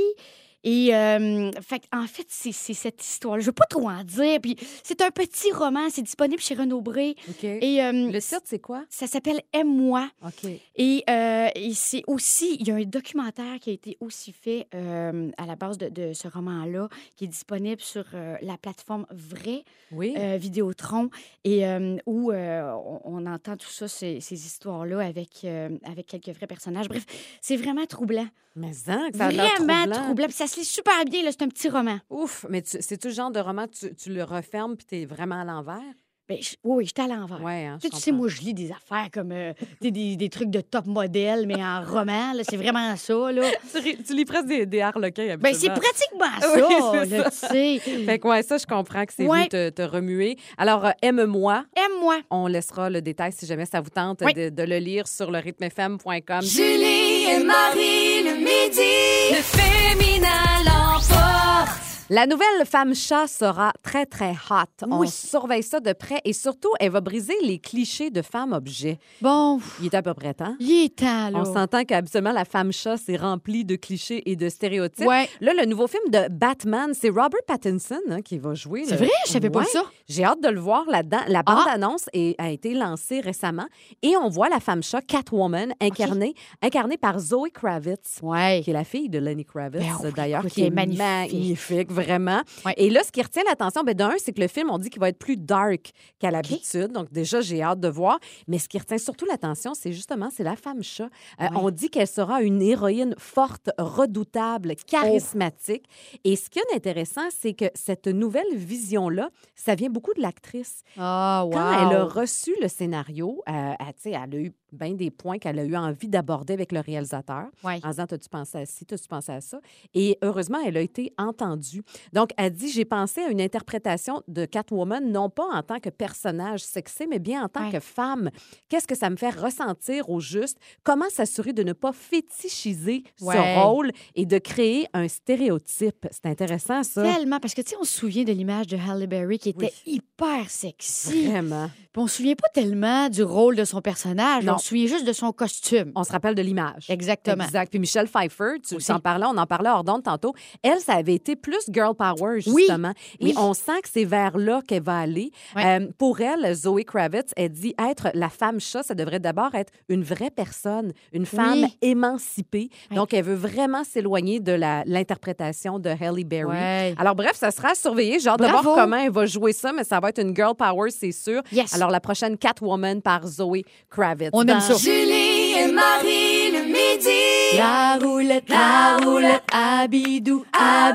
Et 0.64 0.94
euh, 0.94 1.50
fait, 1.60 1.82
en 1.92 2.06
fait, 2.06 2.26
c'est 2.28 2.52
cette 2.52 3.04
histoire. 3.04 3.38
Je 3.38 3.46
veux 3.46 3.52
pas 3.52 3.66
trop 3.66 3.88
en 3.88 4.02
dire. 4.02 4.40
Puis 4.42 4.56
c'est 4.82 5.00
un 5.02 5.10
petit 5.10 5.52
roman. 5.52 5.88
C'est 5.90 6.02
disponible 6.02 6.40
chez 6.40 6.54
Renaud 6.54 6.80
Bré. 6.80 7.14
OK. 7.28 7.44
Et 7.44 7.82
euh, 7.82 7.92
Le 8.10 8.18
titre, 8.20 8.40
c'est 8.44 8.58
quoi? 8.58 8.84
ça 8.88 9.06
s'appelle 9.06 9.40
Aime-moi. 9.52 10.08
OK. 10.24 10.50
Et, 10.76 11.04
euh, 11.08 11.48
et 11.54 11.74
c'est 11.74 12.02
aussi, 12.06 12.56
il 12.58 12.66
y 12.66 12.70
a 12.70 12.74
un 12.76 12.84
documentaire 12.84 13.58
qui 13.60 13.70
a 13.70 13.72
été 13.74 13.96
aussi 14.00 14.32
fait 14.32 14.66
à 14.72 15.46
la 15.46 15.56
base 15.56 15.78
de, 15.78 15.88
de 15.88 16.12
ce 16.14 16.28
roman-là, 16.28 16.88
qui 17.16 17.24
est 17.24 17.28
disponible 17.28 17.80
sur 17.80 18.04
la 18.42 18.56
plateforme 18.56 19.06
Vrai, 19.10 19.64
Oui. 19.92 20.14
Vidéotron, 20.38 21.10
et 21.44 21.64
où 22.06 22.32
on, 22.32 23.00
on 23.04 23.26
entend 23.26 23.56
tout 23.56 23.68
ça, 23.68 23.86
ces, 23.86 24.20
ces 24.20 24.46
histoires-là, 24.46 25.00
avec, 25.00 25.44
avec 25.84 26.06
quelques 26.06 26.30
vrais 26.36 26.46
personnages. 26.46 26.88
Bref, 26.88 27.04
c'est 27.40 27.56
vraiment 27.56 27.84
troublant. 27.86 28.26
Mais 28.56 28.68
hein, 28.86 29.08
ça 29.12 29.28
Vraiment 29.28 29.48
troublant. 29.56 30.02
troublant. 30.04 30.26
Ça 30.30 30.46
se 30.62 30.74
super 30.74 31.04
bien, 31.04 31.22
c'est 31.30 31.42
un 31.42 31.48
petit 31.48 31.68
roman. 31.68 31.98
Ouf, 32.10 32.44
mais 32.48 32.62
tu- 32.62 32.78
c'est-tu 32.80 33.08
le 33.08 33.14
genre 33.14 33.30
de 33.30 33.40
roman, 33.40 33.66
tu, 33.66 33.94
tu 33.96 34.12
le 34.12 34.22
refermes 34.22 34.76
puis 34.76 34.86
t'es 34.86 35.04
vraiment 35.06 35.40
à 35.40 35.44
l'envers? 35.44 35.82
Ben, 36.26 36.38
je- 36.40 36.54
oui, 36.64 36.76
oui, 36.78 36.86
j'étais 36.86 37.02
à 37.02 37.06
l'envers. 37.06 37.42
Ouais, 37.42 37.66
hein, 37.66 37.76
Tu 37.78 37.88
sais, 37.88 37.90
je 37.92 37.96
tu 37.98 38.02
sais, 38.02 38.10
comprends. 38.10 38.22
moi, 38.22 38.28
je 38.30 38.40
lis 38.40 38.54
des 38.54 38.70
affaires 38.72 39.08
comme 39.12 39.30
euh, 39.30 39.52
des, 39.82 40.16
des 40.16 40.28
trucs 40.30 40.48
de 40.48 40.62
top 40.62 40.86
modèle, 40.86 41.46
mais 41.46 41.62
en 41.62 41.82
roman. 41.84 42.32
là, 42.32 42.42
C'est 42.48 42.56
vraiment 42.56 42.96
ça. 42.96 43.30
Là. 43.30 43.42
Tu, 44.06 44.14
lis 44.14 44.24
presque 44.24 44.46
des, 44.46 44.64
des 44.64 44.80
harlequins, 44.80 45.36
Ben, 45.38 45.52
c'est 45.52 45.68
pratiquement 45.68 46.24
ça, 46.40 46.54
Oui, 46.66 46.74
c'est 47.10 47.18
là, 47.18 47.30
ça. 47.30 47.48
tu 47.48 47.54
sais. 47.54 47.78
Fait 48.06 48.18
que, 48.18 48.26
ouais, 48.28 48.42
ça, 48.42 48.56
je 48.56 48.64
comprends 48.64 49.04
que 49.04 49.12
c'est 49.14 49.26
Ouais. 49.26 49.40
venu 49.40 49.48
te, 49.48 49.68
te 49.70 49.82
remuer. 49.82 50.38
Alors, 50.56 50.86
euh, 50.86 50.90
aime-moi. 51.02 51.66
Aime-moi. 51.76 52.20
On 52.30 52.46
laissera 52.46 52.88
le 52.88 53.02
détail 53.02 53.32
si 53.32 53.44
jamais 53.44 53.66
ça 53.66 53.82
vous 53.82 53.90
tente 53.90 54.22
Oui. 54.24 54.32
de, 54.32 54.48
de 54.48 54.62
le 54.62 54.78
lire 54.78 55.06
sur 55.06 55.30
le 55.30 55.38
rythmefm.com. 55.40 56.40
Julie 56.42 57.24
et 57.30 57.44
Marie 57.44 58.22
le 58.24 58.36
midi. 58.38 59.30
Le 59.30 59.42
féminin 59.42 60.28
l'emporte. 60.64 61.80
La 62.10 62.26
nouvelle 62.26 62.66
femme 62.66 62.94
chat 62.94 63.26
sera 63.26 63.72
très, 63.82 64.04
très 64.04 64.32
hot. 64.50 64.86
On 64.90 64.98
Oui. 64.98 65.08
surveille 65.08 65.62
ça 65.62 65.80
de 65.80 65.94
près 65.94 66.20
et 66.26 66.34
surtout, 66.34 66.68
elle 66.78 66.90
va 66.90 67.00
briser 67.00 67.32
les 67.42 67.58
clichés 67.58 68.10
de 68.10 68.20
femme 68.20 68.52
objet. 68.52 68.98
Bon, 69.22 69.58
Il 69.80 69.86
est 69.86 69.94
à 69.94 70.02
peu 70.02 70.12
près 70.12 70.34
temps. 70.34 70.54
il 70.60 70.84
est 70.84 70.96
temps, 70.96 71.30
là. 71.30 71.38
On 71.40 71.44
s'entend 71.46 71.82
qu'habituellement, 71.84 72.32
la 72.32 72.44
femme 72.44 72.72
chat, 72.72 72.98
c'est 72.98 73.16
rempli 73.16 73.64
de 73.64 73.76
clichés 73.76 74.22
et 74.30 74.36
de 74.36 74.50
stéréotypes. 74.50 75.06
Ouais. 75.06 75.30
Là, 75.40 75.52
le 75.58 75.64
nouveau 75.64 75.86
film 75.86 76.02
de 76.10 76.28
Batman, 76.30 76.90
c'est 76.92 77.08
Robert 77.08 77.40
Pattinson 77.46 77.98
hein, 78.10 78.20
qui 78.20 78.36
va 78.36 78.52
jouer. 78.52 78.84
C'est 78.84 78.92
le- 78.92 79.06
vrai? 79.06 79.10
Je 79.26 79.32
savais 79.32 79.48
pas 79.48 79.60
Ouais. 79.60 79.64
ça. 79.72 79.82
J'ai 80.06 80.24
hâte 80.24 80.42
de 80.42 80.50
le 80.50 80.60
voir 80.60 80.84
là-dedans. 80.90 81.20
La 81.28 81.42
Ah! 81.46 81.54
bande-annonce 81.54 82.04
est- 82.12 82.34
a 82.38 82.50
été 82.50 82.74
lancée 82.74 83.20
récemment 83.20 83.66
et 84.02 84.14
on 84.18 84.28
voit 84.28 84.50
la 84.50 84.60
femme 84.60 84.82
chat 84.82 85.00
Catwoman 85.00 85.72
incarnée, 85.80 86.34
incarnée 86.60 86.98
par 86.98 87.18
Zoe 87.18 87.48
Kravitz. 87.54 88.18
Ouais. 88.20 88.60
Qui 88.62 88.70
est 88.70 88.74
la 88.74 88.84
fille 88.84 89.08
de 89.08 89.18
Lenny 89.18 89.46
Kravitz, 89.46 89.80
Ben 89.80 89.96
oui, 90.04 90.12
d'ailleurs, 90.14 90.40
écoute, 90.40 90.52
qui 90.52 90.60
elle 90.60 90.66
est 90.66 90.68
est 90.68 90.70
magnifique. 90.74 90.98
magnifique, 91.02 91.90
vraiment. 91.94 92.42
Ouais. 92.66 92.74
Et 92.76 92.90
là, 92.90 93.02
ce 93.02 93.12
qui 93.12 93.22
retient 93.22 93.42
l'attention, 93.48 93.82
ben, 93.82 93.94
d'un, 93.94 94.12
c'est 94.18 94.32
que 94.32 94.40
le 94.40 94.48
film, 94.48 94.70
on 94.70 94.78
dit 94.78 94.90
qu'il 94.90 95.00
va 95.00 95.08
être 95.08 95.18
plus 95.18 95.36
dark 95.36 95.92
qu'à 96.18 96.30
l'habitude. 96.30 96.92
Donc, 96.92 97.10
déjà, 97.12 97.40
j'ai 97.40 97.62
hâte 97.62 97.80
de 97.80 97.88
voir. 97.88 98.18
Mais 98.48 98.58
ce 98.58 98.68
qui 98.68 98.78
retient 98.78 98.98
surtout 98.98 99.24
l'attention, 99.26 99.72
c'est 99.74 99.92
justement, 99.92 100.28
c'est 100.30 100.44
la 100.44 100.56
femme 100.56 100.82
chat. 100.82 101.08
Euh, 101.40 101.46
On 101.54 101.70
dit 101.70 101.88
qu'elle 101.88 102.08
sera 102.08 102.42
une 102.42 102.60
héroïne 102.60 103.14
forte, 103.18 103.70
redoutable, 103.78 104.74
charismatique. 104.86 105.84
Et 106.24 106.36
ce 106.36 106.50
qui 106.50 106.58
est 106.58 106.74
intéressant, 106.76 107.28
c'est 107.30 107.54
que 107.54 107.66
cette 107.74 108.08
nouvelle 108.08 108.54
vision-là, 108.54 109.30
ça 109.54 109.74
vient 109.74 109.90
beaucoup 109.90 110.12
de 110.14 110.20
l'actrice. 110.22 110.82
Ah, 110.98 111.44
wow. 111.44 111.52
Quand 111.52 111.90
elle 111.90 111.96
a 111.96 112.04
reçu 112.04 112.54
le 112.60 112.68
scénario, 112.68 113.42
euh, 113.48 113.72
elle, 113.78 113.94
tu 113.94 114.02
sais, 114.02 114.10
elle 114.10 114.34
a 114.34 114.40
eu 114.40 114.52
bien 114.74 114.92
des 114.94 115.10
points 115.10 115.38
qu'elle 115.38 115.58
a 115.58 115.64
eu 115.64 115.76
envie 115.76 116.08
d'aborder 116.08 116.52
avec 116.54 116.72
le 116.72 116.80
réalisateur. 116.80 117.46
Ouais. 117.62 117.80
En 117.82 117.90
disant, 117.90 118.06
t'as-tu 118.06 118.28
pensé 118.28 118.58
à 118.58 118.66
ci, 118.66 118.84
t'as-tu 118.84 119.08
pensé 119.08 119.32
à 119.32 119.40
ça? 119.40 119.58
Et 119.94 120.18
heureusement, 120.22 120.58
elle 120.64 120.76
a 120.76 120.80
été 120.80 121.12
entendue. 121.18 121.82
Donc, 122.12 122.30
elle 122.36 122.52
dit, 122.52 122.70
j'ai 122.70 122.84
pensé 122.84 123.20
à 123.22 123.28
une 123.28 123.40
interprétation 123.40 124.22
de 124.28 124.44
Catwoman, 124.44 125.10
non 125.10 125.30
pas 125.30 125.46
en 125.52 125.62
tant 125.62 125.80
que 125.80 125.88
personnage 125.90 126.60
sexy, 126.60 127.06
mais 127.08 127.18
bien 127.18 127.44
en 127.44 127.48
tant 127.48 127.64
Ouais. 127.66 127.72
que 127.72 127.80
femme. 127.80 128.30
Qu'est-ce 128.68 128.86
que 128.86 128.94
ça 128.96 129.08
me 129.10 129.16
fait 129.16 129.30
ressentir 129.30 130.10
au 130.10 130.20
juste? 130.20 130.58
Comment 130.82 131.08
s'assurer 131.08 131.52
de 131.52 131.62
ne 131.62 131.72
pas 131.72 131.92
fétichiser 131.92 133.02
Ouais. 133.20 133.34
ce 133.36 133.60
rôle 133.64 133.90
et 134.14 134.26
de 134.26 134.38
créer 134.38 134.86
un 134.92 135.08
stéréotype? 135.08 136.06
C'est 136.10 136.26
intéressant, 136.26 136.82
ça. 136.82 137.02
Tellement, 137.02 137.38
parce 137.40 137.54
que 137.54 137.62
tu 137.62 137.70
sais, 137.70 137.76
on 137.80 137.84
se 137.84 137.92
souvient 137.98 138.24
de 138.24 138.32
l'image 138.32 138.66
de 138.66 138.76
Halle 138.76 139.06
Berry 139.06 139.38
qui 139.38 139.50
était 139.50 139.72
hyper 139.86 140.48
sexy. 140.50 141.26
Vraiment. 141.26 141.68
Puis 141.92 142.02
on 142.02 142.06
se 142.06 142.16
souvient 142.16 142.34
pas 142.34 142.48
tellement 142.52 143.08
du 143.08 143.22
rôle 143.22 143.56
de 143.56 143.64
son 143.64 143.80
personnage. 143.80 144.44
Non. 144.44 144.54
On 144.54 144.58
se 144.58 144.63
souvient 144.64 144.86
juste 144.86 145.06
de 145.06 145.12
son 145.12 145.32
costume. 145.32 145.92
On 145.94 146.04
se 146.04 146.12
rappelle 146.12 146.34
de 146.34 146.42
l'image. 146.42 146.86
Exactement. 146.88 147.44
Exact. 147.44 147.70
Puis 147.70 147.78
Michelle 147.78 148.08
Pfeiffer, 148.08 148.60
tu 148.66 148.76
Aussi. 148.76 148.92
en 148.92 148.98
parlais, 149.00 149.26
on 149.26 149.36
en 149.36 149.46
parlait 149.46 149.70
hors 149.70 149.84
d'onde 149.84 150.02
tantôt. 150.02 150.32
Elle, 150.62 150.80
ça 150.80 150.94
avait 150.94 151.14
été 151.14 151.36
plus 151.36 151.64
girl 151.70 151.94
power, 151.94 152.40
Oui. 152.46 152.62
justement. 152.66 152.92
Et 153.20 153.26
Oui. 153.26 153.34
on 153.36 153.54
sent 153.54 153.80
que 153.82 153.88
c'est 153.92 154.04
vers 154.04 154.36
là 154.38 154.60
qu'elle 154.66 154.82
va 154.82 154.98
aller. 154.98 155.30
Euh, 155.56 155.88
pour 155.98 156.20
elle, 156.20 156.54
Zoe 156.54 156.82
Kravitz, 156.84 157.32
elle 157.36 157.50
dit 157.50 157.74
être 157.78 158.08
la 158.14 158.28
femme 158.28 158.60
chat, 158.60 158.82
ça 158.82 158.94
devrait 158.94 159.20
d'abord 159.20 159.54
être 159.54 159.72
une 159.88 160.02
vraie 160.02 160.30
personne, 160.30 160.92
une 161.12 161.26
femme 161.26 161.66
émancipée. 161.82 162.68
Donc, 162.94 163.12
elle 163.14 163.24
veut 163.24 163.34
vraiment 163.34 163.84
s'éloigner 163.84 164.40
de 164.40 164.52
l'interprétation 164.86 165.78
de 165.78 165.90
Halle 165.90 166.24
Berry. 166.24 166.94
Alors, 166.98 167.14
bref, 167.14 167.32
ça 167.34 167.50
sera 167.50 167.70
à 167.70 167.74
surveiller. 167.74 168.18
J'ai 168.18 168.28
hâte 168.28 168.40
de 168.40 168.46
voir 168.46 168.62
comment 168.62 168.96
elle 168.96 169.10
va 169.12 169.26
jouer 169.26 169.52
ça, 169.52 169.72
mais 169.72 169.84
ça 169.84 170.00
va 170.00 170.08
être 170.10 170.20
une 170.20 170.34
girl 170.34 170.54
power, 170.54 170.90
c'est 170.90 171.12
sûr. 171.12 171.42
Yes. 171.52 171.74
Alors, 171.74 171.90
la 171.90 172.00
prochaine 172.00 172.36
Catwoman 172.38 173.02
par 173.02 173.26
Zoe 173.26 173.62
Kravitz. 173.90 174.30
On 174.32 174.44
ça. 174.60 174.74
Julie 174.74 175.54
et 175.58 175.72
Marie 175.72 176.50
le 176.52 176.64
midi. 176.66 177.56
La 177.56 177.98
roulette, 178.00 178.48
la 178.48 178.96
roulette, 179.04 179.42
abidou, 179.52 180.44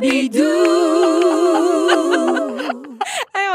Hey, 0.01 0.29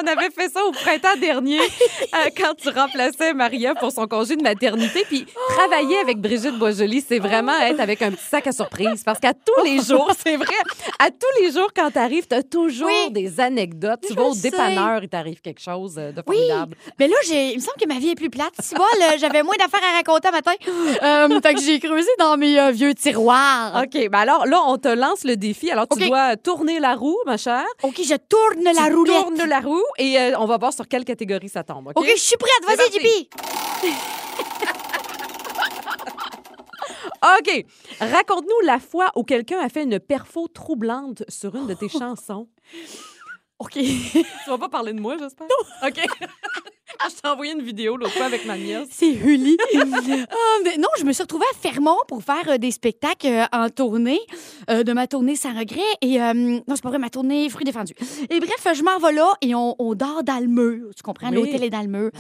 on 0.05 0.07
avait 0.07 0.31
fait 0.31 0.49
ça 0.53 0.65
au 0.65 0.73
printemps 0.73 1.17
dernier 1.21 1.59
euh, 1.61 2.29
quand 2.37 2.55
tu 2.57 2.69
remplaçais 2.69 3.33
Maria 3.35 3.75
pour 3.75 3.91
son 3.93 4.07
congé 4.07 4.37
de 4.37 4.43
maternité. 4.43 5.05
Puis 5.09 5.27
travailler 5.57 5.97
avec 5.99 6.19
Brigitte 6.21 6.59
Boisjoli, 6.59 7.05
c'est 7.07 7.19
vraiment 7.19 7.59
être 7.61 7.81
avec 7.81 8.03
un 8.03 8.11
petit 8.11 8.25
sac 8.25 8.47
à 8.47 8.53
surprise. 8.53 9.03
Parce 9.05 9.19
qu'à 9.19 9.33
tous 9.33 9.65
les 9.65 9.83
jours, 9.83 10.11
c'est 10.25 10.37
vrai, 10.37 10.55
à 10.99 11.11
tous 11.11 11.43
les 11.43 11.53
jours, 11.53 11.69
quand 11.75 11.91
tu 11.91 11.99
arrives, 11.99 12.27
tu 12.27 12.35
as 12.35 12.43
toujours 12.43 12.89
Oui. 12.89 13.11
des 13.13 13.41
anecdotes. 13.41 14.01
Tu 14.07 14.15
vas 14.15 14.25
au 14.25 14.35
dépanneur, 14.35 15.03
il 15.03 15.09
t'arrive 15.09 15.41
quelque 15.41 15.61
chose 15.61 15.95
euh, 15.99 16.13
de 16.13 16.23
Oui, 16.27 16.37
formidable. 16.37 16.77
mais 16.99 17.09
là, 17.09 17.15
il 17.31 17.55
me 17.57 17.61
semble 17.61 17.77
que 17.81 17.89
ma 17.89 17.99
vie 17.99 18.11
est 18.11 18.15
plus 18.15 18.31
plate. 18.31 18.53
Bon, 18.77 18.85
là, 18.99 19.17
j'avais 19.17 19.43
moins 19.43 19.57
d'affaires 19.59 19.81
à 19.93 19.97
raconter 19.97 20.29
un 20.29 20.33
matin. 20.33 20.53
Euh, 21.03 21.41
fait 21.41 21.55
que 21.55 21.61
j'ai 21.61 21.79
creusé 21.81 22.11
dans 22.19 22.37
mes 22.37 22.59
euh, 22.59 22.71
vieux 22.71 22.95
tiroirs. 22.95 23.83
OK, 23.85 24.09
ben 24.11 24.19
alors 24.19 24.47
là, 24.47 24.61
on 24.67 24.77
te 24.79 24.89
lance 24.89 25.25
le 25.25 25.37
défi. 25.37 25.71
Alors, 25.71 25.87
tu 25.89 26.07
dois 26.07 26.37
tourner 26.37 26.81
la 26.81 26.95
roue, 26.95 27.17
ma 27.27 27.37
chère. 27.37 27.65
OK, 27.83 27.97
je 28.03 28.15
tourne 28.17 28.65
la 28.65 28.89
tu 28.89 28.95
roulette. 28.95 29.15
tournes 29.23 29.49
la 29.49 29.61
roue 29.61 29.83
et 29.99 30.19
euh, 30.19 30.39
on 30.39 30.47
va 30.47 30.57
voir 30.59 30.73
sur 30.73 30.87
quelle 30.89 31.05
catégorie 31.05 31.49
ça 31.49 31.63
tombe. 31.65 31.89
OK? 31.89 31.97
OK, 31.97 32.07
je 32.15 32.21
suis 32.21 32.37
prête. 32.37 32.51
C'est 32.67 32.77
Vas-y. 32.77 33.01
JP. 33.01 33.29
OK. 37.39 37.65
Raconte-nous 38.01 38.67
la 38.67 38.79
fois 38.79 39.11
où 39.17 39.25
quelqu'un 39.25 39.59
a 39.61 39.69
fait 39.69 39.85
une 39.85 39.99
perfo 39.99 40.49
troublante 40.49 41.23
sur 41.29 41.55
une 41.55 41.67
de 41.67 41.75
tes 41.75 41.89
chansons. 41.99 42.49
OK. 43.59 43.73
Tu 43.73 44.25
vas 44.49 44.59
pas 44.59 44.69
parler 44.69 44.93
de 44.93 45.01
moi, 45.01 45.17
j'espère? 45.19 45.47
Non. 45.47 45.91
Je 47.09 47.21
t'ai 47.21 47.29
envoyé 47.29 47.53
une 47.53 47.63
vidéo 47.63 47.97
l'autre 47.97 48.13
fois 48.13 48.27
avec 48.27 48.45
ma 48.47 48.57
nièce. 48.57 48.89
C'est 48.91 49.13
Hully. 49.13 49.57
Ah, 49.77 50.79
non, 50.79 50.89
je 50.99 51.05
me 51.05 51.13
suis 51.13 51.23
retrouvée 51.23 51.45
à 51.53 51.57
Fermont 51.57 51.99
pour 52.09 52.23
faire 52.23 52.49
euh, 52.49 52.59
des 52.59 52.71
spectacles 52.71 53.27
euh, 53.27 53.45
en 53.53 53.69
tournée, 53.69 54.21
euh, 54.71 54.83
de 54.83 54.93
ma 54.93 55.07
tournée 55.07 55.37
sans 55.37 55.57
regret. 55.59 55.81
Et 56.01 56.19
non, 56.19 56.63
c'est 56.75 56.83
pas 56.83 56.91
vrai, 56.91 56.99
ma 56.99 57.11
tournée 57.11 57.49
fruits 57.49 57.65
défendus. 57.65 57.95
Et 58.31 58.39
bref, 58.41 58.67
je 58.75 58.83
m'en 58.83 58.99
vais 58.99 59.13
là 59.13 59.33
et 59.41 59.55
on, 59.55 59.75
on 59.79 59.95
dort 59.95 60.23
dans 60.25 60.39
le 60.39 60.47
mur. 60.47 60.91
Tu 60.97 61.03
comprends? 61.03 61.29
Oui. 61.31 61.37
L'hôtel 61.37 61.65
est 61.65 61.71
dans 61.71 61.83
le 61.83 61.89
mur. 61.89 62.11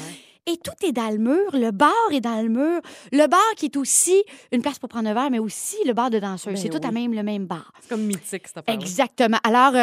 Et 0.46 0.56
tout 0.58 0.86
est 0.86 0.92
dans 0.92 1.10
le 1.10 1.18
mur. 1.18 1.50
Le 1.54 1.70
bar 1.70 1.92
est 2.10 2.20
dans 2.20 2.42
le 2.42 2.48
mur. 2.48 2.80
Le 3.12 3.26
bar 3.26 3.40
qui 3.56 3.66
est 3.66 3.76
aussi 3.76 4.22
une 4.52 4.60
place 4.60 4.78
pour 4.78 4.88
prendre 4.88 5.08
un 5.08 5.14
verre, 5.14 5.30
mais 5.30 5.38
aussi 5.38 5.76
le 5.86 5.94
bar 5.94 6.10
de 6.10 6.18
danseurs. 6.18 6.52
Ben 6.52 6.60
c'est 6.60 6.68
tout 6.68 6.86
à 6.86 6.90
même 6.90 7.14
le 7.14 7.22
même 7.22 7.46
bar. 7.46 7.72
C'est 7.80 7.88
comme 7.88 8.02
mythique, 8.02 8.46
cette 8.46 8.58
affaire 8.58 8.74
Exactement. 8.74 9.38
Alors, 9.42 9.74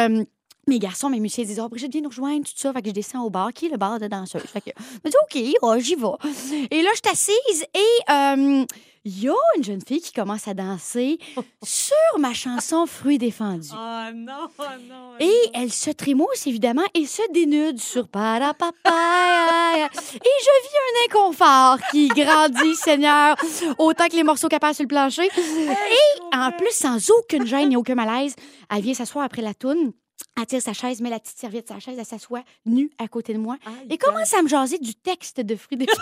mes 0.68 0.78
garçons, 0.78 1.10
mes 1.10 1.20
musiciens 1.20 1.44
disent 1.44 1.60
Oh, 1.60 1.68
Brigitte, 1.68 1.92
viens 1.92 2.02
nous 2.02 2.08
rejoindre, 2.08 2.44
tout 2.44 2.52
ça. 2.54 2.72
Fait 2.72 2.82
que 2.82 2.88
je 2.88 2.94
descends 2.94 3.24
au 3.24 3.30
bar, 3.30 3.52
qui 3.52 3.66
est 3.66 3.70
le 3.70 3.76
bar 3.76 3.98
de 3.98 4.06
danseuse. 4.06 4.42
Fait 4.42 4.60
que 4.60 4.70
je 4.76 4.98
me 5.04 5.10
dis 5.10 5.16
OK, 5.22 5.58
oh, 5.62 5.74
j'y 5.78 5.94
vais. 5.94 6.66
Et 6.70 6.82
là, 6.82 6.90
je 6.94 7.00
suis 7.04 7.10
assise 7.10 7.64
et 7.74 8.10
euh, 8.12 8.64
il 9.04 9.24
y 9.24 9.28
a 9.28 9.34
une 9.56 9.64
jeune 9.64 9.80
fille 9.84 10.00
qui 10.00 10.12
commence 10.12 10.46
à 10.46 10.54
danser 10.54 11.18
sur 11.64 12.18
ma 12.20 12.32
chanson 12.32 12.86
Fruits 12.92 13.18
défendus. 13.18 13.70
Oh 13.72 14.14
non, 14.14 14.46
oh 14.58 14.62
non. 14.88 15.12
Et 15.18 15.50
elle 15.54 15.72
se 15.72 15.90
trémousse, 15.90 16.46
évidemment, 16.46 16.84
et 16.94 17.06
se 17.06 17.22
dénude 17.32 17.80
sur 17.80 18.06
Parapapa. 18.06 18.70
Et 19.74 19.88
je 20.14 20.62
vis 20.62 20.78
un 20.78 21.04
inconfort 21.08 21.78
qui 21.90 22.08
grandit, 22.08 22.76
Seigneur, 22.76 23.36
autant 23.78 24.06
que 24.06 24.14
les 24.14 24.22
morceaux 24.22 24.48
passe 24.48 24.76
sur 24.76 24.84
le 24.84 24.88
plancher. 24.88 25.26
Et 25.26 26.36
en 26.36 26.52
plus, 26.52 26.70
sans 26.70 27.10
aucune 27.10 27.46
gêne 27.46 27.72
et 27.72 27.76
aucun 27.76 27.96
malaise, 27.96 28.36
elle 28.70 28.82
vient 28.82 28.94
s'asseoir 28.94 29.24
après 29.24 29.42
la 29.42 29.54
toune. 29.54 29.92
Elle 30.36 30.46
tire 30.46 30.62
sa 30.62 30.72
chaise, 30.72 31.00
met 31.00 31.10
la 31.10 31.20
petite 31.20 31.38
serviette 31.38 31.66
sur 31.66 31.76
sa 31.76 31.80
chaise, 31.80 31.96
elle 31.98 32.06
s'assoit 32.06 32.42
nue 32.64 32.90
à 32.98 33.08
côté 33.08 33.32
de 33.34 33.38
moi 33.38 33.56
et 33.90 33.98
commence 33.98 34.32
à 34.34 34.42
me 34.42 34.48
jaser 34.48 34.78
du 34.78 34.94
texte 34.94 35.40
de 35.40 35.56
Fruits 35.56 35.76
des 35.78 35.86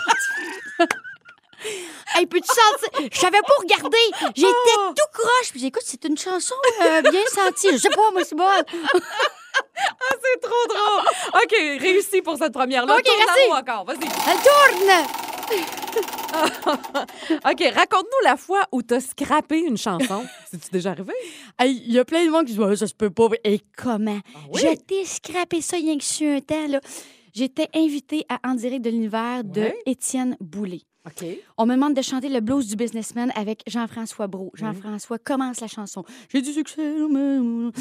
Hey, 2.15 2.25
peux-tu 2.25 2.47
sentir? 2.47 3.09
Je 3.11 3.19
savais 3.19 3.41
pas 3.41 3.53
regarder. 3.59 3.97
J'étais 4.35 4.75
tout 4.95 5.07
croche. 5.13 5.51
Puis 5.51 5.59
j'écoute, 5.61 5.83
c'est 5.85 6.03
une 6.05 6.17
chanson 6.17 6.55
euh, 6.81 7.01
bien 7.03 7.25
sentie. 7.27 7.69
Je 7.71 7.77
sais 7.77 7.89
pas, 7.89 8.11
moi, 8.11 8.23
c'est 8.23 8.35
bon. 8.35 8.45
Ah, 9.53 10.15
c'est 10.23 10.39
trop 10.41 10.67
drôle. 10.69 11.43
OK, 11.43 11.81
réussi 11.81 12.21
pour 12.21 12.37
cette 12.37 12.53
première-là. 12.53 12.95
OK, 12.95 13.03
merci. 13.05 13.51
encore, 13.51 13.83
vas-y. 13.83 13.97
Elle 13.97 14.77
tourne. 14.77 15.30
OK, 16.33 17.63
raconte-nous 17.75 18.23
la 18.23 18.37
fois 18.37 18.61
où 18.71 18.81
t'as 18.81 18.99
scrappé 19.01 19.59
une 19.59 19.77
chanson. 19.77 20.23
C'est-tu 20.51 20.69
déjà 20.71 20.91
arrivé? 20.91 21.13
Il 21.63 21.91
y 21.91 21.99
a 21.99 22.05
plein 22.05 22.25
de 22.25 22.31
monde 22.31 22.45
qui 22.45 22.55
disent 22.55 22.75
ça 22.79 22.87
se 22.87 22.93
peut 22.93 23.09
pas. 23.09 23.27
Et 23.43 23.61
comment? 23.77 24.19
Ah 24.35 24.39
oui? 24.53 24.61
Je 24.61 24.75
t'ai 24.75 25.05
scrappé 25.05 25.61
ça 25.61 25.77
rien 25.77 25.97
que 25.97 26.03
sur 26.03 26.29
un 26.29 26.39
temps. 26.39 26.67
là. 26.67 26.79
J'étais 27.33 27.67
invitée 27.75 28.25
à 28.29 28.39
En 28.49 28.55
direct 28.55 28.83
de 28.83 28.89
l'univers 28.89 29.43
de 29.43 29.61
Ouais. 29.61 29.77
Étienne 29.85 30.35
Boulay. 30.41 30.81
OK. 31.05 31.25
On 31.57 31.65
me 31.65 31.73
demande 31.75 31.95
de 31.95 32.01
chanter 32.01 32.29
le 32.29 32.41
blues 32.41 32.67
du 32.67 32.75
businessman 32.75 33.31
avec 33.35 33.63
Jean-François 33.67 34.27
Brault. 34.27 34.51
Jean-François 34.53 35.17
commence 35.17 35.59
la 35.61 35.67
chanson. 35.67 36.03
J'ai 36.31 36.41
du 36.41 36.51
succès. 36.53 36.93
mais- 37.09 37.71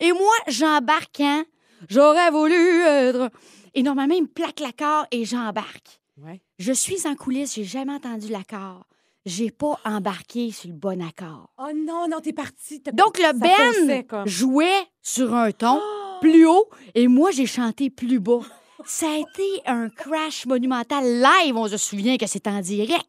Et 0.00 0.12
moi, 0.12 0.32
j'embarque 0.48 1.10
quand 1.16 1.44
j'aurais 1.88 2.30
voulu 2.30 2.80
être. 2.82 3.30
Et 3.74 3.82
normalement, 3.82 4.14
il 4.14 4.22
me 4.22 4.28
plaque 4.28 4.60
l'accord 4.60 5.06
et 5.10 5.24
j'embarque. 5.24 5.99
Ouais. 6.24 6.40
Je 6.58 6.72
suis 6.72 7.06
en 7.06 7.14
coulisses, 7.14 7.54
j'ai 7.54 7.64
jamais 7.64 7.94
entendu 7.94 8.28
l'accord. 8.28 8.86
J'ai 9.26 9.50
pas 9.50 9.78
embarqué 9.84 10.50
sur 10.50 10.68
le 10.68 10.74
bon 10.74 11.02
accord. 11.02 11.50
Oh 11.58 11.70
non, 11.74 12.08
non, 12.08 12.20
t'es 12.20 12.32
parti. 12.32 12.82
Donc, 12.92 13.18
le 13.18 13.38
Ben 13.38 14.26
jouait 14.26 14.86
sur 15.02 15.34
un 15.34 15.52
ton 15.52 15.80
plus 16.20 16.46
haut 16.46 16.68
et 16.94 17.06
moi, 17.06 17.30
j'ai 17.30 17.46
chanté 17.46 17.90
plus 17.90 18.18
bas. 18.18 18.40
Ça 18.86 19.06
a 19.10 19.18
été 19.18 19.62
un 19.66 19.90
crash 19.90 20.46
monumental 20.46 21.04
live. 21.04 21.56
On 21.56 21.68
se 21.68 21.76
souvient 21.76 22.16
que 22.16 22.26
c'est 22.26 22.46
en 22.46 22.60
direct. 22.60 23.06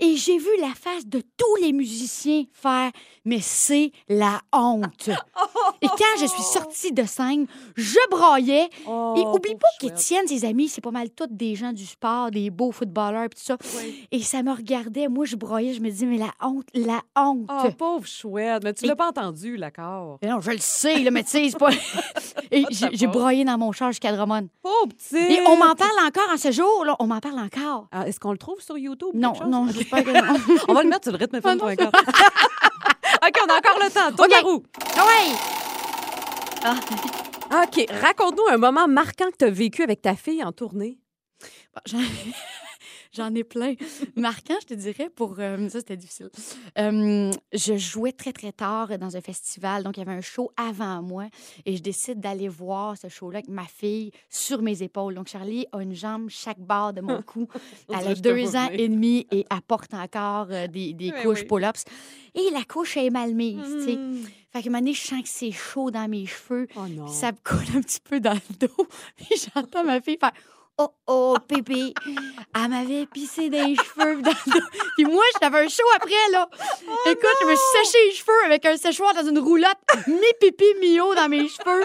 Et 0.00 0.16
j'ai 0.16 0.38
vu 0.38 0.48
la 0.60 0.74
face 0.74 1.06
de 1.06 1.20
tous 1.36 1.56
les 1.62 1.72
musiciens 1.72 2.44
faire 2.52 2.90
Mais 3.24 3.40
c'est 3.40 3.92
la 4.08 4.40
honte. 4.52 5.08
Et 5.80 5.86
quand 5.86 6.20
je 6.20 6.26
suis 6.26 6.42
sortie 6.42 6.92
de 6.92 7.04
scène, 7.04 7.46
je 7.76 7.98
broyais. 8.10 8.68
Oh, 8.86 9.14
et 9.16 9.20
oublie 9.26 9.54
pas 9.56 9.66
qu'Étienne, 9.80 10.26
ses 10.26 10.44
amis, 10.44 10.68
c'est 10.68 10.80
pas 10.80 10.90
mal 10.90 11.10
tous 11.10 11.26
des 11.30 11.54
gens 11.54 11.72
du 11.72 11.86
sport, 11.86 12.30
des 12.30 12.50
beaux 12.50 12.72
footballeurs, 12.72 13.28
puis 13.30 13.38
tout 13.40 13.46
ça. 13.46 13.56
Et 14.10 14.22
ça 14.22 14.42
me 14.42 14.52
regardait. 14.52 15.08
Moi, 15.08 15.24
je 15.24 15.36
broyais. 15.36 15.74
Je 15.74 15.80
me 15.80 15.90
disais 15.90 16.06
Mais 16.06 16.18
la 16.18 16.30
honte, 16.42 16.66
la 16.74 17.00
honte. 17.16 17.48
Oh, 17.50 17.68
pauvre 17.76 18.06
chouette. 18.06 18.62
Mais 18.64 18.74
tu 18.74 18.84
Et- 18.84 18.88
l'as 18.88 18.96
pas 18.96 19.08
entendu, 19.08 19.56
l'accord. 19.56 20.18
Non, 20.24 20.40
je 20.40 20.50
le 20.52 20.58
sais, 20.58 20.98
là, 21.00 21.10
mais 21.10 21.24
tu 21.24 21.30
sais, 21.30 21.48
c'est 21.50 21.58
pas. 21.58 21.70
Et 22.50 22.64
j'ai 22.70 23.06
broyé 23.06 23.44
dans 23.44 23.56
mon 23.58 23.72
char 23.72 23.90
jusqu'à 23.90 24.12
Drummond. 24.14 24.48
Pauvre 24.62 24.88
petit. 24.88 25.16
Et 25.16 25.40
on 25.46 25.56
m'en 25.56 25.74
parle 25.74 26.06
encore 26.06 26.28
en 26.32 26.36
ce 26.36 26.50
jour, 26.52 26.84
là. 26.84 26.96
On 26.98 27.06
m'en 27.06 27.20
parle 27.20 27.38
encore. 27.38 27.86
Ah, 27.92 28.06
Est-ce 28.06 28.20
qu'on 28.20 28.32
le 28.32 28.38
trouve 28.38 28.60
sur 28.60 28.76
YouTube? 28.76 29.08
ou 29.14 29.18
Non, 29.18 29.32
non, 29.48 29.66
j'espère 29.82 30.04
que 30.04 30.10
non. 30.10 30.38
On 30.68 30.74
va 30.74 30.82
le 30.82 30.88
mettre 30.88 31.04
sur 31.04 31.12
le 31.12 31.18
rythme 31.18 31.40
Ah, 31.44 31.54
non, 31.54 31.68
FM.com. 31.68 31.90
OK, 33.24 33.36
on 33.44 33.52
a 33.52 33.56
encore 33.58 33.78
le 33.80 33.90
temps. 33.90 34.10
Tourne 34.16 34.30
OK. 34.30 34.30
la 34.30 34.40
roue. 34.40 34.62
Ah 34.96 35.06
ouais! 35.06 35.32
OK, 37.64 37.86
raconte-nous 38.00 38.46
un 38.50 38.56
moment 38.56 38.88
marquant 38.88 39.30
que 39.30 39.36
tu 39.38 39.44
as 39.44 39.50
vécu 39.50 39.82
avec 39.82 40.00
ta 40.02 40.14
fille 40.16 40.42
en 40.42 40.52
tournée. 40.52 40.98
Bon, 41.74 41.82
J'en 43.14 43.34
ai 43.34 43.44
plein. 43.44 43.74
Marquant, 44.16 44.54
je 44.62 44.68
te 44.68 44.74
dirais, 44.74 45.10
pour... 45.14 45.38
euh, 45.38 45.68
ça, 45.68 45.80
c'était 45.80 45.96
difficile. 45.96 46.30
Euh, 46.78 47.30
je 47.52 47.76
jouais 47.76 48.12
très, 48.12 48.32
très 48.32 48.52
tard 48.52 48.98
dans 48.98 49.16
un 49.16 49.20
festival. 49.20 49.82
Donc, 49.82 49.98
il 49.98 50.00
y 50.00 50.02
avait 50.02 50.16
un 50.16 50.22
show 50.22 50.50
avant 50.56 51.02
moi. 51.02 51.26
Et 51.66 51.76
je 51.76 51.82
décide 51.82 52.20
d'aller 52.20 52.48
voir 52.48 52.96
ce 52.96 53.08
show-là 53.08 53.38
avec 53.38 53.48
ma 53.48 53.64
fille 53.64 54.12
sur 54.30 54.62
mes 54.62 54.82
épaules. 54.82 55.14
Donc, 55.14 55.28
Charlie 55.28 55.66
a 55.72 55.82
une 55.82 55.94
jambe 55.94 56.30
chaque 56.30 56.60
barre 56.60 56.94
de 56.94 57.02
mon 57.02 57.20
cou. 57.26 57.48
Elle 57.88 58.08
a 58.08 58.14
deux 58.14 58.56
ans 58.56 58.68
et 58.72 58.88
demi 58.88 59.26
et 59.30 59.44
elle 59.50 59.62
porte 59.62 59.92
encore 59.92 60.46
euh, 60.50 60.66
des, 60.66 61.12
couches 61.22 61.40
oui. 61.40 61.46
pull-ups. 61.46 61.84
Et 62.34 62.50
la 62.50 62.64
couche 62.64 62.96
est 62.96 63.10
mal 63.10 63.34
mise, 63.34 63.60
tu 63.62 63.84
sais. 63.84 63.96
Mm. 63.96 64.24
Fait 64.52 64.62
que 64.62 64.68
un 64.68 64.70
moment 64.70 64.80
donné, 64.80 64.92
je 64.92 65.00
sens 65.00 65.22
que 65.22 65.28
c'est 65.28 65.52
chaud 65.52 65.90
dans 65.90 66.08
mes 66.08 66.26
cheveux. 66.26 66.66
Oh 66.76 66.86
non. 66.86 67.06
Ça 67.08 67.32
me 67.32 67.38
coule 67.42 67.76
un 67.76 67.80
petit 67.80 68.00
peu 68.00 68.20
dans 68.20 68.34
le 68.34 68.66
dos. 68.66 68.86
Puis 69.16 69.36
j'entends 69.54 69.84
ma 69.84 70.00
fille 70.00 70.18
faire 70.18 70.32
Oh 70.78 70.88
oh, 71.06 71.36
pépé. 71.46 71.92
Elle 72.54 72.68
m'avait 72.68 73.06
pissé 73.06 73.50
dans 73.50 73.66
les 73.66 73.76
cheveux 73.76 74.14
puis 74.14 74.22
dans 74.22 74.30
le 74.30 74.52
dos. 74.52 74.66
Puis 74.96 75.04
moi, 75.04 75.22
j'avais 75.40 75.60
un 75.64 75.68
show 75.68 75.82
après, 75.96 76.30
là. 76.32 76.48
Écoute, 77.06 77.36
je 77.42 77.46
me 77.46 77.54
suis 77.54 77.84
séché 77.84 77.98
les 78.06 78.14
cheveux 78.14 78.44
avec 78.46 78.64
un 78.66 78.76
séchoir 78.76 79.14
dans 79.14 79.26
une 79.26 79.38
roulotte, 79.38 79.76
mi 80.06 80.16
pipi, 80.40 80.64
mi 80.80 80.98
eau 81.00 81.14
dans 81.14 81.28
mes 81.28 81.46
cheveux. 81.48 81.84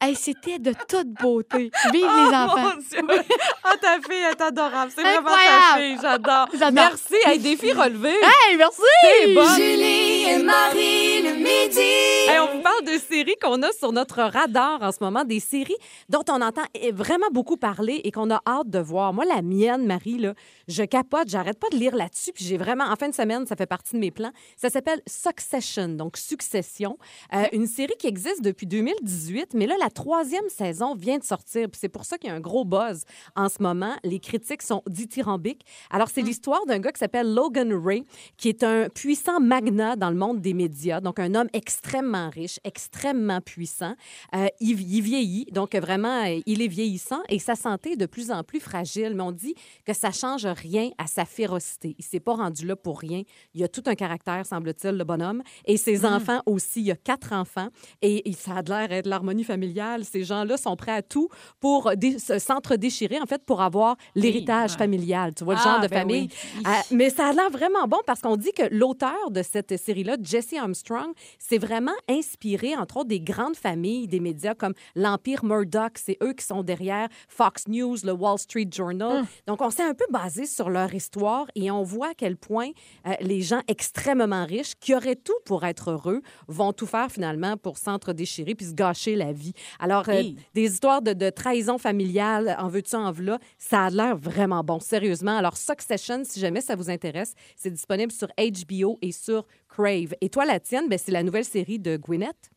Hey, 0.00 0.14
C'était 0.14 0.60
de 0.60 0.72
toute 0.88 1.08
beauté. 1.08 1.72
Vive 1.92 2.06
les 2.06 2.34
enfants. 2.36 2.70
Oh, 2.72 3.02
Mon 3.02 3.14
Dieu. 3.16 3.22
Ah, 3.64 3.72
ta 3.80 3.94
fille 4.08 4.22
est 4.30 4.40
adorable. 4.40 4.92
C'est 4.94 5.02
vraiment 5.02 5.28
ta 5.30 5.76
fille. 5.76 5.98
J'adore. 6.00 6.48
Merci. 6.72 7.16
Hey, 7.24 7.40
défi 7.40 7.72
relevé. 7.72 8.10
Hey, 8.10 8.56
merci! 8.56 8.80
C'est 9.02 9.34
bon. 9.34 9.48
Julie 9.56 10.22
et 10.30 10.38
Marie 10.38 11.22
le 11.22 11.34
midi. 11.34 11.80
Hey, 11.80 12.38
on 12.38 12.46
vous 12.46 12.47
parle 12.68 12.94
de 12.94 13.00
séries 13.00 13.36
qu'on 13.40 13.62
a 13.62 13.72
sur 13.72 13.92
notre 13.92 14.20
radar 14.20 14.82
en 14.82 14.92
ce 14.92 14.98
moment, 15.00 15.24
des 15.24 15.40
séries 15.40 15.76
dont 16.10 16.24
on 16.28 16.42
entend 16.42 16.64
eh, 16.74 16.92
vraiment 16.92 17.28
beaucoup 17.32 17.56
parler 17.56 18.02
et 18.04 18.10
qu'on 18.10 18.30
a 18.30 18.42
hâte 18.46 18.68
de 18.68 18.78
voir. 18.78 19.14
Moi, 19.14 19.24
la 19.24 19.40
mienne, 19.40 19.86
Marie, 19.86 20.18
là, 20.18 20.34
je 20.66 20.82
capote, 20.82 21.28
j'arrête 21.28 21.58
pas 21.58 21.68
de 21.70 21.76
lire 21.76 21.96
là-dessus, 21.96 22.32
puis 22.32 22.44
j'ai 22.44 22.58
vraiment, 22.58 22.84
en 22.84 22.96
fin 22.96 23.08
de 23.08 23.14
semaine, 23.14 23.46
ça 23.46 23.56
fait 23.56 23.66
partie 23.66 23.94
de 23.94 24.00
mes 24.00 24.10
plans. 24.10 24.32
Ça 24.56 24.68
s'appelle 24.68 25.00
Succession, 25.06 25.88
donc 25.88 26.16
Succession, 26.16 26.98
Euh, 27.34 27.44
une 27.52 27.66
série 27.66 27.94
qui 27.98 28.06
existe 28.06 28.42
depuis 28.42 28.66
2018, 28.66 29.54
mais 29.54 29.66
là, 29.66 29.74
la 29.80 29.90
troisième 29.90 30.48
saison 30.48 30.94
vient 30.94 31.18
de 31.18 31.24
sortir, 31.24 31.68
puis 31.70 31.78
c'est 31.80 31.88
pour 31.88 32.04
ça 32.04 32.18
qu'il 32.18 32.28
y 32.30 32.32
a 32.32 32.36
un 32.36 32.40
gros 32.40 32.64
buzz 32.64 33.04
en 33.36 33.48
ce 33.48 33.62
moment. 33.62 33.94
Les 34.04 34.18
critiques 34.18 34.62
sont 34.62 34.82
dithyrambiques. 34.86 35.64
Alors, 35.90 36.08
c'est 36.08 36.22
l'histoire 36.22 36.64
d'un 36.66 36.78
gars 36.78 36.92
qui 36.92 36.98
s'appelle 36.98 37.32
Logan 37.32 37.72
Ray, 37.72 38.04
qui 38.36 38.48
est 38.48 38.62
un 38.62 38.88
puissant 38.88 39.40
magnat 39.40 39.96
dans 39.96 40.10
le 40.10 40.16
monde 40.16 40.40
des 40.40 40.54
médias, 40.54 41.00
donc 41.00 41.18
un 41.18 41.34
homme 41.34 41.48
extrêmement 41.52 42.30
riche, 42.30 42.57
extrêmement 42.64 43.40
puissant. 43.40 43.94
Euh, 44.34 44.46
il, 44.60 44.80
il 44.80 45.00
vieillit, 45.02 45.46
donc 45.52 45.74
vraiment, 45.74 46.24
euh, 46.24 46.40
il 46.46 46.62
est 46.62 46.68
vieillissant 46.68 47.20
et 47.28 47.38
sa 47.38 47.54
santé 47.54 47.92
est 47.92 47.96
de 47.96 48.06
plus 48.06 48.30
en 48.30 48.42
plus 48.44 48.60
fragile. 48.60 49.12
Mais 49.14 49.22
on 49.22 49.32
dit 49.32 49.54
que 49.84 49.92
ça 49.92 50.10
change 50.12 50.46
rien 50.46 50.90
à 50.98 51.06
sa 51.06 51.24
férocité. 51.24 51.94
Il 51.98 52.04
s'est 52.04 52.20
pas 52.20 52.34
rendu 52.34 52.66
là 52.66 52.76
pour 52.76 52.98
rien. 52.98 53.22
Il 53.54 53.62
a 53.64 53.68
tout 53.68 53.82
un 53.86 53.94
caractère, 53.94 54.44
semble-t-il, 54.46 54.96
le 54.96 55.04
bonhomme. 55.04 55.42
Et 55.64 55.76
ses 55.76 56.04
enfants 56.04 56.40
aussi. 56.46 56.82
Il 56.82 56.90
a 56.90 56.96
quatre 56.96 57.32
enfants 57.32 57.68
et, 58.02 58.28
et 58.28 58.32
ça 58.32 58.56
a 58.56 58.62
l'air 58.62 58.88
d'être 58.88 59.06
l'harmonie 59.06 59.44
familiale. 59.44 60.04
Ces 60.04 60.24
gens-là 60.24 60.56
sont 60.56 60.76
prêts 60.76 60.92
à 60.92 61.02
tout 61.02 61.28
pour 61.60 61.92
dé- 61.96 62.18
se- 62.18 62.38
s'entre-déchirer, 62.38 63.20
en 63.20 63.26
fait, 63.26 63.44
pour 63.44 63.60
avoir 63.62 63.96
l'héritage 64.14 64.72
familial. 64.72 65.34
Tu 65.34 65.44
vois, 65.44 65.54
le 65.54 65.60
Ah, 65.60 65.64
genre 65.64 65.80
de 65.80 65.88
ben 65.88 65.98
famille. 66.00 66.28
oui. 66.56 66.62
Euh, 66.66 66.70
mais 66.90 67.10
ça 67.10 67.28
a 67.28 67.32
l'air 67.32 67.50
vraiment 67.50 67.86
bon 67.86 67.98
parce 68.06 68.20
qu'on 68.20 68.36
dit 68.36 68.52
que 68.52 68.62
l'auteur 68.70 69.30
de 69.30 69.42
cette 69.42 69.76
série-là, 69.76 70.16
Jesse 70.22 70.54
Armstrong, 70.54 71.12
s'est 71.38 71.58
vraiment 71.58 71.92
inspiré, 72.08 72.47
entre 72.78 72.98
autres, 72.98 73.08
des 73.08 73.20
grandes 73.20 73.56
familles 73.56 74.06
des 74.08 74.20
médias 74.20 74.54
comme 74.54 74.74
l'Empire 74.94 75.44
Murdoch. 75.44 75.92
C'est 75.96 76.16
eux 76.22 76.32
qui 76.32 76.44
sont 76.44 76.62
derrière 76.62 77.08
Fox 77.28 77.68
News, 77.68 77.96
le 78.04 78.12
Wall 78.12 78.38
Street 78.38 78.68
Journal. 78.72 79.24
Donc, 79.46 79.60
on 79.60 79.70
s'est 79.70 79.82
un 79.82 79.94
peu 79.94 80.04
basé 80.10 80.46
sur 80.46 80.70
leur 80.70 80.92
histoire 80.94 81.46
et 81.54 81.70
on 81.70 81.82
voit 81.82 82.08
à 82.08 82.14
quel 82.14 82.36
point 82.36 82.70
euh, 83.06 83.12
les 83.20 83.42
gens 83.42 83.60
extrêmement 83.68 84.44
riches, 84.44 84.74
qui 84.80 84.94
auraient 84.94 85.16
tout 85.16 85.38
pour 85.44 85.64
être 85.64 85.90
heureux, 85.90 86.22
vont 86.46 86.72
tout 86.72 86.86
faire 86.86 87.10
finalement 87.10 87.56
pour 87.56 87.78
s'entre-déchirer 87.78 88.54
puis 88.54 88.66
se 88.66 88.74
gâcher 88.74 89.16
la 89.16 89.32
vie. 89.32 89.52
Alors, 89.78 90.08
euh, 90.08 90.12
Hey. 90.18 90.36
des 90.54 90.64
histoires 90.72 91.02
de, 91.02 91.12
de 91.12 91.30
trahison 91.30 91.78
familiale, 91.78 92.56
en 92.58 92.68
veux-tu, 92.68 92.96
en 92.96 93.12
v'là, 93.12 93.38
ça 93.58 93.84
a 93.84 93.90
l'air 93.90 94.16
vraiment 94.16 94.64
bon, 94.64 94.80
sérieusement. 94.80 95.36
Alors, 95.36 95.56
Succession, 95.56 96.22
si 96.24 96.40
jamais 96.40 96.60
ça 96.60 96.74
vous 96.76 96.90
intéresse, 96.90 97.34
c'est 97.56 97.70
disponible 97.70 98.12
sur 98.12 98.28
HBO 98.38 98.98
et 99.02 99.12
sur 99.12 99.44
Crave. 99.68 100.14
Et 100.20 100.28
toi, 100.30 100.44
la 100.44 100.60
tienne, 100.60 100.88
ben, 100.88 100.98
c'est 100.98 101.12
la 101.12 101.22
nouvelle 101.22 101.44
série 101.44 101.78
de 101.78 101.96
Gwyneth? 101.96 102.50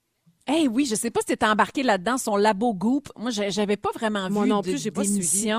Eh 0.47 0.67
oui, 0.67 0.85
je 0.85 0.95
sais 0.95 1.11
pas 1.11 1.19
si 1.21 1.27
t'étais 1.27 1.45
embarqué 1.45 1.83
là-dedans, 1.83 2.17
son 2.17 2.35
labo 2.35 2.73
Goop. 2.73 3.09
Moi, 3.17 3.29
j'avais 3.31 3.77
pas 3.77 3.91
vraiment 3.93 4.29
Moi 4.29 4.43
vu 4.43 4.49
non 4.49 4.61
plus, 4.61 4.81
j'ai 4.81 4.91
pas 4.91 5.03
suivi. 5.03 5.51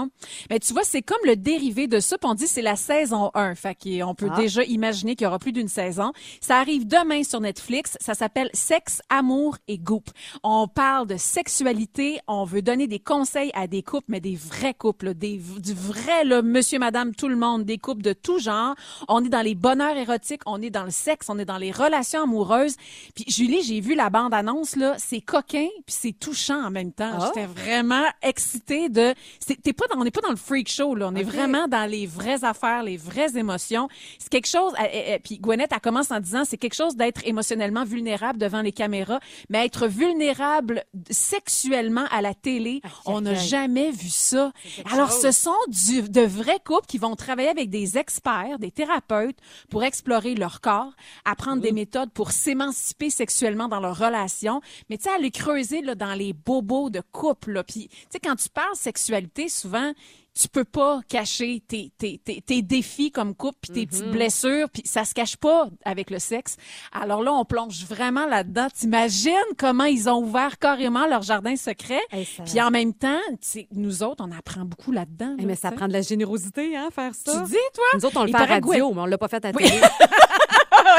Mais 0.51 0.59
tu 0.59 0.73
vois, 0.73 0.83
c'est 0.85 1.03
comme 1.03 1.19
le 1.25 1.37
dérivé 1.37 1.87
de 1.87 2.01
ça. 2.01 2.19
puis 2.19 2.29
on 2.29 2.35
dit 2.35 2.47
c'est 2.49 2.63
la 2.63 2.77
saison 2.77 3.31
1. 3.35 3.55
Fait 3.55 3.75
qu'on 3.77 4.15
peut 4.15 4.29
Ah. 4.31 4.37
déjà 4.37 4.65
imaginer 4.65 5.15
qu'il 5.17 5.25
y 5.25 5.29
aura 5.29 5.39
plus 5.39 5.53
d'une 5.53 5.69
saison. 5.69 6.13
Ça 6.41 6.59
arrive 6.59 6.87
demain 6.87 7.23
sur 7.23 7.41
Netflix. 7.41 7.97
Ça 8.01 8.15
s'appelle 8.15 8.51
Sexe, 8.55 9.01
amour 9.09 9.57
et 9.69 9.79
Goop. 9.79 10.11
On 10.43 10.67
parle 10.69 11.07
de 11.07 11.17
sexualité. 11.17 12.19
On 12.27 12.45
veut 12.45 12.63
donner 12.63 12.87
des 12.87 12.99
conseils 12.99 13.51
à 13.55 13.67
des 13.67 13.83
couples, 13.83 14.07
mais 14.09 14.21
des 14.21 14.35
vrais 14.37 14.75
couples, 14.75 15.07
là, 15.07 15.15
des, 15.15 15.37
du 15.59 15.75
vrai, 15.75 16.25
là, 16.25 16.43
monsieur, 16.43 16.79
madame, 16.79 17.15
tout 17.15 17.29
le 17.29 17.37
monde, 17.37 17.65
des 17.65 17.79
couples 17.79 18.03
de 18.03 18.13
tout 18.13 18.39
genre. 18.39 18.75
On 19.09 19.25
est 19.25 19.29
dans 19.29 19.43
les 19.43 19.55
bonheurs 19.55 19.97
érotiques, 19.97 20.43
on 20.47 20.61
est 20.61 20.71
dans 20.71 20.85
le 20.85 20.91
sexe, 20.91 21.27
on 21.29 21.39
est 21.39 21.45
dans 21.45 21.59
les 21.59 21.71
relations 21.71 22.23
amoureuses. 22.25 22.77
Puis 23.15 23.25
Julie, 23.29 23.63
j'ai 23.63 23.81
vu 23.81 23.95
la 23.95 24.11
bande-annonce, 24.11 24.72
là, 24.77 24.95
c'est 24.99 25.21
coquin, 25.21 25.67
puis 25.87 25.95
c'est 25.95 26.13
touchant 26.13 26.65
en 26.67 26.71
même 26.71 26.93
temps. 26.93 27.13
Ah. 27.19 27.27
J'étais 27.27 27.47
vraiment 27.47 28.05
excitée 28.23 28.89
de... 28.89 29.15
c'est- 29.41 29.61
T'es 29.63 29.73
pas 29.73 29.87
dans, 29.93 30.01
on 30.01 30.05
n'est 30.05 30.11
pas 30.11 30.21
dans 30.21 30.31
le 30.31 30.37
freak 30.37 30.69
show, 30.69 30.95
là. 30.95 31.09
On 31.09 31.15
est 31.15 31.25
Ok. 31.25 31.31
vraiment 31.33 31.69
dans 31.69 31.89
les 31.89 32.07
vraies 32.07 32.45
affaires, 32.45 32.83
les 32.83 32.97
vraies 32.97 33.37
émotions. 33.37 33.89
C'est 34.19 34.29
quelque 34.31 34.49
chose... 34.49 34.73
euh, 34.81 34.83
euh, 34.85 35.15
euh, 35.15 35.19
puis 35.23 35.39
Gwyneth, 35.39 35.71
elle 35.73 35.81
commence 35.81 36.11
en 36.11 36.21
disant, 36.21 36.45
c'est 36.45 36.57
quelque 36.57 36.75
chose 36.75 36.97
d'être 36.97 37.21
émotionnellement 37.27 37.85
vulnérable 37.85 38.39
devant 38.39 38.63
les 38.63 38.73
caméras, 38.73 39.21
mais 39.51 39.65
être 39.67 39.87
vulnérable 39.87 40.85
sexuellement 41.11 42.05
à 42.11 42.23
la 42.23 42.35
télé, 42.35 42.81
on 43.05 43.21
n'a 43.21 43.35
jamais 43.35 43.91
vu 43.91 44.09
ça. 44.09 44.53
Alors, 44.91 45.11
chose. 45.11 45.23
ce 45.23 45.33
sont 45.33 45.51
du, 45.69 46.03
de 46.03 46.23
vrais 46.23 46.61
couples 46.65 46.87
qui 46.87 46.99
vont 46.99 47.15
travailler 47.17 47.49
avec 47.49 47.69
des 47.71 47.99
experts, 47.99 48.59
des 48.59 48.71
thérapeutes, 48.71 49.37
pour 49.71 49.85
explorer 49.85 50.35
leur 50.35 50.61
corps, 50.61 50.93
apprendre 51.25 51.61
des 51.63 51.73
méthodes 51.73 52.11
pour 52.13 52.33
s'émanciper 52.33 53.11
sexuellement 53.11 53.69
dans 53.69 53.81
leur 53.81 53.99
relation. 53.99 54.61
Mais 54.91 54.97
tu 54.99 55.05
sais, 55.05 55.11
aller 55.11 55.31
creuser 55.31 55.83
là, 55.83 55.95
dans 55.95 56.15
les 56.15 56.33
bobos 56.33 56.91
de 56.91 57.03
couple. 57.13 57.53
là. 57.53 57.65
Puis, 57.65 57.89
tu 57.89 57.97
sais, 58.11 58.21
quand 58.21 58.37
tu 58.37 58.49
parles 58.49 58.75
sexualité, 58.77 59.49
souvent, 59.49 59.93
tu 60.35 60.49
peux 60.49 60.65
pas 60.65 61.01
cacher 61.11 61.63
tes, 61.69 61.93
tes, 61.99 62.17
tes, 62.17 62.41
tes 62.41 62.63
défis 62.63 63.11
comme 63.11 63.35
couple, 63.35 63.59
puis 63.61 63.73
tes 63.73 63.87
petites 63.87 64.11
blessures, 64.11 64.71
puis 64.71 64.81
ça 64.87 65.05
se 65.05 65.13
cache 65.13 65.37
pas 65.37 65.69
avec 65.85 66.09
le 66.09 66.19
sexe. 66.19 66.57
Alors 66.91 67.23
là, 67.23 67.35
on 67.35 67.45
plonge 67.45 67.85
vraiment 67.85 68.25
là-dedans. 68.27 68.69
T'imagines 68.75 69.35
comment 69.59 69.85
ils 69.85 70.09
ont 70.09 70.23
ouvert 70.23 70.59
carrément 70.59 71.07
leur 71.07 71.21
jardin 71.21 71.55
secret, 71.55 72.01
Hey, 72.11 72.25
ça- 72.25 72.45
puis 72.45 72.59
en 72.63 72.71
même 72.71 72.95
temps, 72.95 73.21
nous 73.73 74.03
autres, 74.03 74.25
on 74.27 74.33
apprend 74.33 74.65
beaucoup 74.65 74.91
là-dedans. 74.91 75.35
Là, 75.39 75.45
mais 75.45 75.55
ça 75.55 75.71
prend 75.71 75.87
de 75.87 75.93
la 75.93 76.01
générosité, 76.01 76.79
hein, 76.79 76.89
faire 76.91 77.13
ça. 77.15 77.33
Tu 77.45 77.51
dis, 77.51 77.57
toi? 77.75 77.85
Nous 77.97 78.07
autres, 78.07 78.17
on 78.19 78.25
le 78.25 78.29
fait 78.29 78.37
à 78.37 78.47
radio, 78.47 78.95
mais 78.95 79.01
on 79.03 79.07
l'a 79.07 79.19
pas 79.19 79.29
fait 79.29 79.45
à 79.45 79.51
Oui. 79.55 79.65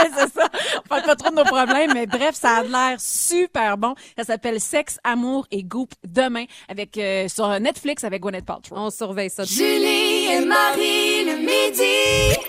Ouais, 0.04 0.10
c'est 0.18 0.34
ça. 0.34 0.49
On 0.78 0.88
parle 0.88 1.04
pas 1.04 1.16
trop 1.16 1.30
de 1.30 1.36
nos 1.36 1.43
problèmes, 1.43 1.91
mais 1.93 2.06
bref, 2.06 2.36
ça 2.36 2.58
a 2.58 2.64
l'air 2.64 2.99
super 2.99 3.78
bon. 3.78 3.95
Ça 4.18 4.24
s'appelle 4.24 4.60
Sexe, 4.60 4.99
amour 5.04 5.47
et 5.51 5.64
goût 5.64 5.88
demain 6.06 6.45
avec 6.68 6.97
euh, 6.97 7.28
sur 7.28 7.47
Netflix 7.60 8.04
avec 8.04 8.22
Gwyneth 8.22 8.45
Paltrow. 8.45 8.76
On 8.78 8.89
surveille 8.89 9.30
ça. 9.30 9.43
Julie 9.43 10.28
et 10.32 10.45
Marie 10.45 11.26
le 11.26 11.38
midi. 11.38 12.39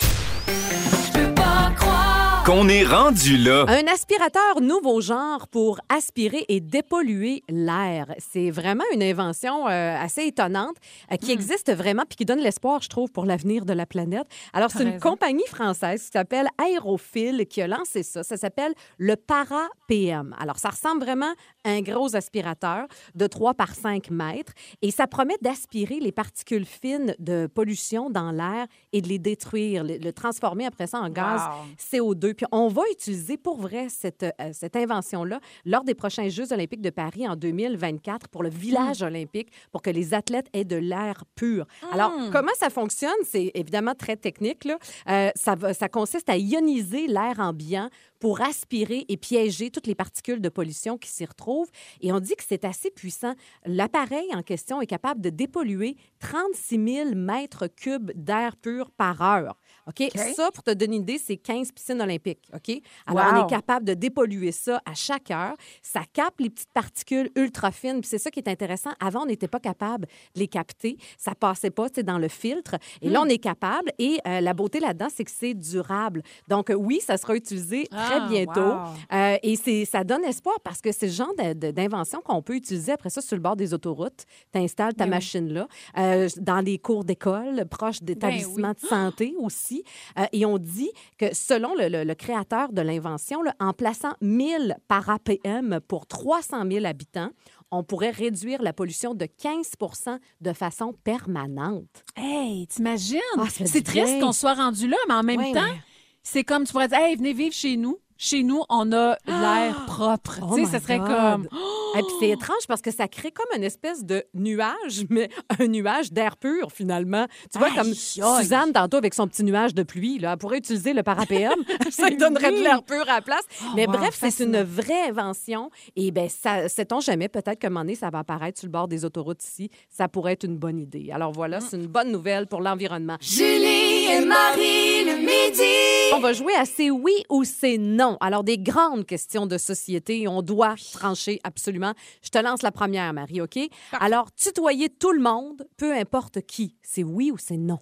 Qu'on 2.44 2.68
est 2.68 2.84
rendu 2.84 3.38
là. 3.38 3.64
Un 3.68 3.86
aspirateur 3.86 4.60
nouveau 4.60 5.00
genre 5.00 5.48
pour 5.48 5.80
aspirer 5.88 6.44
et 6.48 6.60
dépolluer 6.60 7.42
l'air. 7.48 8.06
C'est 8.18 8.50
vraiment 8.50 8.84
une 8.92 9.02
invention 9.02 9.66
euh, 9.66 9.96
assez 9.96 10.26
étonnante 10.26 10.76
euh, 11.10 11.14
Hmm. 11.14 11.16
qui 11.18 11.32
existe 11.32 11.72
vraiment 11.74 12.02
puis 12.06 12.16
qui 12.16 12.24
donne 12.26 12.40
l'espoir, 12.40 12.82
je 12.82 12.88
trouve, 12.90 13.10
pour 13.10 13.24
l'avenir 13.24 13.64
de 13.64 13.72
la 13.72 13.86
planète. 13.86 14.26
Alors, 14.52 14.70
c'est 14.70 14.82
une 14.82 15.00
compagnie 15.00 15.46
française 15.46 16.02
qui 16.04 16.10
s'appelle 16.12 16.48
Aérophile 16.58 17.46
qui 17.46 17.62
a 17.62 17.66
lancé 17.66 18.02
ça. 18.02 18.22
Ça 18.22 18.36
s'appelle 18.36 18.74
le 18.98 19.16
Para-PM. 19.16 20.34
Alors, 20.38 20.58
ça 20.58 20.68
ressemble 20.68 21.02
vraiment 21.02 21.30
à 21.30 21.34
un 21.64 21.80
gros 21.82 22.14
aspirateur 22.16 22.86
de 23.14 23.26
3 23.26 23.54
par 23.54 23.74
5 23.74 24.10
mètres 24.10 24.52
et 24.82 24.90
ça 24.90 25.06
promet 25.06 25.34
d'aspirer 25.42 26.00
les 26.00 26.12
particules 26.12 26.64
fines 26.66 27.14
de 27.18 27.46
pollution 27.46 28.10
dans 28.10 28.30
l'air 28.30 28.66
et 28.92 29.00
de 29.00 29.08
les 29.08 29.18
détruire, 29.18 29.84
le, 29.84 29.96
le 29.98 30.12
transformer 30.12 30.66
après 30.66 30.86
ça 30.86 30.98
en 31.00 31.08
gaz 31.08 31.40
Wow. 31.44 32.14
CO2. 32.14 32.34
Puis 32.34 32.46
on 32.52 32.68
va 32.68 32.82
utiliser 32.92 33.36
pour 33.36 33.56
vrai 33.60 33.88
cette, 33.88 34.22
euh, 34.22 34.50
cette 34.52 34.76
invention-là 34.76 35.40
lors 35.64 35.84
des 35.84 35.94
prochains 35.94 36.28
Jeux 36.28 36.52
olympiques 36.52 36.80
de 36.82 36.90
Paris 36.90 37.26
en 37.28 37.36
2024 37.36 38.28
pour 38.28 38.42
le 38.42 38.48
village 38.50 39.02
olympique, 39.02 39.48
pour 39.72 39.82
que 39.82 39.90
les 39.90 40.14
athlètes 40.14 40.46
aient 40.52 40.64
de 40.64 40.76
l'air 40.76 41.24
pur. 41.34 41.66
Alors, 41.92 42.12
comment 42.32 42.52
ça 42.58 42.70
fonctionne? 42.70 43.10
C'est 43.24 43.50
évidemment 43.54 43.94
très 43.94 44.16
technique. 44.16 44.64
Là. 44.64 44.78
Euh, 45.08 45.30
ça, 45.34 45.54
va- 45.54 45.74
ça 45.74 45.88
consiste 45.88 46.28
à 46.28 46.36
ioniser 46.36 47.06
l'air 47.06 47.38
ambiant 47.40 47.88
pour 48.24 48.40
aspirer 48.40 49.04
et 49.10 49.18
piéger 49.18 49.70
toutes 49.70 49.86
les 49.86 49.94
particules 49.94 50.40
de 50.40 50.48
pollution 50.48 50.96
qui 50.96 51.10
s'y 51.10 51.26
retrouvent. 51.26 51.70
Et 52.00 52.10
on 52.10 52.20
dit 52.20 52.34
que 52.36 52.42
c'est 52.42 52.64
assez 52.64 52.90
puissant. 52.90 53.34
L'appareil 53.66 54.34
en 54.34 54.42
question 54.42 54.80
est 54.80 54.86
capable 54.86 55.20
de 55.20 55.28
dépolluer 55.28 55.98
36 56.20 56.94
000 57.04 57.14
mètres 57.16 57.66
cubes 57.66 58.12
d'air 58.14 58.56
pur 58.56 58.90
par 58.92 59.20
heure. 59.20 59.58
OK? 59.86 60.10
Ça, 60.34 60.50
pour 60.52 60.62
te 60.62 60.70
donner 60.70 60.96
une 60.96 61.02
idée, 61.02 61.18
c'est 61.18 61.36
15 61.36 61.72
piscines 61.72 62.00
olympiques. 62.00 62.48
OK? 62.54 62.80
Alors, 63.06 63.24
on 63.34 63.46
est 63.46 63.50
capable 63.50 63.84
de 63.84 63.94
dépolluer 63.94 64.50
ça 64.52 64.80
à 64.86 64.94
chaque 64.94 65.30
heure. 65.30 65.54
Ça 65.82 66.00
capte 66.12 66.40
les 66.40 66.48
petites 66.50 66.72
particules 66.72 67.30
ultra 67.36 67.70
fines. 67.70 68.00
Puis 68.00 68.08
c'est 68.08 68.18
ça 68.18 68.30
qui 68.30 68.40
est 68.40 68.48
intéressant. 68.48 68.90
Avant, 69.00 69.22
on 69.22 69.26
n'était 69.26 69.48
pas 69.48 69.60
capable 69.60 70.06
de 70.34 70.40
les 70.40 70.48
capter. 70.48 70.96
Ça 71.18 71.34
passait 71.34 71.70
pas 71.70 71.88
sais, 71.94 72.02
dans 72.02 72.18
le 72.18 72.28
filtre. 72.28 72.76
Et 73.02 73.08
Hmm. 73.08 73.12
là, 73.12 73.22
on 73.22 73.26
est 73.26 73.38
capable. 73.38 73.92
Et 73.98 74.18
euh, 74.26 74.40
la 74.40 74.54
beauté 74.54 74.80
là-dedans, 74.80 75.08
c'est 75.14 75.24
que 75.24 75.30
c'est 75.30 75.54
durable. 75.54 76.22
Donc, 76.48 76.70
euh, 76.70 76.74
oui, 76.74 77.00
ça 77.00 77.16
sera 77.16 77.36
utilisé 77.36 77.86
très 77.88 78.20
Ah, 78.20 78.26
bientôt. 78.28 78.60
wow. 78.74 78.78
Euh, 79.12 79.36
et 79.42 79.56
c'est, 79.56 79.84
ça 79.84 80.02
donne 80.04 80.24
espoir 80.24 80.56
parce 80.64 80.80
que 80.80 80.92
c'est 80.92 81.06
le 81.06 81.12
genre 81.12 81.34
d'invention 81.54 82.20
qu'on 82.22 82.40
peut 82.42 82.54
utiliser 82.56 82.92
après 82.92 83.10
ça 83.10 83.20
sur 83.20 83.36
le 83.36 83.42
bord 83.42 83.56
des 83.56 83.74
autoroutes. 83.74 84.24
Tu 84.52 84.58
installes 84.60 84.94
ta 84.94 85.04
Ben 85.04 85.10
oui. 85.10 85.16
machine 85.16 85.52
là, 85.52 85.68
euh, 85.98 86.28
dans 86.38 86.60
les 86.60 86.78
cours 86.78 87.04
d'école, 87.04 87.64
proches 87.70 88.02
d'établissements 88.02 88.72
de 88.72 88.86
santé 88.86 89.34
aussi. 89.38 89.73
Euh, 90.18 90.24
et 90.32 90.44
on 90.46 90.58
dit 90.58 90.90
que 91.18 91.34
selon 91.34 91.74
le, 91.74 91.88
le- 91.88 92.04
le 92.04 92.14
créateur 92.14 92.72
de 92.72 92.82
l'invention, 92.82 93.40
en 93.60 93.72
plaçant 93.72 94.12
1000 94.20 94.76
para-PM 94.88 95.80
pour 95.88 96.06
300 96.06 96.62
000 96.70 96.84
habitants, 96.84 97.30
on 97.70 97.82
pourrait 97.82 98.10
réduire 98.10 98.62
la 98.62 98.72
pollution 98.72 99.14
de 99.14 99.24
15% 99.26 100.18
de 100.40 100.52
façon 100.52 100.92
permanente. 101.02 102.04
Hey, 102.16 102.66
t'imagines? 102.66 103.18
Ah, 103.38 103.42
c'est 103.66 103.82
triste 103.82 104.20
qu'on 104.20 104.32
soit 104.32 104.54
rendu 104.54 104.86
là, 104.88 104.96
mais 105.08 105.14
en 105.14 105.22
même 105.22 105.40
temps, 105.52 105.60
mais- 105.72 105.80
c'est 106.22 106.44
comme 106.44 106.64
tu 106.64 106.72
pourrais 106.72 106.88
dire, 106.88 106.98
hey, 106.98 107.16
venez 107.16 107.32
vivre 107.32 107.54
chez 107.54 107.76
nous. 107.76 107.98
Chez 108.24 108.42
nous, 108.42 108.62
on 108.70 108.90
a 108.92 109.18
l'air 109.26 109.84
propre. 109.84 110.40
Oh 110.40 110.54
tu 110.56 110.64
sais, 110.64 110.80
serait 110.80 110.98
God. 110.98 111.08
comme. 111.08 111.48
Et 111.94 112.00
puis 112.00 112.12
c'est 112.20 112.30
étrange 112.30 112.66
parce 112.66 112.80
que 112.80 112.90
ça 112.90 113.06
crée 113.06 113.30
comme 113.30 113.54
une 113.54 113.62
espèce 113.62 114.02
de 114.02 114.24
nuage, 114.32 115.04
mais 115.10 115.28
un 115.58 115.66
nuage 115.66 116.10
d'air 116.10 116.38
pur 116.38 116.72
finalement. 116.72 117.26
Tu 117.52 117.58
vois, 117.58 117.68
Aïe, 117.68 117.74
comme. 117.74 117.92
Suzanne 117.92 118.72
tantôt 118.72 118.96
avec 118.96 119.12
son 119.12 119.28
petit 119.28 119.44
nuage 119.44 119.74
de 119.74 119.82
pluie, 119.82 120.18
là, 120.18 120.32
elle 120.32 120.38
pourrait 120.38 120.56
utiliser 120.56 120.94
le 120.94 121.02
parapéum. 121.02 121.52
ça 121.90 122.08
lui 122.08 122.16
donnerait 122.16 122.50
de 122.50 122.62
l'air 122.62 122.82
pur 122.82 123.02
à 123.02 123.16
la 123.16 123.20
place. 123.20 123.44
mais 123.76 123.86
wow, 123.86 123.92
bref, 123.92 124.16
c'est 124.18 124.42
une 124.42 124.62
vraie 124.62 125.10
invention. 125.10 125.70
Et 125.94 126.10
bien, 126.10 126.30
ça, 126.30 126.70
sait-on 126.70 127.00
jamais, 127.00 127.28
peut-être 127.28 127.58
qu'à 127.58 127.66
un 127.66 127.70
moment 127.70 127.80
donné, 127.80 127.94
ça 127.94 128.08
va 128.08 128.20
apparaître 128.20 128.58
sur 128.58 128.68
le 128.68 128.72
bord 128.72 128.88
des 128.88 129.04
autoroutes 129.04 129.44
ici. 129.44 129.68
Ça 129.90 130.08
pourrait 130.08 130.32
être 130.32 130.44
une 130.44 130.56
bonne 130.56 130.78
idée. 130.78 131.10
Alors 131.12 131.32
voilà, 131.32 131.60
c'est 131.60 131.76
une 131.76 131.88
bonne 131.88 132.10
nouvelle 132.10 132.46
pour 132.46 132.62
l'environnement. 132.62 133.18
Julie 133.20 133.73
et 134.10 134.24
Marie 134.24 135.04
le 135.04 135.16
midi. 135.16 136.14
On 136.14 136.20
va 136.20 136.32
jouer 136.32 136.54
à 136.54 136.64
c'est 136.64 136.90
oui 136.90 137.24
ou 137.30 137.44
c'est 137.44 137.78
non. 137.78 138.16
Alors, 138.20 138.44
des 138.44 138.58
grandes 138.58 139.06
questions 139.06 139.46
de 139.46 139.58
société, 139.58 140.28
on 140.28 140.42
doit 140.42 140.74
trancher 140.92 141.40
absolument. 141.44 141.94
Je 142.22 142.28
te 142.28 142.38
lance 142.38 142.62
la 142.62 142.72
première, 142.72 143.12
Marie, 143.12 143.40
OK? 143.40 143.58
Alors, 144.00 144.32
tutoyer 144.32 144.88
tout 144.88 145.12
le 145.12 145.20
monde, 145.20 145.66
peu 145.76 145.92
importe 145.92 146.42
qui, 146.42 146.76
c'est 146.82 147.04
oui 147.04 147.30
ou 147.30 147.38
c'est 147.38 147.56
non? 147.56 147.78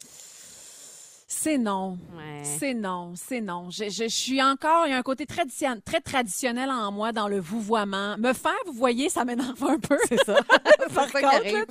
C'est 1.35 1.57
non. 1.57 1.99
Ouais. 2.15 2.43
C'est 2.45 2.75
non, 2.75 3.15
c'est 3.17 3.41
non. 3.41 3.71
Je, 3.71 3.85
je, 3.85 4.03
je 4.05 4.09
suis 4.09 4.43
encore, 4.43 4.87
il 4.87 4.91
y 4.91 4.93
a 4.93 4.99
un 4.99 5.03
côté 5.03 5.25
tradition, 5.25 5.81
très 5.85 6.01
traditionnel 6.01 6.71
en 6.71 6.93
moi 6.93 7.11
dans 7.13 7.27
le 7.27 7.41
vouvoiement. 7.41 8.17
Me 8.19 8.33
faire, 8.35 8.53
vous 8.67 8.73
voyez, 8.75 9.09
ça 9.09 9.25
m'énerve 9.25 9.65
un 9.65 9.79
peu. 9.79 9.97
C'est 10.09 10.23
ça. 10.25 10.37
Par 10.95 11.09
ça 11.09 11.21
contre, 11.23 11.45
là, 11.45 11.65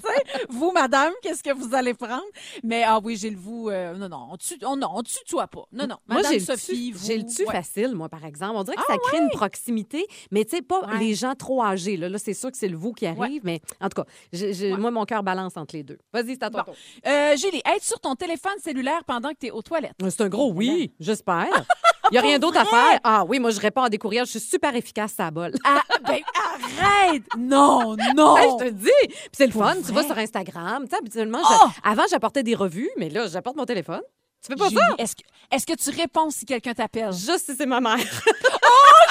vous, 0.49 0.71
madame, 0.71 1.13
qu'est-ce 1.21 1.43
que 1.43 1.53
vous 1.53 1.75
allez 1.75 1.93
prendre? 1.93 2.23
Mais 2.63 2.83
ah 2.83 2.99
oui, 3.03 3.15
j'ai 3.17 3.29
le 3.29 3.37
vous. 3.37 3.69
euh, 3.69 3.93
non, 3.95 4.09
non, 4.09 4.27
on 4.31 4.37
tue, 4.37 4.57
on, 4.65 4.75
non, 4.75 4.89
on 4.95 5.03
tutoie 5.03 5.47
pas. 5.47 5.65
Non, 5.71 5.85
non. 5.85 5.97
Moi, 6.07 6.17
Madame 6.17 6.31
j'ai 6.33 6.39
le 6.39 6.45
Sophie, 6.45 6.91
tu, 6.91 6.97
vous. 6.97 7.05
j'ai 7.05 7.17
le 7.19 7.25
tu 7.25 7.43
ouais. 7.45 7.51
facile, 7.51 7.93
moi, 7.93 8.09
par 8.09 8.25
exemple. 8.25 8.55
On 8.55 8.63
dirait 8.63 8.75
que 8.77 8.81
Ah 8.89 8.93
ça 8.93 8.97
crée 8.97 9.19
une 9.19 9.29
proximité, 9.29 10.05
mais 10.31 10.43
tu 10.43 10.55
sais, 10.57 10.61
pas 10.63 10.81
les 10.99 11.13
gens 11.13 11.35
trop 11.35 11.63
âgés. 11.63 11.97
Là, 11.97 12.09
Là, 12.09 12.17
c'est 12.17 12.33
sûr 12.33 12.51
que 12.51 12.57
c'est 12.57 12.67
le 12.67 12.77
vous 12.77 12.93
qui 12.93 13.05
arrive, 13.05 13.41
mais 13.45 13.61
en 13.79 13.89
tout 13.89 14.01
cas, 14.01 14.77
moi, 14.77 14.89
mon 14.91 15.05
cœur 15.05 15.21
balance 15.23 15.55
entre 15.55 15.75
les 15.75 15.83
deux. 15.83 15.99
Vas-y, 16.11 16.29
c'est 16.33 16.43
à 16.43 16.49
Bon. 16.49 16.63
tour. 16.63 16.73
Euh, 17.05 17.37
Julie, 17.37 17.61
être 17.65 17.83
sur 17.83 17.99
ton 17.99 18.15
téléphone 18.15 18.51
cellulaire 18.61 19.03
pendant 19.05 19.29
que 19.29 19.35
tu 19.39 19.45
es 19.47 19.50
aux 19.51 19.61
toilettes. 19.61 19.93
C'est 20.09 20.21
un 20.21 20.29
gros 20.29 20.51
oui, 20.51 20.93
j'espère. 20.99 21.47
Il 22.11 22.15
n'y 22.15 22.17
a 22.17 22.21
rien 22.21 22.39
d'autre 22.39 22.57
à 22.59 22.65
faire. 22.65 22.99
Ah 23.05 23.23
oui, 23.25 23.39
moi, 23.39 23.51
je 23.51 23.59
réponds 23.61 23.83
à 23.83 23.89
des 23.89 23.97
courriels. 23.97 24.25
Je 24.25 24.31
suis 24.31 24.39
super 24.41 24.75
efficace, 24.75 25.13
ça 25.15 25.31
bol. 25.31 25.53
Ah, 25.63 25.81
ben, 26.05 26.19
arrête! 26.35 27.23
Non, 27.37 27.95
non! 28.15 28.35
Je 28.59 28.65
te 28.65 28.69
dis. 28.69 28.89
Puis 29.07 29.17
c'est 29.31 29.45
le 29.45 29.53
fun. 29.53 29.75
Tu 29.85 29.93
vas 29.93 30.03
sur 30.03 30.17
Instagram. 30.17 30.83
Tu 30.83 30.89
sais, 30.89 30.97
habituellement, 30.97 31.39
Oh! 31.43 31.67
je- 31.85 31.89
avant, 31.89 32.03
j'apportais 32.09 32.43
des 32.43 32.55
revues, 32.55 32.89
mais 32.97 33.09
là, 33.09 33.27
j'apporte 33.27 33.55
mon 33.55 33.65
téléphone. 33.65 34.01
Tu 34.43 34.47
fais 34.47 34.55
pas 34.55 34.65
Julie, 34.69 34.77
ça? 34.89 34.95
Est-ce 34.97 35.15
que, 35.15 35.21
est-ce 35.51 35.65
que 35.67 35.73
tu 35.73 35.89
réponds 36.01 36.31
si 36.31 36.45
quelqu'un 36.45 36.73
t'appelle? 36.73 37.13
Juste 37.13 37.45
si 37.45 37.55
c'est 37.55 37.65
ma 37.67 37.79
mère. 37.79 37.95
Ben 37.95 38.33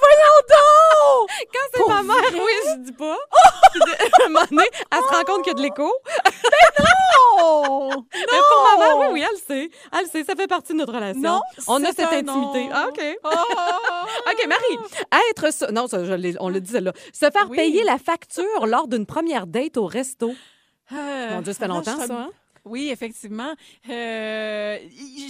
voyons 0.00 0.38
donc! 0.48 1.30
Quand 1.52 1.68
c'est 1.74 1.88
ma 1.88 2.02
mère, 2.02 2.32
oui, 2.44 2.52
je 2.66 2.78
dis 2.80 2.92
pas. 2.92 3.16
Puis 3.72 3.80
de- 3.80 4.22
à 4.22 4.26
un 4.26 4.28
moment 4.28 4.44
donné, 4.50 4.68
elle 4.90 4.98
se 4.98 5.04
rend 5.16 5.24
compte 5.24 5.42
qu'il 5.44 5.52
y 5.52 5.56
a 5.56 5.58
de 5.58 5.62
l'écho. 5.62 5.92
Oh! 7.38 7.90
Mais 8.14 8.38
pour 8.48 8.78
ma 8.78 8.84
mère, 8.86 8.98
oui, 8.98 9.06
oui, 9.12 9.24
elle 9.26 9.34
le 9.34 9.38
sait. 9.54 9.70
Elle 9.92 10.04
le 10.04 10.10
sait, 10.10 10.24
ça 10.24 10.34
fait 10.34 10.46
partie 10.46 10.72
de 10.72 10.78
notre 10.78 10.92
relation. 10.94 11.20
Non, 11.20 11.40
On 11.68 11.82
a 11.84 11.88
cette 11.88 12.00
un 12.00 12.18
intimité. 12.18 12.64
non. 12.66 12.70
Ah, 12.72 12.86
OK. 12.88 13.00
Oh! 13.24 13.28
OK, 14.30 14.46
Marie, 14.48 14.78
être. 15.30 15.72
Non, 15.72 15.86
ça, 15.86 16.04
je 16.04 16.36
on 16.40 16.48
l'a 16.48 16.60
dit, 16.60 16.70
celle-là. 16.70 16.92
Se 17.12 17.30
faire 17.30 17.48
Oui. 17.50 17.56
payer 17.56 17.84
la 17.84 17.98
facture 17.98 18.66
lors 18.66 18.88
d'une 18.88 19.06
première 19.06 19.46
date 19.46 19.76
au 19.76 19.86
resto. 19.86 20.32
Euh, 20.92 21.30
Mon 21.30 21.40
Dieu, 21.42 21.52
ça 21.52 21.60
fait 21.60 21.68
là, 21.68 21.74
longtemps, 21.74 21.96
ça, 22.06 22.12
hein? 22.14 22.30
Oui, 22.66 22.90
effectivement. 22.90 23.54
Euh, 23.88 24.78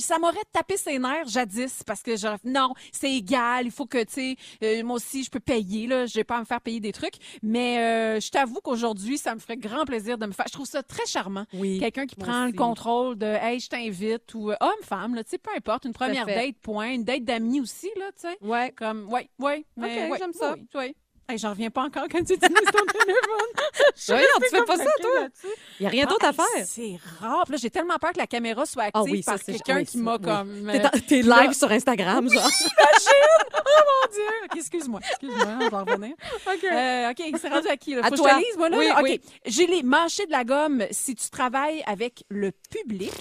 ça 0.00 0.18
m'aurait 0.18 0.38
tapé 0.52 0.76
ses 0.76 0.98
nerfs 0.98 1.28
jadis 1.28 1.82
parce 1.86 2.02
que 2.02 2.16
j'aurais 2.16 2.36
non, 2.44 2.72
c'est 2.92 3.12
égal, 3.12 3.66
il 3.66 3.70
faut 3.70 3.86
que, 3.86 4.02
tu 4.04 4.12
sais, 4.12 4.36
euh, 4.62 4.82
moi 4.84 4.96
aussi, 4.96 5.22
je 5.22 5.30
peux 5.30 5.40
payer, 5.40 5.86
là, 5.86 6.06
je 6.06 6.14
vais 6.14 6.24
pas 6.24 6.36
à 6.36 6.40
me 6.40 6.44
faire 6.44 6.60
payer 6.60 6.80
des 6.80 6.92
trucs. 6.92 7.16
Mais 7.42 7.78
euh, 7.78 8.20
je 8.20 8.30
t'avoue 8.30 8.60
qu'aujourd'hui, 8.62 9.18
ça 9.18 9.34
me 9.34 9.40
ferait 9.40 9.56
grand 9.56 9.84
plaisir 9.84 10.18
de 10.18 10.26
me 10.26 10.32
faire. 10.32 10.46
Je 10.48 10.52
trouve 10.52 10.66
ça 10.66 10.82
très 10.82 11.06
charmant. 11.06 11.44
Oui. 11.52 11.78
Quelqu'un 11.78 12.06
qui 12.06 12.16
prend 12.16 12.44
aussi. 12.44 12.52
le 12.52 12.58
contrôle 12.58 13.16
de, 13.18 13.26
hey, 13.26 13.60
je 13.60 13.68
t'invite, 13.68 14.34
ou 14.34 14.50
euh, 14.50 14.56
homme, 14.60 14.70
femme, 14.82 15.14
là, 15.14 15.24
tu 15.24 15.30
sais, 15.30 15.38
peu 15.38 15.50
importe, 15.56 15.84
une 15.84 15.92
première 15.92 16.26
date, 16.26 16.56
point, 16.62 16.92
une 16.92 17.04
date 17.04 17.24
d'amis 17.24 17.60
aussi, 17.60 17.90
là, 17.96 18.06
tu 18.12 18.28
sais. 18.28 18.38
Ouais. 18.40 18.72
Comme, 18.76 19.08
ouais, 19.12 19.28
ouais. 19.38 19.64
mais 19.76 20.06
OK, 20.06 20.12
ouais, 20.12 20.18
j'aime 20.18 20.32
ça. 20.32 20.54
Oui, 20.54 20.66
oui. 20.74 20.96
Hey, 21.28 21.38
j'en 21.38 21.50
reviens 21.50 21.70
pas 21.70 21.82
encore 21.82 22.04
quand 22.10 22.22
tu 22.24 22.34
utilises 22.34 22.70
ton 22.72 22.86
téléphone. 22.86 23.50
Suis 23.96 24.14
tu 24.14 24.48
fais 24.56 24.64
pas 24.64 24.76
ça, 24.76 24.84
toi? 25.00 25.26
Il 25.80 25.82
n'y 25.82 25.86
a 25.86 25.90
rien 25.90 26.06
d'autre 26.06 26.24
Ah, 26.24 26.28
à 26.28 26.30
hey, 26.30 26.36
faire. 26.36 26.66
C'est 26.66 26.98
rare. 27.20 27.44
Là, 27.48 27.56
j'ai 27.56 27.68
tellement 27.70 27.96
peur 27.98 28.12
que 28.12 28.18
la 28.18 28.28
caméra 28.28 28.64
soit 28.64 28.84
active 28.84 29.02
Ah 29.04 29.10
oui, 29.10 29.22
ça, 29.24 29.32
par 29.32 29.40
c'est- 29.40 29.52
quelqu'un 29.52 29.76
oui, 29.78 29.86
qui 29.86 29.98
m'a 29.98 30.14
oui. 30.16 30.20
comme. 30.22 30.72
T'es, 31.08 31.22
live 31.22 31.52
sur 31.52 31.70
Instagram, 31.72 32.28
genre. 32.30 32.42
Imagine! 32.60 33.52
Oh 33.68 33.82
mon 34.08 34.12
Dieu! 34.12 34.60
Excuse-moi. 34.60 35.00
Excuse-moi, 35.10 35.58
on 35.60 35.68
va 35.68 35.80
revenir. 35.82 36.14
OK. 36.46 36.64
Euh, 36.64 37.10
OK, 37.10 37.38
c'est 37.40 37.48
rendu 37.48 37.68
à 37.68 37.76
qui? 37.76 37.94
Là? 37.94 38.02
À 38.04 38.08
Faut 38.10 38.16
toi. 38.16 38.34
que 38.38 38.44
je 38.52 38.58
moi, 38.58 38.68
là? 38.68 38.78
Oui, 38.78 38.86
OK. 38.90 39.02
oui. 39.02 39.20
J'ai 39.44 39.66
les 39.66 39.82
manchés 39.82 40.24
de 40.26 40.30
la 40.30 40.44
gomme 40.44 40.84
si 40.92 41.14
tu 41.16 41.28
travailles 41.30 41.82
avec 41.86 42.24
le 42.28 42.52
public. 42.70 43.12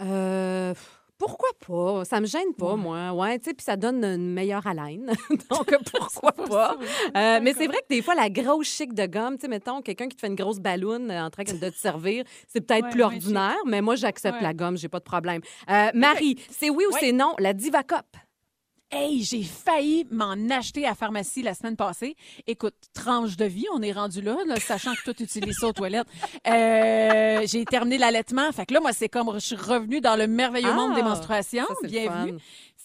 Euh, 0.00 0.72
pourquoi 1.18 1.48
pas? 1.66 2.04
Ça 2.04 2.20
me 2.20 2.26
gêne 2.26 2.54
pas, 2.56 2.76
moi. 2.76 3.12
Ouais, 3.12 3.38
tu 3.38 3.46
sais, 3.46 3.54
puis 3.54 3.64
ça 3.64 3.76
donne 3.76 4.04
une 4.04 4.32
meilleure 4.32 4.66
haleine. 4.66 5.12
Donc, 5.50 5.74
pourquoi 5.92 6.32
pas? 6.48 6.76
Euh, 7.16 7.40
mais 7.42 7.52
c'est 7.54 7.66
vrai 7.66 7.78
que 7.78 7.94
des 7.94 8.02
fois, 8.02 8.14
la 8.14 8.30
grosse 8.30 8.68
chic 8.68 8.94
de 8.94 9.06
gomme, 9.06 9.36
tu 9.36 9.42
sais, 9.42 9.48
mettons, 9.48 9.82
quelqu'un 9.82 10.08
qui 10.08 10.16
te 10.16 10.20
fait 10.20 10.28
une 10.28 10.36
grosse 10.36 10.60
balloune 10.60 11.10
euh, 11.10 11.24
en 11.24 11.30
train 11.30 11.42
de 11.42 11.70
te 11.70 11.76
servir, 11.76 12.24
c'est 12.46 12.60
peut-être 12.60 12.84
Ouais, 12.84 12.90
plus 12.90 13.02
ordinaire, 13.02 13.56
mais 13.66 13.80
moi, 13.82 13.96
j'accepte 13.96 14.40
la 14.40 14.54
gomme, 14.54 14.76
j'ai 14.76 14.88
pas 14.88 15.00
de 15.00 15.04
problème. 15.04 15.40
Euh, 15.68 15.90
Marie, 15.94 16.36
c'est 16.50 16.70
oui 16.70 16.84
ou 16.88 16.94
c'est 16.98 17.12
non, 17.12 17.34
la 17.38 17.52
Diva 17.52 17.82
Cup? 17.82 18.06
Hey, 18.90 19.22
j'ai 19.22 19.42
failli 19.42 20.06
m'en 20.10 20.32
acheter 20.50 20.86
à 20.86 20.90
la 20.90 20.94
pharmacie 20.94 21.42
la 21.42 21.52
semaine 21.52 21.76
passée. 21.76 22.16
Écoute, 22.46 22.72
tranche 22.94 23.36
de 23.36 23.44
vie, 23.44 23.66
on 23.74 23.82
est 23.82 23.92
rendu 23.92 24.22
là, 24.22 24.38
là, 24.46 24.56
sachant 24.58 24.94
que 24.94 25.02
toi, 25.04 25.12
tu 25.12 25.24
utilises 25.24 25.58
ça 25.58 25.66
aux 25.66 25.72
toilettes. 25.74 26.06
Euh, 26.46 27.42
j'ai 27.46 27.66
terminé 27.66 27.98
l'allaitement. 27.98 28.50
Fait 28.50 28.64
que 28.64 28.72
là, 28.72 28.80
moi, 28.80 28.94
c'est 28.94 29.10
comme 29.10 29.30
je 29.34 29.40
suis 29.40 29.56
revenue 29.56 30.00
dans 30.00 30.16
le 30.16 30.26
merveilleux 30.26 30.72
monde 30.72 30.94
des 30.94 31.02
Ah, 31.02 31.08
menstruations. 31.10 31.66
ça, 31.82 31.86
Bienvenue. 31.86 32.38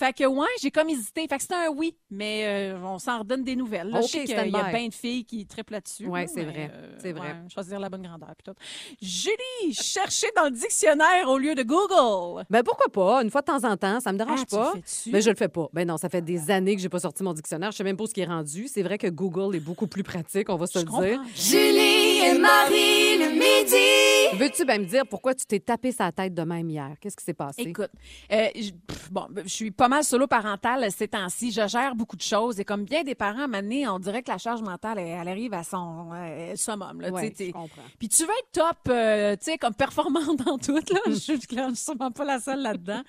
Fait 0.04 0.12
que, 0.12 0.26
ouais, 0.26 0.47
j'ai 0.62 0.70
comme 0.70 0.89
hésité. 0.89 1.26
Fait 1.30 1.38
que 1.38 1.41
c'était 1.41 1.56
un 1.56 1.70
oui, 1.70 1.95
mais 2.12 2.74
euh, 2.74 2.78
on 2.84 2.99
s'en 2.99 3.20
redonne 3.20 3.43
des 3.45 3.56
nouvelles. 3.56 3.88
Là, 3.89 4.01
je 4.01 4.08
sais 4.08 4.26
qu'il 4.26 4.36
y 4.36 4.56
a 4.56 4.64
plein 4.66 4.88
de 4.89 4.93
filles 4.93 5.24
qui 5.24 5.45
triplent 5.45 5.72
là-dessus. 5.72 6.08
Ouais, 6.08 6.24
là, 6.24 6.28
c'est 6.28 6.43
vrai, 6.43 6.72
euh, 6.74 6.95
c'est 6.99 7.14
vrai. 7.14 7.28
ouais, 7.30 7.36
choisir 7.54 7.80
la 7.80 7.89
bonne 7.89 8.01
grandeur. 8.01 8.34
Puis 8.38 8.51
tout. 8.51 8.60
Julie, 9.01 9.74
chercher 9.74 10.28
dans 10.36 10.43
le 10.43 10.51
dictionnaire 10.51 11.30
au 11.30 11.38
lieu 11.38 11.56
de 11.56 11.64
Google. 11.64 12.45
Ben 12.49 12.64
pourquoi 12.64 12.91
pas? 12.91 13.24
Une 13.24 13.30
fois 13.30 13.39
de 13.39 13.45
temps 13.45 13.64
en 13.64 13.78
temps, 13.78 14.01
ça 14.01 14.12
me 14.12 14.18
dérange 14.18 14.41
Ah, 14.51 14.56
pas. 14.58 14.74
Mais 15.08 15.22
je 15.22 15.30
le 15.30 15.38
fais 15.38 15.47
pas. 15.47 15.70
Ben 15.72 15.88
non, 15.88 15.95
ça 15.97 16.10
fait 16.10 16.22
des 16.22 16.51
années 16.51 16.76
que 16.76 16.82
j'ai 16.82 16.89
pas 16.89 16.99
sorti 16.99 17.24
mon 17.24 17.32
dictionnaire. 17.34 17.72
Je 17.72 17.78
sais 17.78 17.84
même 17.86 17.95
pas 17.95 18.04
où 18.04 18.08
ce 18.08 18.14
qui 18.14 18.22
est 18.22 18.26
rendu. 18.26 18.68
C'est 18.68 18.84
vrai 18.84 18.97
que 18.97 19.08
Google 19.08 19.56
est 19.56 19.62
beaucoup 19.62 19.88
plus 19.88 20.04
pratique, 20.04 20.49
on 20.49 20.58
va 20.58 20.68
se 20.68 20.80
Je 20.80 20.86
le 20.86 20.91
dire. 20.91 21.22
Julie 21.34 21.93
et 22.26 22.38
Marie 22.39 23.17
le 23.17 23.30
midi. 23.34 24.38
Veux-tu 24.38 24.65
bien 24.65 24.80
me 24.80 24.86
dire 24.86 25.05
pourquoi 25.07 25.36
tu 25.36 25.45
t'es 25.45 25.59
tapé 25.59 25.91
sa 25.91 26.11
tête 26.11 26.34
de 26.34 26.41
même 26.43 26.69
hier? 26.69 26.91
Qu'est-ce 26.99 27.15
qui 27.15 27.24
s'est 27.24 27.34
passé? 27.34 27.61
Écoute, 27.61 27.91
euh, 28.32 28.47
je- 28.55 28.71
pff, 28.71 29.11
bon, 29.11 29.28
ben, 29.30 29.43
je 29.43 29.49
suis 29.53 29.71
pas 29.71 29.88
mal 29.88 30.03
solo 30.03 30.26
parentale 30.28 30.89
ces 30.91 31.07
temps-ci. 31.07 31.51
Je 31.51 31.67
gère 31.67 31.95
beaucoup 31.95 32.15
de 32.15 32.21
choses 32.21 32.59
et 32.59 32.65
comme 32.65 32.84
bien 32.84 33.03
des 33.03 33.15
parents, 33.15 33.47
donné, 33.47 33.88
on 33.88 33.99
dirait 33.99 34.24
que 34.24 34.32
la 34.32 34.38
charge 34.38 34.61
mentale, 34.61 34.97
elle, 34.99 35.19
elle 35.21 35.28
arrive 35.28 35.53
à 35.53 35.63
son 35.63 36.09
euh, 36.13 36.55
summum. 36.55 37.01
Là, 37.01 37.09
Ouais, 37.11 37.34
je 37.38 37.51
comprends. 37.51 37.82
Puis 37.99 38.09
tu 38.09 38.24
veux 38.24 38.30
être 38.30 38.51
top, 38.51 38.78
euh, 38.89 39.36
tu 39.36 39.51
sais, 39.51 39.57
comme 39.57 39.76
performante 39.76 40.38
dans 40.45 40.57
tout. 40.57 40.74
Là. 40.76 40.82
je 41.07 41.13
suis 41.13 41.39
claire, 41.39 41.69
je 41.69 41.76
suis 41.76 41.84
sûrement 41.86 42.11
pas 42.11 42.26
la 42.26 42.39
seule 42.39 42.61
là-dedans. 42.61 43.01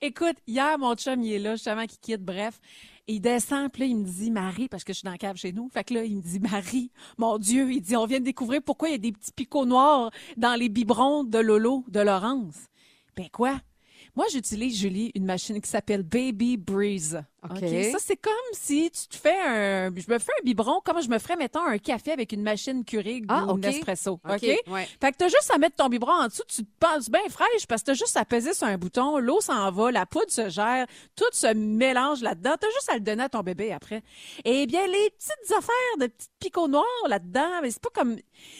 Écoute, 0.00 0.36
hier, 0.48 0.78
mon 0.78 0.94
chum, 0.96 1.22
il 1.22 1.34
est 1.34 1.38
là, 1.38 1.52
justement, 1.54 1.86
qui 1.86 1.98
quitte, 1.98 2.22
bref. 2.24 2.58
Il 3.08 3.20
descend, 3.20 3.70
puis 3.72 3.80
là, 3.80 3.86
il 3.86 3.96
me 3.96 4.04
dit, 4.04 4.30
Marie, 4.30 4.68
parce 4.68 4.84
que 4.84 4.92
je 4.92 4.98
suis 4.98 5.04
dans 5.04 5.10
la 5.10 5.18
cave 5.18 5.36
chez 5.36 5.52
nous. 5.52 5.68
Fait 5.68 5.82
que 5.82 5.94
là, 5.94 6.04
il 6.04 6.16
me 6.16 6.22
dit, 6.22 6.38
Marie, 6.38 6.92
mon 7.18 7.36
Dieu, 7.38 7.72
il 7.72 7.80
dit, 7.80 7.96
on 7.96 8.06
vient 8.06 8.20
de 8.20 8.24
découvrir 8.24 8.62
pourquoi 8.62 8.88
il 8.88 8.92
y 8.92 8.94
a 8.94 8.98
des 8.98 9.12
petits 9.12 9.32
picots 9.32 9.66
noirs 9.66 10.10
dans 10.36 10.54
les 10.54 10.68
biberons 10.68 11.24
de 11.24 11.38
Lolo, 11.38 11.84
de 11.88 12.00
Laurence. 12.00 12.68
Ben 13.16 13.28
quoi? 13.30 13.60
Moi, 14.14 14.26
j'utilise, 14.30 14.78
Julie, 14.78 15.10
une 15.14 15.24
machine 15.24 15.60
qui 15.60 15.68
s'appelle 15.68 16.02
Baby 16.02 16.56
Breeze. 16.56 17.22
OK. 17.50 17.58
Ça, 17.90 17.98
c'est 17.98 18.16
comme 18.16 18.32
si 18.52 18.90
tu 18.90 19.08
te 19.08 19.16
fais 19.16 19.36
un... 19.38 19.90
Je 19.96 20.12
me 20.12 20.18
fais 20.18 20.32
un 20.40 20.44
biberon 20.44 20.80
comme 20.84 21.02
je 21.02 21.08
me 21.08 21.18
ferais, 21.18 21.36
mettons, 21.36 21.64
un 21.66 21.78
café 21.78 22.12
avec 22.12 22.30
une 22.32 22.42
machine 22.42 22.84
Keurig 22.84 23.24
Ah, 23.28 23.44
ou 23.46 23.50
OK. 23.52 23.56
une 23.58 23.64
espresso. 23.64 24.12
OK, 24.12 24.20
OK? 24.34 24.42
ouais. 24.68 24.88
Fait 25.00 25.10
que 25.12 25.16
t'as 25.16 25.28
juste 25.28 25.50
à 25.52 25.58
mettre 25.58 25.76
ton 25.76 25.88
biberon 25.88 26.12
en 26.12 26.26
dessous, 26.28 26.44
tu 26.48 26.62
te 26.64 26.70
penses 26.78 27.10
bien 27.10 27.20
fraîche 27.30 27.66
parce 27.68 27.82
que 27.82 27.86
t'as 27.86 27.94
juste 27.94 28.16
à 28.16 28.24
peser 28.24 28.54
sur 28.54 28.66
un 28.68 28.78
bouton, 28.78 29.18
l'eau 29.18 29.40
s'en 29.40 29.70
va, 29.72 29.90
la 29.90 30.06
poudre 30.06 30.30
se 30.30 30.48
gère, 30.50 30.86
tout 31.16 31.24
se 31.32 31.52
mélange 31.52 32.22
là-dedans. 32.22 32.54
T'as 32.60 32.70
juste 32.74 32.88
à 32.90 32.94
le 32.94 33.00
donner 33.00 33.24
à 33.24 33.28
ton 33.28 33.40
bébé 33.40 33.72
après. 33.72 34.02
Eh 34.44 34.66
bien, 34.66 34.86
les 34.86 35.10
petites 35.10 35.52
affaires 35.58 35.98
de 35.98 36.06
petites 36.06 36.30
picots 36.38 36.68
noirs 36.68 36.84
là-dedans, 37.08 37.60
mais 37.62 37.70
c'est 37.70 37.82
pas 37.82 37.90
comme... 37.94 38.16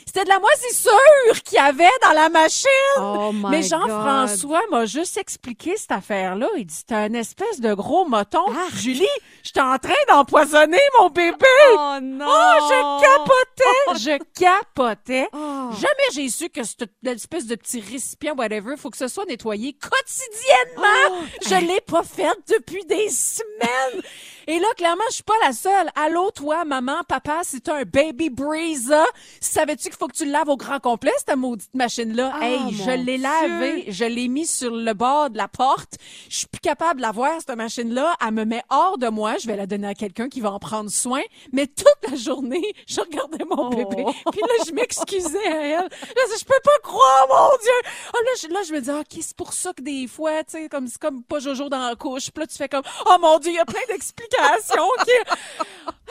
C'était 0.06 0.24
de 0.24 0.28
la 0.28 0.38
moisissure 0.40 1.42
qu'il 1.44 1.56
y 1.56 1.58
avait 1.58 1.84
dans 2.02 2.12
la 2.12 2.28
machine! 2.28 2.68
Oh 2.98 3.30
my 3.32 3.50
Mais. 3.50 3.62
Jean-François 3.62 4.60
m'a 4.70 4.86
juste 4.86 5.16
expliqué 5.16 5.76
cette 5.76 5.92
affaire-là. 5.92 6.48
Il 6.56 6.66
dit, 6.66 6.74
c'était 6.74 6.94
un 6.94 7.12
espèce 7.14 7.60
de 7.60 7.74
gros 7.74 8.08
moton. 8.08 8.44
Julie, 8.76 9.06
j'étais 9.42 9.60
en 9.60 9.78
train 9.78 9.92
d'empoisonner 10.08 10.80
mon 10.98 11.08
bébé! 11.10 11.46
Oh 11.72 11.98
non! 12.02 12.26
Oh, 12.28 12.68
je 12.68 13.02
capotais! 13.02 14.00
Je 14.00 14.18
capotais. 14.40 15.28
Oh. 15.32 15.70
Jamais 15.72 16.08
j'ai 16.12 16.28
su 16.28 16.48
que 16.48 16.62
cette 16.64 16.90
espèce 17.04 17.46
de 17.46 17.54
petit 17.54 17.80
récipient, 17.80 18.34
whatever, 18.34 18.76
faut 18.76 18.90
que 18.90 18.96
ce 18.96 19.08
soit 19.08 19.24
nettoyé 19.26 19.74
quotidiennement. 19.74 21.10
Oh. 21.10 21.24
Je 21.48 21.54
l'ai 21.66 21.80
pas 21.80 22.02
fait 22.02 22.36
depuis 22.48 22.84
des 22.84 23.08
semaines. 23.08 24.02
Et 24.46 24.58
là, 24.58 24.66
clairement, 24.76 25.04
je 25.08 25.14
suis 25.14 25.22
pas 25.22 25.34
la 25.44 25.52
seule. 25.52 25.88
Allô, 25.94 26.30
toi, 26.30 26.64
maman, 26.64 27.02
papa, 27.08 27.40
c'est 27.44 27.68
un 27.68 27.82
baby 27.82 28.30
breezer. 28.30 29.06
Savais-tu 29.40 29.84
qu'il 29.88 29.96
faut 29.98 30.08
que 30.08 30.16
tu 30.16 30.24
le 30.24 30.32
laves 30.32 30.48
au 30.48 30.56
grand 30.56 30.80
complet, 30.80 31.12
cette 31.18 31.36
maudite 31.36 31.72
machine-là? 31.74 32.32
Ah, 32.34 32.44
hey, 32.48 32.60
je 32.72 32.90
l'ai 32.90 33.18
lavée. 33.18 33.84
Je 33.88 34.04
l'ai 34.04 34.28
mis 34.28 34.46
sur 34.46 34.74
le 34.74 34.92
bord 34.94 35.30
de 35.30 35.36
la 35.38 35.48
porte. 35.48 35.94
Je 36.28 36.36
suis 36.38 36.46
plus 36.46 36.60
capable 36.60 36.96
de 36.96 37.02
la 37.02 37.12
voir, 37.12 37.32
cette 37.38 37.56
machine-là. 37.56 38.14
Elle 38.24 38.32
me 38.32 38.44
met 38.44 38.62
hors 38.70 38.98
de 38.98 39.08
moi. 39.08 39.36
Je 39.38 39.46
vais 39.46 39.56
la 39.56 39.66
donner 39.66 39.88
à 39.88 39.94
quelqu'un 39.94 40.28
qui 40.28 40.40
va 40.40 40.50
en 40.52 40.58
prendre 40.58 40.90
soin. 40.90 41.22
Mais 41.52 41.66
toute 41.66 42.10
la 42.10 42.16
journée, 42.16 42.74
je 42.86 43.00
regardais 43.00 43.44
mon 43.44 43.62
Oh. 43.62 43.68
bébé. 43.70 44.04
Puis 44.32 44.40
là, 44.40 44.64
je 44.66 44.72
m'excusais 44.72 45.46
à 45.46 45.62
elle. 45.62 45.88
Je, 46.02 46.38
je 46.38 46.44
peux 46.44 46.58
pas 46.64 46.78
croire, 46.82 47.26
mon 47.28 47.56
Dieu! 47.62 47.90
Ah, 48.12 48.18
là, 48.24 48.30
je, 48.42 48.48
là, 48.48 48.60
je 48.66 48.72
me 48.72 48.80
dis, 48.80 48.90
OK, 48.90 49.18
c'est 49.20 49.36
pour 49.36 49.52
ça 49.52 49.72
que 49.72 49.82
des 49.82 50.08
fois, 50.08 50.42
tu 50.44 50.52
sais, 50.58 50.68
comme, 50.68 50.88
c'est 50.88 50.98
comme 51.00 51.22
pas 51.22 51.38
Jojo 51.38 51.68
dans 51.68 51.86
la 51.86 51.94
couche. 51.94 52.30
Puis 52.32 52.40
là, 52.42 52.46
tu 52.48 52.56
fais 52.56 52.68
comme, 52.68 52.82
oh 53.06 53.16
mon 53.20 53.38
Dieu, 53.38 53.52
il 53.52 53.56
y 53.56 53.58
a 53.60 53.64
plein 53.64 53.80
d'explications. 53.88 54.31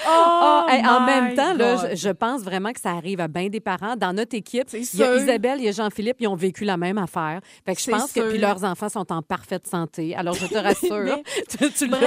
Oh, 0.04 0.10
Ah, 0.10 0.66
hey, 0.70 0.84
en 0.84 1.02
même 1.02 1.36
temps, 1.36 1.54
là, 1.54 1.92
je, 1.92 1.96
je 1.96 2.10
pense 2.10 2.42
vraiment 2.42 2.74
que 2.74 2.80
ça 2.80 2.90
arrive 2.90 3.20
à 3.20 3.28
bien 3.28 3.50
des 3.50 3.60
parents. 3.60 3.96
Dans 3.96 4.14
notre 4.14 4.36
équipe, 4.36 4.68
il 4.74 4.80
y 4.96 5.04
a. 5.04 5.16
Isabelle, 5.16 5.60
il 5.60 5.66
y 5.66 5.68
a 5.68 5.72
Jean-Philippe, 5.74 6.18
ils 6.20 6.28
ont 6.28 6.36
vécu 6.36 6.64
la 6.66 6.76
même 6.76 6.98
affaire. 6.98 7.40
Fait 7.68 7.76
que 7.76 7.82
je 7.82 7.92
pense 7.92 8.12
que 8.12 8.22
puis 8.32 8.40
leurs 8.40 8.64
enfants 8.64 8.90
sont 8.90 9.12
en 9.14 9.22
parfaite 9.22 9.68
santé. 9.68 10.16
Alors 10.16 10.34
je 10.34 10.48
te 10.48 10.58
rassure, 10.58 11.04
Mais- 11.04 11.24
tu, 11.50 11.72
tu 11.72 11.88
Bref, 11.88 12.02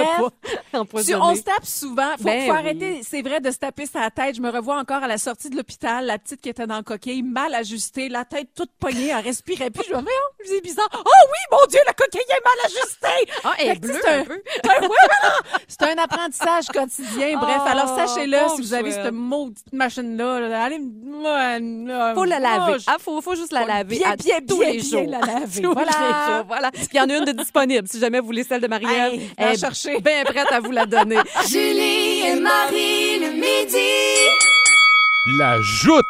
pas 0.73 0.79
empoisonné. 0.79 1.17
On 1.23 1.35
se 1.35 1.41
tape 1.43 1.63
souvent, 1.65 2.11
faut, 2.17 2.25
Ben 2.25 2.41
faut 2.47 2.51
oui. 2.51 2.57
arrêter, 2.57 2.99
c'est 3.01 3.21
vrai, 3.21 3.39
de 3.39 3.49
se 3.49 3.59
taper 3.59 3.85
sa 3.85 4.09
tête. 4.11 4.35
Je 4.35 4.41
me 4.41 4.49
revois 4.49 4.77
encore 4.77 5.01
à 5.03 5.07
la 5.07 5.17
sortie 5.17 5.49
de 5.49 5.55
l'hôpital, 5.55 6.05
la 6.05 6.17
petite 6.19 6.41
qui 6.41 6.49
était 6.49 6.67
dans 6.67 6.77
le 6.77 6.83
coquille, 6.83 7.23
mal 7.23 7.53
ajustée, 7.55 8.09
la 8.09 8.25
tête 8.25 8.49
toute 8.53 8.71
pognée, 8.77 9.11
elle 9.17 9.23
respirait 9.23 9.69
plus. 9.71 9.85
Je 9.89 9.93
me 9.95 10.01
dis, 10.01 10.07
oh, 10.09 10.33
c'est 10.43 10.61
bizarre. 10.61 10.89
Oh 10.93 10.99
oui, 11.05 11.57
mon 11.57 11.65
Dieu, 11.69 11.79
la 11.87 11.93
coquille 11.93 12.19
est 12.27 12.43
mal 12.43 12.65
ajustée! 12.65 13.31
Ah, 13.45 13.53
elle 13.57 13.69
est 13.69 13.79
bleue 13.79 13.97
c'est 14.03 14.09
un 14.09 14.19
un- 14.19 14.25
peu. 14.25 14.41
c'est 14.61 14.69
un- 14.69 14.81
ouais, 14.81 15.95
apprentissage 16.05 16.65
quotidien. 16.67 17.37
Bref, 17.39 17.61
Oh, 17.65 17.69
alors 17.69 17.95
sachez-le, 17.95 18.37
pauvre 18.37 18.55
si 18.55 18.61
vous 18.61 18.73
avez 18.73 18.91
cette 18.91 19.11
maudite 19.11 19.73
machine-là, 19.73 20.39
là, 20.41 20.63
allez, 20.63 20.79
me- 20.79 22.13
faut 22.15 22.23
la 22.25 22.39
laver. 22.39 22.73
Oh, 22.77 22.83
Ah, 22.87 22.95
faut, 22.99 23.21
faut 23.21 23.35
juste 23.35 23.51
la 23.51 23.61
Faut 23.61 23.67
laver 23.67 23.97
bien, 23.97 24.11
à 24.11 24.15
bien, 24.15 24.37
tous 24.47 24.59
bien, 24.59 24.71
les 24.71 24.77
bien 24.79 24.89
jours. 24.89 25.09
la 25.09 25.19
laver. 25.19 25.61
Tous 25.61 25.73
Voilà. 25.73 25.91
les 25.91 26.33
jours, 26.33 26.45
voilà. 26.47 26.71
Puis 26.71 26.87
il 26.93 26.97
y 26.97 27.01
en 27.01 27.09
a 27.09 27.17
une 27.17 27.25
de 27.25 27.31
disponible. 27.31 27.87
Si 27.87 27.99
jamais 27.99 28.19
vous 28.19 28.27
voulez 28.27 28.43
celle 28.43 28.61
de 28.61 28.67
Marie-Ève, 28.67 29.13
Hey, 29.13 29.29
elle 29.37 29.53
est 29.53 29.59
chercher. 29.59 29.99
bien 30.01 30.23
prête 30.23 30.51
à 30.51 30.59
vous 30.59 30.71
la 30.71 30.85
donner. 30.85 31.17
Julie 31.49 32.21
et 32.27 32.35
Marie 32.39 33.19
le 33.19 33.31
midi. 33.31 33.91
La 35.39 35.59
joute! 35.61 36.04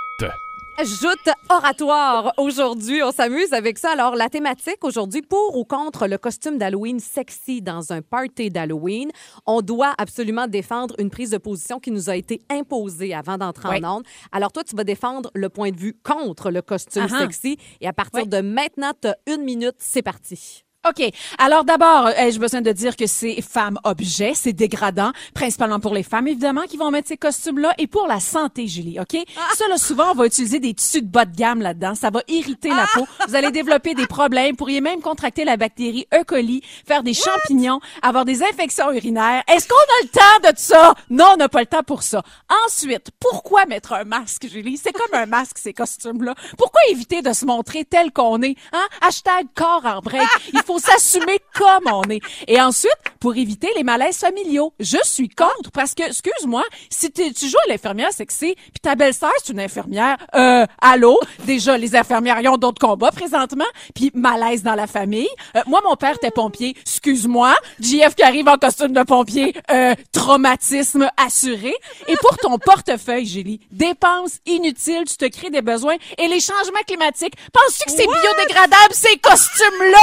Joute 0.84 1.30
oratoire. 1.50 2.34
Aujourd'hui, 2.38 3.02
on 3.02 3.12
s'amuse 3.12 3.54
avec 3.54 3.78
ça. 3.78 3.92
Alors, 3.92 4.16
la 4.16 4.30
thématique 4.30 4.84
aujourd'hui, 4.84 5.22
pour 5.22 5.56
ou 5.58 5.64
contre 5.64 6.06
le 6.06 6.18
costume 6.18 6.58
d'Halloween 6.58 7.00
sexy 7.00 7.62
dans 7.62 7.94
un 7.94 8.02
party 8.02 8.50
d'Halloween, 8.50 9.10
on 9.46 9.62
doit 9.62 9.94
absolument 9.98 10.48
défendre 10.48 10.94
une 11.00 11.10
prise 11.10 11.30
de 11.30 11.38
position 11.38 11.80
qui 11.80 11.92
nous 11.92 12.10
a 12.10 12.16
été 12.18 12.42
imposée 12.50 13.14
avant 13.14 13.38
d'entrer 13.38 13.70
Oui. 13.70 13.86
en 13.86 13.98
onde. 13.98 14.04
Alors, 14.34 14.52
toi, 14.52 14.64
tu 14.66 14.76
vas 14.76 14.84
défendre 14.84 15.32
le 15.34 15.48
point 15.48 15.72
de 15.72 15.78
vue 15.80 15.98
contre 16.04 16.52
le 16.52 16.62
costume 16.62 17.08
Ah 17.10 17.16
ah. 17.16 17.20
sexy. 17.22 17.58
Et 17.80 17.88
à 17.88 17.94
partir 17.94 18.28
de 18.28 18.42
maintenant, 18.42 18.92
tu 19.02 19.08
as 19.08 19.16
une 19.28 19.44
minute. 19.44 19.76
C'est 19.78 20.02
parti. 20.04 20.65
OK. 20.88 21.12
Alors 21.40 21.64
d'abord, 21.64 22.08
euh, 22.08 22.12
ai-je 22.16 22.40
besoin 22.40 22.62
de 22.62 22.72
dire 22.72 22.96
que 22.96 23.08
c'est 23.08 23.42
femme-objet, 23.42 24.34
c'est 24.36 24.54
dégradant, 24.54 25.12
principalement 25.34 25.80
pour 25.80 25.94
les 25.94 26.04
femmes, 26.04 26.28
évidemment, 26.28 26.64
qui 26.70 26.78
vont 26.78 26.92
mettre 26.92 27.08
ces 27.08 27.18
costumes-là, 27.18 27.74
et 27.80 27.88
pour 27.88 28.06
la 28.08 28.20
santé, 28.20 28.68
Julie, 28.68 29.00
OK? 29.00 29.18
Ça, 29.56 29.68
là, 29.68 29.78
souvent, 29.78 30.12
on 30.12 30.14
va 30.14 30.28
utiliser 30.28 30.60
des 30.60 30.74
tissus 30.74 31.02
de 31.02 31.08
bas 31.08 31.26
de 31.26 31.36
gamme 31.36 31.62
là-dedans. 31.62 31.96
Ça 31.96 32.10
va 32.12 32.22
irriter 32.28 32.70
la 32.70 32.86
peau. 32.94 33.08
Vous 33.28 33.36
allez 33.36 33.52
développer 33.52 33.96
des 33.96 34.06
problèmes. 34.06 34.52
Vous 34.52 34.58
pourriez 34.58 34.82
même 34.82 35.02
contracter 35.02 35.44
la 35.44 35.58
bactérie 35.58 36.08
E. 36.14 36.24
coli, 36.24 36.62
faire 36.88 37.02
des 37.04 37.14
champignons, 37.14 37.80
avoir 38.02 38.26
des 38.26 38.44
infections 38.44 38.92
urinaires. 38.92 39.44
Est-ce 39.52 39.68
qu'on 39.68 39.76
a 39.76 40.04
le 40.04 40.10
temps 40.10 40.50
de 40.50 40.50
tout 40.50 40.62
ça? 40.62 40.94
Non, 41.10 41.32
on 41.34 41.38
n'a 41.38 41.50
pas 41.50 41.62
le 41.62 41.66
temps 41.66 41.84
pour 41.84 42.04
ça. 42.04 42.22
Ensuite, 42.66 43.10
pourquoi 43.20 43.66
mettre 43.66 43.94
un 43.94 44.04
masque, 44.04 44.48
Julie? 44.48 44.78
C'est 44.78 44.92
comme 44.94 45.20
un 45.20 45.26
masque, 45.26 45.58
ces 45.58 45.74
costumes-là. 45.74 46.36
Pourquoi 46.58 46.82
éviter 46.90 47.22
de 47.22 47.34
se 47.34 47.46
montrer 47.46 47.86
tel 47.86 48.12
qu'on 48.12 48.42
est? 48.42 48.56
Hein? 48.74 48.86
Hashtag 49.02 49.48
corps 49.56 49.86
en 49.86 50.00
break. 50.00 50.28
Il 50.54 50.62
faut 50.62 50.75
s'assumer 50.80 51.40
comme 51.54 51.92
on 51.92 52.04
est. 52.10 52.22
Et 52.48 52.60
ensuite, 52.62 52.96
pour 53.20 53.36
éviter 53.36 53.70
les 53.76 53.84
malaises 53.84 54.18
familiaux, 54.18 54.74
je 54.80 54.98
suis 55.04 55.30
contre 55.30 55.72
parce 55.72 55.94
que, 55.94 56.04
excuse-moi, 56.04 56.64
si 56.90 57.12
tu 57.12 57.48
joues 57.48 57.58
à 57.66 57.72
l'infirmière 57.72 58.12
sexy, 58.12 58.56
puis 58.56 58.80
ta 58.82 58.96
belle-sœur, 58.96 59.32
c'est 59.44 59.54
une 59.54 59.60
infirmière, 59.60 60.18
euh, 60.36 60.66
allô? 60.82 61.20
Déjà, 61.46 61.78
les 61.78 61.96
infirmières, 61.96 62.40
ils 62.42 62.48
ont 62.50 62.58
d'autres 62.58 62.80
combats 62.80 63.12
présentement, 63.12 63.66
puis 63.94 64.12
malaise 64.14 64.64
dans 64.64 64.76
la 64.76 64.88
famille. 64.88 65.30
Euh, 65.56 65.62
moi, 65.68 65.82
mon 65.84 65.96
père 65.96 66.16
était 66.16 66.32
pompier, 66.32 66.76
excuse-moi. 66.82 67.56
JF 67.80 68.16
qui 68.16 68.24
arrive 68.24 68.48
en 68.48 68.58
costume 68.58 68.94
de 68.94 69.04
pompier, 69.04 69.56
euh, 69.72 69.96
traumatisme 70.12 71.10
assuré. 71.18 71.74
Et 72.08 72.16
pour 72.18 72.38
ton 72.38 72.58
portefeuille, 72.58 73.26
Julie, 73.26 73.60
dépenses 73.72 74.40
inutiles, 74.46 75.04
tu 75.08 75.18
te 75.18 75.26
crées 75.26 75.50
des 75.50 75.62
besoins 75.62 75.96
et 76.18 76.28
les 76.28 76.40
changements 76.40 76.84
climatiques. 76.88 77.34
Penses-tu 77.54 77.86
que 77.86 77.92
c'est 77.92 78.08
biodégradable, 78.08 78.94
ces 78.94 79.18
costumes-là? 79.18 80.00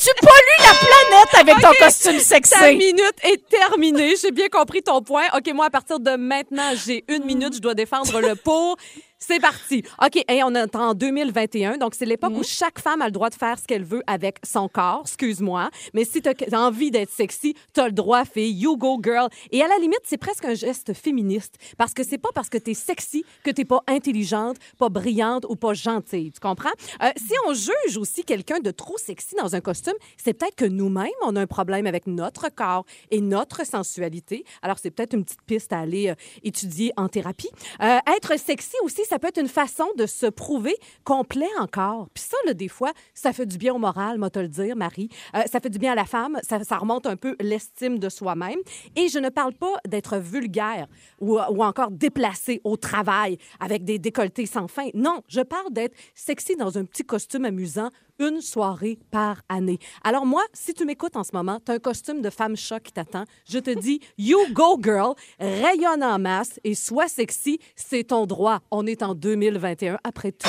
tu 0.00 0.08
pollues 0.20 0.60
la 0.60 0.74
planète 0.74 1.34
avec 1.40 1.62
ton 1.62 1.84
costume 1.84 2.18
sexy. 2.18 2.54
Ta 2.58 2.72
minute 2.72 3.14
est 3.22 3.48
terminée. 3.48 4.14
J'ai 4.20 4.30
bien 4.30 4.48
compris 4.48 4.82
ton 4.82 5.02
point. 5.02 5.24
OK, 5.36 5.52
moi, 5.54 5.66
à 5.66 5.70
partir 5.70 6.00
de 6.00 6.16
maintenant, 6.16 6.72
j'ai 6.86 7.04
une 7.08 7.24
minute. 7.24 7.54
Je 7.54 7.60
dois 7.60 7.74
défendre 7.74 8.20
le 8.20 8.34
pour. 8.44 8.76
C'est 9.24 9.38
parti. 9.38 9.84
OK, 10.04 10.16
et 10.28 10.42
on 10.42 10.52
est 10.56 10.74
en 10.74 10.94
2021, 10.94 11.78
donc 11.78 11.94
c'est 11.94 12.06
l'époque 12.06 12.32
où 12.34 12.42
chaque 12.42 12.80
femme 12.80 13.02
a 13.02 13.06
le 13.06 13.12
droit 13.12 13.30
de 13.30 13.36
faire 13.36 13.56
ce 13.56 13.64
qu'elle 13.64 13.84
veut 13.84 14.02
avec 14.08 14.38
son 14.42 14.68
corps, 14.68 15.02
excuse-moi. 15.02 15.70
Mais 15.94 16.04
si 16.04 16.20
tu 16.20 16.28
as 16.28 16.60
envie 16.60 16.90
d'être 16.90 17.10
sexy, 17.10 17.54
tu 17.72 17.80
as 17.80 17.86
le 17.86 17.92
droit, 17.92 18.24
fille. 18.24 18.52
You 18.52 18.76
go, 18.76 18.98
girl. 19.00 19.28
Et 19.52 19.62
à 19.62 19.68
la 19.68 19.78
limite, 19.78 20.00
c'est 20.02 20.16
presque 20.16 20.44
un 20.44 20.54
geste 20.54 20.92
féministe. 20.92 21.54
Parce 21.78 21.94
que 21.94 22.02
c'est 22.02 22.18
pas 22.18 22.30
parce 22.34 22.48
que 22.48 22.58
tu 22.58 22.72
es 22.72 22.74
sexy 22.74 23.24
que 23.44 23.52
tu 23.52 23.64
pas 23.64 23.82
intelligente, 23.86 24.56
pas 24.76 24.88
brillante 24.88 25.46
ou 25.48 25.54
pas 25.54 25.72
gentille. 25.72 26.32
Tu 26.32 26.40
comprends? 26.40 26.72
Euh, 27.02 27.10
si 27.16 27.34
on 27.46 27.54
juge 27.54 27.96
aussi 27.96 28.24
quelqu'un 28.24 28.58
de 28.58 28.72
trop 28.72 28.98
sexy 28.98 29.36
dans 29.36 29.54
un 29.54 29.60
costume, 29.60 29.94
c'est 30.16 30.34
peut-être 30.34 30.56
que 30.56 30.64
nous-mêmes, 30.64 31.06
on 31.24 31.36
a 31.36 31.40
un 31.40 31.46
problème 31.46 31.86
avec 31.86 32.08
notre 32.08 32.48
corps 32.52 32.84
et 33.12 33.20
notre 33.20 33.64
sensualité. 33.64 34.44
Alors, 34.62 34.78
c'est 34.80 34.90
peut-être 34.90 35.14
une 35.14 35.24
petite 35.24 35.42
piste 35.42 35.72
à 35.72 35.78
aller 35.78 36.08
euh, 36.08 36.14
étudier 36.42 36.92
en 36.96 37.08
thérapie. 37.08 37.50
Euh, 37.80 37.98
être 38.16 38.36
sexy 38.36 38.74
aussi, 38.82 39.02
ça 39.12 39.18
peut 39.18 39.28
être 39.28 39.42
une 39.42 39.46
façon 39.46 39.84
de 39.98 40.06
se 40.06 40.24
prouver 40.24 40.74
complet 41.04 41.50
encore. 41.60 42.08
Puis 42.14 42.24
ça, 42.24 42.36
là, 42.46 42.54
des 42.54 42.68
fois, 42.68 42.92
ça 43.12 43.34
fait 43.34 43.44
du 43.44 43.58
bien 43.58 43.74
au 43.74 43.78
moral, 43.78 44.16
moi 44.16 44.30
te 44.30 44.38
le 44.38 44.48
dire, 44.48 44.74
Marie. 44.74 45.10
Euh, 45.36 45.42
ça 45.52 45.60
fait 45.60 45.68
du 45.68 45.78
bien 45.78 45.92
à 45.92 45.94
la 45.94 46.06
femme. 46.06 46.38
Ça, 46.42 46.64
ça 46.64 46.78
remonte 46.78 47.04
un 47.04 47.16
peu 47.16 47.36
l'estime 47.38 47.98
de 47.98 48.08
soi-même. 48.08 48.56
Et 48.96 49.08
je 49.08 49.18
ne 49.18 49.28
parle 49.28 49.52
pas 49.52 49.74
d'être 49.86 50.16
vulgaire 50.16 50.86
ou, 51.20 51.38
ou 51.38 51.62
encore 51.62 51.90
déplacé 51.90 52.62
au 52.64 52.78
travail 52.78 53.36
avec 53.60 53.84
des 53.84 53.98
décolletés 53.98 54.46
sans 54.46 54.66
fin. 54.66 54.88
Non, 54.94 55.20
je 55.28 55.42
parle 55.42 55.70
d'être 55.74 55.94
sexy 56.14 56.56
dans 56.56 56.78
un 56.78 56.86
petit 56.86 57.04
costume 57.04 57.44
amusant 57.44 57.90
une 58.22 58.40
soirée 58.40 58.98
par 59.10 59.42
année. 59.48 59.78
Alors 60.04 60.26
moi, 60.26 60.42
si 60.52 60.74
tu 60.74 60.84
m'écoutes 60.84 61.16
en 61.16 61.24
ce 61.24 61.30
moment, 61.32 61.58
tu 61.64 61.72
as 61.72 61.74
un 61.74 61.78
costume 61.78 62.22
de 62.22 62.30
femme 62.30 62.56
chat 62.56 62.80
qui 62.80 62.92
t'attend. 62.92 63.24
Je 63.48 63.58
te 63.58 63.70
dis, 63.70 64.00
you 64.18 64.38
go 64.52 64.78
girl, 64.80 65.14
rayonne 65.38 66.04
en 66.04 66.18
masse 66.18 66.60
et 66.64 66.74
sois 66.74 67.08
sexy, 67.08 67.58
c'est 67.74 68.04
ton 68.04 68.26
droit. 68.26 68.60
On 68.70 68.86
est 68.86 69.02
en 69.02 69.14
2021 69.14 69.98
après 70.04 70.32
tout. 70.32 70.48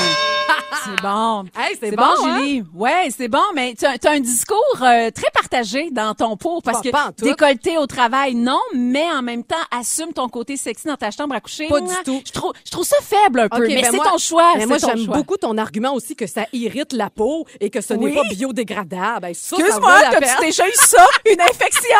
C'est 0.86 1.01
bon. 1.01 1.43
Hey, 1.57 1.78
c'est 1.80 1.89
C'est 1.89 1.95
bon, 1.95 2.03
bon, 2.03 2.28
hein? 2.28 2.38
Julie. 2.39 2.63
Ouais, 2.74 3.09
c'est 3.15 3.28
bon, 3.28 3.43
mais 3.53 3.76
tu 3.78 3.86
as, 3.86 3.97
tu 3.97 4.07
as 4.07 4.11
un 4.11 4.19
discours 4.19 4.57
euh, 4.82 5.09
très 5.11 5.30
partagé 5.34 5.89
dans 5.91 6.13
ton 6.13 6.36
pot 6.38 6.61
parce 6.63 6.82
Pas- 6.89 7.11
que 7.17 7.24
décolleté 7.26 7.78
au 7.78 7.86
travail, 7.88 8.36
non, 8.36 8.59
mais 8.74 9.05
en 9.11 9.21
même 9.21 9.43
temps, 9.43 9.55
assume 9.71 10.13
ton 10.13 10.28
côté 10.30 10.57
sexy 10.57 10.88
dans 10.88 10.95
ta 10.97 11.11
chambre 11.11 11.36
à 11.36 11.39
coucher. 11.41 11.67
Pas 11.67 11.82
du 11.82 11.93
tout. 12.05 12.21
Je 12.26 12.32
trouve, 12.32 12.53
je 12.65 12.71
trouve 12.71 12.86
ça 12.86 12.97
faible 13.01 13.41
un 13.41 13.49
peu, 13.49 13.63
OK, 13.63 13.67
mais 13.69 13.82
ben 13.82 13.86
c'est 13.91 13.95
moi- 13.97 14.09
ton 14.11 14.17
choix. 14.17 14.51
mais 14.55 14.61
c'est 14.61 14.67
moi, 14.67 14.80
ton 14.80 14.88
j'aime 14.88 15.05
choix. 15.05 15.15
beaucoup 15.17 15.38
ton 15.38 15.57
argument 15.57 15.93
aussi 15.93 16.15
que 16.15 16.28
ça 16.28 16.45
irrite 16.53 16.93
la 16.93 17.09
peau 17.09 17.45
et 17.59 17.69
que 17.69 17.82
ce 17.82 17.93
n'est 17.93 18.13
pas 18.13 18.24
biodégradable. 18.30 19.21
Ben, 19.21 19.30
Excuse-moi, 19.30 19.99
t'as-tu 20.01 20.19
peine. 20.19 20.36
déjà 20.41 20.67
eu 20.67 20.74
ça? 20.76 21.05
Une 21.26 21.41
infection? 21.41 21.97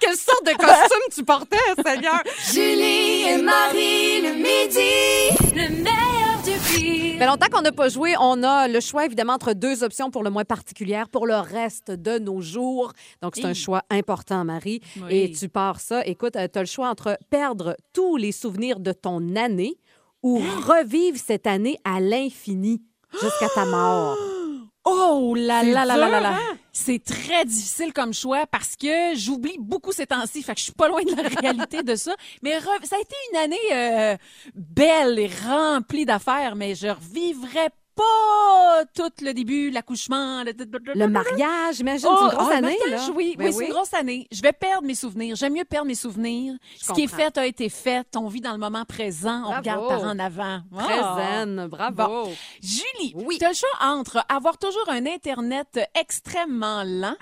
Quelle 0.00 0.16
sorte 0.16 0.46
de 0.46 0.52
costume 0.52 1.02
tu 1.14 1.24
portais, 1.24 1.56
Seigneur? 1.84 2.20
Julie 2.52 3.22
et 3.28 3.38
Marie 3.42 4.20
le 4.22 4.32
midi, 4.34 5.54
le 5.54 5.68
meilleur 5.68 6.31
Ça 6.44 6.50
fait 6.58 7.26
longtemps 7.26 7.46
qu'on 7.52 7.62
n'a 7.62 7.70
pas 7.70 7.88
joué. 7.88 8.14
On 8.20 8.42
a 8.42 8.66
le 8.66 8.80
choix, 8.80 9.06
évidemment, 9.06 9.34
entre 9.34 9.52
deux 9.52 9.84
options 9.84 10.10
pour 10.10 10.24
le 10.24 10.30
moins 10.30 10.44
particulière 10.44 11.08
pour 11.08 11.26
le 11.26 11.36
reste 11.36 11.92
de 11.92 12.18
nos 12.18 12.40
jours. 12.40 12.92
Donc, 13.20 13.36
c'est 13.36 13.44
un 13.44 13.54
choix 13.54 13.82
important, 13.90 14.44
Marie. 14.44 14.80
Oui. 14.96 15.16
Et 15.16 15.32
tu 15.32 15.48
pars 15.48 15.78
ça. 15.80 16.04
Écoute, 16.04 16.32
tu 16.32 16.58
as 16.58 16.60
le 16.60 16.66
choix 16.66 16.88
entre 16.88 17.16
perdre 17.30 17.76
tous 17.92 18.16
les 18.16 18.32
souvenirs 18.32 18.80
de 18.80 18.92
ton 18.92 19.36
année 19.36 19.78
ou 20.22 20.38
revivre 20.66 21.16
cette 21.16 21.46
année 21.46 21.78
à 21.84 22.00
l'infini 22.00 22.82
jusqu'à 23.12 23.48
ta 23.54 23.64
mort. 23.64 24.16
Oh 24.84 25.34
là 25.36 25.62
là 25.62 25.84
là 25.84 25.96
là 25.96 26.08
là 26.08 26.20
là. 26.20 26.34
hein? 26.34 26.58
C'est 26.72 27.04
très 27.04 27.44
difficile 27.44 27.92
comme 27.92 28.12
choix 28.12 28.46
parce 28.46 28.74
que 28.76 29.14
j'oublie 29.14 29.56
beaucoup 29.60 29.92
ces 29.92 30.06
temps-ci, 30.06 30.42
fait 30.42 30.54
que 30.54 30.58
je 30.58 30.64
suis 30.64 30.72
pas 30.72 30.88
loin 30.88 31.02
de 31.04 31.14
la 31.14 31.28
réalité 31.40 31.82
de 31.82 31.94
ça. 31.94 32.14
Mais 32.42 32.58
re- 32.58 32.84
ça 32.84 32.96
a 32.96 33.00
été 33.00 33.14
une 33.32 33.38
année 33.38 33.56
euh, 33.72 34.16
belle 34.54 35.18
et 35.18 35.30
remplie 35.46 36.04
d'affaires, 36.04 36.56
mais 36.56 36.74
je 36.74 36.88
revivrai 36.88 37.68
pas 38.02 38.84
tout 38.94 39.24
le 39.24 39.32
début, 39.32 39.70
l'accouchement, 39.70 40.42
le... 40.44 40.52
Le 40.94 41.06
mariage, 41.06 41.76
j'imagine, 41.76 42.08
Oh, 42.10 42.16
c'est 42.18 42.24
une 42.24 42.30
grosse 42.30 42.48
oh, 42.48 42.52
année. 42.52 42.76
mariage, 42.80 43.08
là. 43.08 43.14
oui, 43.14 43.34
Ben 43.38 43.46
oui, 43.46 43.52
c'est 43.56 43.66
une 43.66 43.72
grosse 43.72 43.94
année. 43.94 44.26
Je 44.32 44.42
vais 44.42 44.52
perdre 44.52 44.86
mes 44.86 44.94
souvenirs. 44.94 45.36
J'aime 45.36 45.52
mieux 45.54 45.64
perdre 45.64 45.86
mes 45.86 45.94
souvenirs. 45.94 46.54
Ce 46.80 46.92
qui 46.92 47.02
est 47.02 47.08
fait 47.08 47.36
a 47.38 47.46
été 47.46 47.68
fait. 47.68 48.06
On 48.16 48.26
vit 48.28 48.40
dans 48.40 48.52
le 48.52 48.58
moment 48.58 48.84
présent. 48.84 49.38
On 49.44 49.50
Bravo. 49.50 49.58
regarde 49.58 49.88
par 49.88 50.02
en 50.04 50.18
avant. 50.18 50.60
Très 50.78 51.00
Oh. 51.00 51.16
zen, 51.16 51.66
bravo. 51.68 51.94
Bon. 51.96 52.32
Julie, 52.62 53.14
Oui. 53.14 53.38
tu 53.38 53.44
as 53.44 53.50
le 53.50 53.54
choix 53.54 53.68
entre 53.80 54.24
avoir 54.28 54.58
toujours 54.58 54.88
un 54.88 55.06
Internet 55.06 55.80
extrêmement 55.98 56.82
lent 56.84 57.16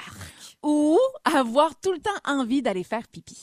ou 0.62 0.98
avoir 1.24 1.74
tout 1.80 1.92
le 1.92 1.98
temps 2.00 2.10
envie 2.26 2.62
d'aller 2.62 2.84
faire 2.84 3.06
pipi. 3.10 3.36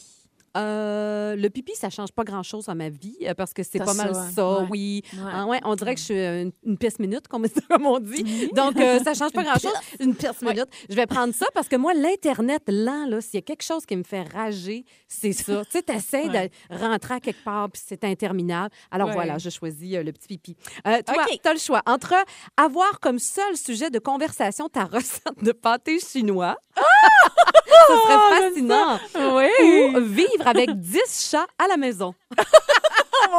Euh, 0.57 1.35
le 1.35 1.49
pipi, 1.49 1.73
ça 1.75 1.89
change 1.89 2.11
pas 2.11 2.23
grand-chose 2.23 2.67
à 2.69 2.75
ma 2.75 2.89
vie 2.89 3.17
euh, 3.23 3.33
parce 3.33 3.53
que 3.53 3.63
c'est 3.63 3.79
T'as 3.79 3.85
pas 3.85 3.93
mal 3.93 4.15
ça, 4.15 4.29
ça, 4.35 4.59
ouais. 4.61 4.67
oui. 4.69 5.03
Ouais. 5.13 5.31
Ah 5.31 5.45
ouais, 5.45 5.59
on 5.63 5.75
dirait 5.75 5.93
que 5.93 5.99
je 5.99 6.05
suis 6.05 6.19
euh, 6.19 6.43
une, 6.43 6.51
une 6.65 6.77
pièce 6.77 6.99
minute, 6.99 7.27
comme, 7.27 7.45
on 7.85 7.99
dit. 7.99 8.49
Donc, 8.55 8.77
euh, 8.79 8.99
ça 8.99 9.13
change 9.13 9.31
pas 9.31 9.43
grand-chose. 9.43 9.73
Une 9.99 10.15
pièce 10.15 10.41
minute. 10.41 10.67
Je 10.89 10.95
vais 10.95 11.05
prendre 11.05 11.33
ça 11.33 11.45
parce 11.53 11.67
que 11.67 11.75
moi, 11.75 11.93
l'Internet 11.93 12.63
lent, 12.67 13.05
là, 13.07 13.21
s'il 13.21 13.35
y 13.35 13.37
a 13.37 13.41
quelque 13.41 13.63
chose 13.63 13.85
qui 13.85 13.95
me 13.95 14.03
fait 14.03 14.23
rager, 14.23 14.85
c'est 15.07 15.33
ça. 15.33 15.63
tu 15.65 15.71
sais, 15.71 15.81
t'essaies 15.83 16.27
de 16.27 16.49
rentrer 16.75 17.15
à 17.15 17.19
quelque 17.19 17.43
part 17.43 17.69
puis 17.69 17.81
c'est 17.85 18.03
interminable. 18.03 18.73
Alors 18.91 19.11
voilà, 19.11 19.37
je 19.37 19.49
choisis 19.49 19.93
le 19.93 20.11
petit 20.11 20.27
pipi. 20.27 20.55
Toi, 20.83 20.99
OK. 21.09 21.39
tu 21.41 21.49
as 21.49 21.53
le 21.53 21.59
choix 21.59 21.81
entre 21.85 22.15
avoir 22.55 22.99
comme 22.99 23.19
seul 23.19 23.55
sujet 23.55 23.89
de 23.89 23.99
conversation 23.99 24.69
ta 24.69 24.85
recette 24.85 25.43
de 25.43 25.51
pâté 25.51 25.99
chinois. 25.99 26.55
Ce 26.75 27.93
serait 27.93 28.41
fascinant. 28.41 28.99
Oui. 29.15 29.95
Ou 29.95 29.99
vivre 30.01 30.46
avec 30.47 30.69
10 30.79 31.29
chats 31.31 31.47
à 31.59 31.67
la 31.67 31.77
maison. 31.77 32.13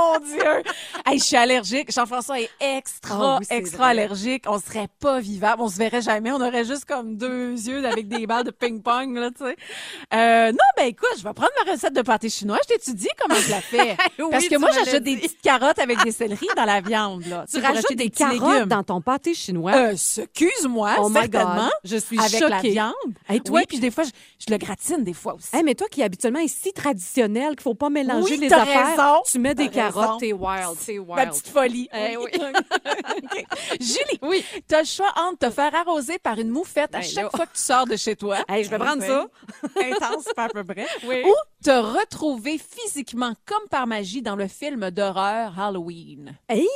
Oh 0.00 0.16
mon 0.20 0.26
Dieu! 0.26 0.62
Hey, 1.06 1.18
je 1.18 1.24
suis 1.24 1.36
allergique. 1.36 1.92
Jean-François 1.92 2.40
est 2.40 2.50
extra, 2.60 3.38
oui, 3.38 3.46
c'est 3.48 3.56
extra 3.56 3.78
vrai. 3.92 4.02
allergique. 4.02 4.44
On 4.46 4.58
serait 4.58 4.88
pas 5.00 5.20
vivable. 5.20 5.62
On 5.62 5.68
se 5.68 5.76
verrait 5.78 6.02
jamais. 6.02 6.30
On 6.30 6.40
aurait 6.40 6.64
juste 6.64 6.84
comme 6.84 7.16
deux 7.16 7.52
yeux 7.52 7.84
avec 7.84 8.08
des 8.08 8.26
balles 8.26 8.44
de 8.44 8.50
ping-pong, 8.50 9.16
là, 9.16 9.30
tu 9.30 9.44
sais. 9.44 9.56
Euh, 10.14 10.52
non, 10.52 10.58
ben 10.76 10.86
écoute, 10.86 11.08
je 11.18 11.24
vais 11.24 11.32
prendre 11.32 11.50
ma 11.64 11.72
recette 11.72 11.94
de 11.94 12.02
pâté 12.02 12.28
chinois. 12.28 12.58
Je 12.62 12.74
t'étudie 12.74 13.08
comment 13.20 13.40
je 13.40 13.50
la 13.50 13.60
fais. 13.60 13.96
Oui, 14.18 14.26
Parce 14.32 14.44
que 14.44 14.54
tu 14.54 14.58
moi, 14.58 14.70
j'achète 14.72 15.04
des 15.04 15.16
petites 15.16 15.40
carottes 15.40 15.78
avec 15.78 16.02
des 16.02 16.10
céleris 16.10 16.48
dans 16.56 16.64
la 16.64 16.80
viande, 16.80 17.24
là. 17.26 17.44
Tu 17.50 17.60
pour 17.60 17.68
rajoutes 17.68 17.94
des, 17.94 18.10
carottes 18.10 18.40
légumes. 18.54 18.68
dans 18.68 18.82
ton 18.82 19.00
pâté 19.00 19.32
chinois? 19.32 19.72
Euh, 19.74 19.92
excuse-moi, 19.92 20.96
oh 20.98 21.08
my 21.08 21.20
certainement. 21.20 21.54
God, 21.54 21.70
je 21.84 21.96
suis 21.96 22.18
avec 22.18 22.32
choquée. 22.32 22.48
la 22.48 22.60
viande. 22.60 22.92
Hey, 23.28 23.40
toi, 23.40 23.60
oui, 23.60 23.64
puis 23.68 23.78
des 23.78 23.90
fois, 23.90 24.04
je, 24.04 24.10
je 24.44 24.52
le 24.52 24.58
gratine 24.58 25.04
des 25.04 25.12
fois 25.12 25.34
aussi. 25.34 25.54
Hey, 25.54 25.62
mais 25.62 25.74
toi 25.74 25.86
qui 25.90 26.02
habituellement 26.02 26.40
est 26.40 26.48
si 26.48 26.72
traditionnel 26.72 27.50
qu'il 27.50 27.62
faut 27.62 27.74
pas 27.74 27.90
mélanger 27.90 28.36
les 28.36 28.52
affaires, 28.52 28.90
raison. 28.90 29.22
tu 29.30 29.38
mets 29.38 29.54
des 29.54 29.68
T'as 29.78 29.87
carotte, 29.92 30.20
t'es 30.20 30.32
wild, 30.32 30.78
t'es 30.84 30.98
wild. 30.98 31.14
Ma 31.16 31.26
petite 31.26 31.48
folie. 31.48 31.88
Eh 31.92 32.16
oui. 32.16 32.30
Julie, 33.80 34.18
Oui. 34.22 34.44
tu 34.68 34.74
as 34.74 34.80
le 34.80 34.86
choix 34.86 35.12
entre 35.16 35.38
te 35.38 35.50
faire 35.50 35.74
arroser 35.74 36.18
par 36.18 36.38
une 36.38 36.48
moufette 36.50 36.94
à 36.94 36.98
Ben 36.98 37.02
chaque 37.06 37.24
là. 37.24 37.30
fois 37.30 37.46
que 37.46 37.54
tu 37.54 37.60
sors 37.62 37.86
de 37.86 37.96
chez 37.96 38.16
toi. 38.16 38.38
Hey, 38.48 38.64
je 38.64 38.70
vais 38.70 38.78
prendre 38.78 39.02
ça. 39.02 39.26
Intense, 39.80 40.24
pas 40.34 40.44
à 40.44 40.48
peu 40.48 40.64
près. 40.64 40.86
Oui. 41.04 41.22
Ou 41.24 41.34
te 41.62 41.70
retrouver 41.70 42.58
physiquement 42.58 43.34
comme 43.44 43.68
par 43.70 43.86
magie 43.86 44.22
dans 44.22 44.36
le 44.36 44.48
film 44.48 44.90
d'horreur 44.90 45.58
Halloween. 45.58 46.36
Hey! 46.48 46.66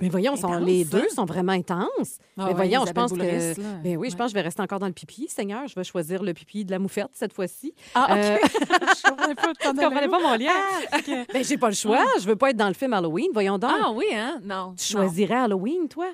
Mais 0.00 0.08
voyons, 0.08 0.36
sont- 0.36 0.52
Intense, 0.52 0.66
les 0.66 0.82
hein? 0.84 0.88
deux 0.90 1.08
sont 1.08 1.24
vraiment 1.24 1.52
intenses. 1.52 2.18
Ah 2.36 2.46
mais 2.46 2.54
voyons, 2.54 2.84
je 2.86 2.92
pense 2.92 3.10
Boulris, 3.12 3.54
que. 3.56 3.60
là. 3.60 3.68
Ben 3.82 3.96
oui, 3.96 4.10
je 4.10 4.16
pense 4.16 4.26
que 4.26 4.30
je 4.30 4.34
vais 4.34 4.40
rester 4.42 4.62
encore 4.62 4.78
dans 4.78 4.86
le 4.86 4.92
pipi, 4.92 5.28
Seigneur. 5.28 5.66
Je 5.66 5.74
vais 5.74 5.84
choisir 5.84 6.22
le 6.22 6.32
pipi 6.34 6.64
de 6.64 6.70
la 6.70 6.78
moufette 6.78 7.10
cette 7.14 7.32
fois-ci. 7.32 7.74
Ah, 7.94 8.06
OK. 8.10 8.16
Euh, 8.18 8.36
je 8.52 9.08
comprenais 9.10 9.34
pas, 9.34 9.52
comprenais 9.82 10.08
pas 10.08 10.20
mon 10.20 10.34
lien? 10.36 10.52
Ah, 10.92 10.98
OK. 10.98 11.10
Ben, 11.32 11.44
j'ai 11.44 11.58
pas 11.58 11.68
le 11.68 11.74
choix. 11.74 12.04
Je 12.20 12.26
veux 12.26 12.36
pas 12.36 12.50
être 12.50 12.56
dans 12.56 12.68
le 12.68 12.74
film 12.74 12.92
Halloween. 12.92 13.28
Voyons 13.32 13.58
donc. 13.58 13.70
Ah 13.72 13.90
oui, 13.92 14.06
hein? 14.14 14.40
Non. 14.42 14.74
tu 14.76 14.94
non. 14.94 15.02
choisirais 15.02 15.34
Halloween, 15.36 15.88
toi? 15.88 16.06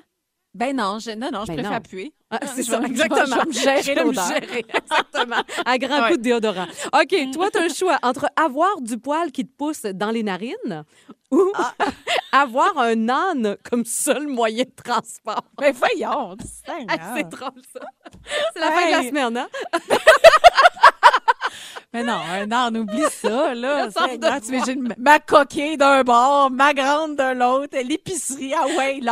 Ben 0.55 0.73
non, 0.73 0.99
je, 0.99 1.11
non, 1.11 1.29
non, 1.31 1.41
je 1.41 1.47
Ben 1.47 1.53
préfère 1.55 1.71
non. 1.71 1.77
appuyer. 1.77 2.13
Ah, 2.31 2.39
c'est 2.55 2.63
je 2.63 2.71
ça, 2.71 2.79
vais- 2.79 2.85
exactement. 2.87 3.25
Je 3.51 3.59
vais 3.65 3.75
me 3.77 3.81
gérer 3.83 4.05
me 4.05 4.11
exactement. 4.57 5.43
À 5.65 5.77
grand 5.77 6.01
Ouais. 6.03 6.11
coup 6.11 6.17
de 6.17 6.21
déodorant. 6.21 6.65
OK, 6.93 7.15
toi, 7.33 7.51
tu 7.51 7.57
as 7.59 7.67
le 7.67 7.73
choix 7.73 7.99
entre 8.01 8.27
avoir 8.37 8.79
du 8.81 8.97
poil 8.97 9.31
qui 9.33 9.45
te 9.45 9.51
pousse 9.53 9.81
dans 9.81 10.11
les 10.11 10.23
narines 10.23 10.85
ou 11.29 11.51
Ah. 11.55 11.73
avoir 12.31 12.77
un 12.77 13.09
âne 13.09 13.57
comme 13.69 13.83
seul 13.83 14.27
moyen 14.27 14.63
de 14.63 14.81
transport. 14.81 15.43
Ben 15.57 15.73
voyons, 15.73 16.37
Hey, 16.65 16.85
Seigneur. 16.87 17.13
c'est 17.17 17.29
drôle, 17.29 17.61
ça. 17.73 17.81
C'est 18.53 18.59
la 18.61 18.71
fin 18.71 18.85
de 18.87 18.91
la 18.91 19.01
Hey. 19.01 19.07
semaine, 19.09 19.37
hein? 19.37 19.47
Mais 21.93 22.03
non, 22.03 22.19
un 22.31 22.51
âne, 22.51 22.77
oublie 22.77 23.03
ça, 23.21 23.53
là. 23.53 23.87
Tu 24.41 24.53
imagines 24.53 24.93
ma 24.97 25.19
coquille 25.19 25.77
d'un 25.77 26.03
bord, 26.03 26.51
ma 26.51 26.73
grande 26.73 27.15
de 27.15 27.33
l'autre, 27.33 27.77
l'épicerie, 27.83 28.53
ah 28.53 28.65
ouais, 28.77 28.97
il, 28.97 29.11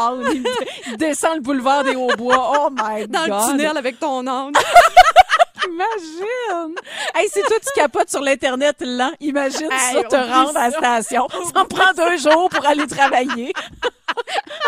il 0.87 0.97
descend 0.97 1.35
le 1.35 1.41
boulevard 1.41 1.83
des 1.83 1.95
Hauts-Bois. 1.95 2.51
Oh 2.59 2.69
my 2.71 3.07
Dans 3.07 3.25
God. 3.25 3.29
le 3.29 3.51
tunnel 3.51 3.77
avec 3.77 3.99
ton 3.99 4.25
âne. 4.27 4.53
Imagine! 5.65 6.75
Hey, 7.15 7.29
si 7.29 7.41
toi, 7.41 7.55
tu 7.61 7.69
capotes 7.79 8.09
sur 8.09 8.21
l'Internet 8.21 8.75
lent, 8.81 9.11
imagine 9.21 9.69
Hey, 9.71 9.95
ça 9.95 10.03
te 10.03 10.15
rendre 10.15 10.57
à 10.57 10.69
la 10.69 10.71
station. 10.71 11.27
Ça 11.53 11.61
en 11.61 11.65
prend 11.65 11.93
deux 11.95 12.17
jours 12.17 12.49
pour 12.49 12.65
aller 12.65 12.85
travailler. 12.85 13.53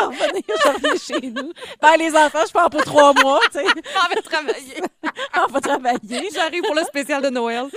En 0.02 0.08
revenir, 0.08 0.43
je 0.48 0.70
reviens 0.70 0.96
chez 0.98 1.28
nous. 1.32 1.52
Ben, 1.82 1.96
les 1.98 2.16
enfants, 2.16 2.43
je 2.48 2.52
pars 2.52 2.70
pour 2.70 2.84
trois 2.84 3.14
mois, 3.14 3.39
tu 3.52 3.60
sais. 3.60 3.66
On 4.12 4.16
va 4.16 4.22
travailler. 4.22 4.82
On 5.41 5.48
va 5.52 5.62
travailler. 5.62 6.30
J'arrive 6.34 6.64
pour 6.64 6.76
le 6.76 6.84
spécial 6.84 7.22
de 7.22 7.30
Noël. 7.30 7.66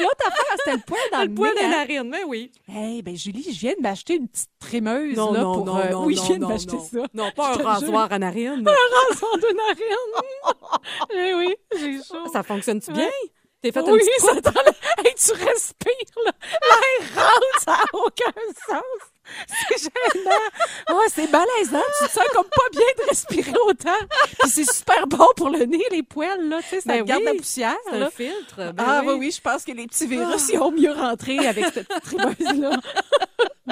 L'autre 0.00 0.26
affaire, 0.26 0.44
c'était 0.58 0.76
le 0.76 0.82
poil 0.86 1.00
dans 1.12 1.20
le, 1.20 1.26
Le 1.26 1.34
poil 1.34 1.52
hein. 1.62 1.68
narines, 1.68 2.08
mais 2.08 2.24
oui. 2.24 2.50
Hey, 2.68 3.02
ben 3.02 3.16
Julie, 3.16 3.42
je 3.52 3.58
viens 3.60 3.74
de 3.76 3.82
m'acheter 3.82 4.14
une 4.14 4.28
petite 4.28 4.48
trémeuse 4.58 5.16
Non, 5.16 5.32
là 5.32 5.40
non, 5.40 5.54
pour. 5.54 5.66
non, 5.66 5.76
euh, 5.78 5.90
non, 5.90 6.04
oui, 6.04 6.16
je 6.16 6.22
viens 6.22 6.38
de 6.38 6.46
m'acheter 6.46 6.78
ça. 6.78 6.98
Non, 7.12 7.30
pas 7.32 7.54
Je 7.54 7.60
un 7.60 7.64
rasoir 7.64 8.10
à 8.12 8.18
narines. 8.18 8.66
Un 8.66 9.08
rasoir 9.10 9.36
de 9.36 9.56
narine. 9.56 10.80
eh 11.14 11.34
oui, 11.34 11.56
j'ai 11.78 11.98
chaud. 12.02 12.26
Ça 12.32 12.42
fonctionne-tu 12.42 12.90
Ouais. 12.90 12.96
bien? 12.96 13.10
T'es 13.62 13.72
fait 13.72 13.80
une 13.80 13.90
oui, 13.92 14.00
petite 14.00 14.44
ça 14.44 14.52
Hey, 15.04 15.14
tu 15.14 15.32
respires, 15.32 16.24
là. 16.24 16.32
L'air 16.62 17.22
rentre, 17.24 17.60
ça 17.62 17.72
n'a 17.72 17.84
aucun 17.92 18.32
sens. 18.66 19.09
C'est 19.68 19.78
gênant. 19.78 20.30
Oh, 20.90 21.00
c'est 21.08 21.30
malaisant. 21.30 21.82
Tu 22.00 22.06
te 22.06 22.12
sens 22.12 22.24
comme 22.32 22.44
pas 22.44 22.68
bien 22.72 22.82
de 22.98 23.08
respirer 23.08 23.52
autant. 23.66 23.90
Puis 24.40 24.50
c'est 24.50 24.70
super 24.70 25.06
bon 25.06 25.26
pour 25.36 25.50
le 25.50 25.64
nez, 25.64 25.82
les 25.90 26.02
poils, 26.02 26.48
là. 26.48 26.58
Tu 26.62 26.68
sais, 26.68 26.80
ça 26.80 26.92
Ben 26.92 27.04
garde 27.04 27.20
oui, 27.20 27.26
la 27.32 27.34
poussière. 27.34 27.76
C'est 27.90 27.98
là. 27.98 28.06
un 28.06 28.10
filtre. 28.10 28.56
ben 28.56 28.74
ah, 28.78 29.00
oui. 29.04 29.08
oui, 29.12 29.18
oui, 29.20 29.30
je 29.30 29.40
pense 29.40 29.64
que 29.64 29.72
les 29.72 29.86
petits 29.86 30.06
virus, 30.06 30.48
ils 30.52 30.58
ont 30.58 30.72
mieux 30.72 30.92
rentré 30.92 31.38
avec 31.46 31.66
cette 31.72 31.88
petite 31.88 32.02
trémeuse-là. 32.02 32.70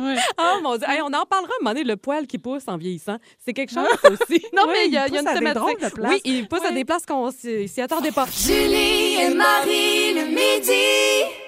Ouais. 0.00 0.16
Oh 0.38 0.60
mon 0.62 0.76
Dieu. 0.76 0.86
Hey, 0.88 1.00
on 1.02 1.06
en 1.06 1.24
parlera 1.26 1.50
un 1.60 1.64
moment 1.64 1.74
donné, 1.74 1.82
le 1.82 1.96
poil 1.96 2.26
qui 2.28 2.38
pousse 2.38 2.62
en 2.68 2.76
vieillissant. 2.76 3.16
C'est 3.44 3.52
quelque 3.52 3.72
chose, 3.72 3.88
ça 4.00 4.10
aussi. 4.10 4.44
Non, 4.54 4.66
mais 4.68 4.86
il 4.86 4.92
y 4.92 4.96
a, 4.96 5.08
il 5.08 5.14
il 5.14 5.14
y 5.14 5.18
a 5.18 5.22
une 5.32 5.38
thématique. 5.38 5.80
de. 5.80 6.08
Oui, 6.08 6.20
il 6.24 6.46
pousse 6.46 6.64
à 6.64 6.70
des 6.70 6.84
places 6.84 7.04
qu'on 7.04 7.32
s'y 7.32 7.66
s'y 7.66 7.80
attendait 7.80 8.12
pas. 8.12 8.26
Julie 8.30 9.16
et 9.16 9.34
Marie 9.34 10.14
le 10.14 10.26
midi. 10.26 11.47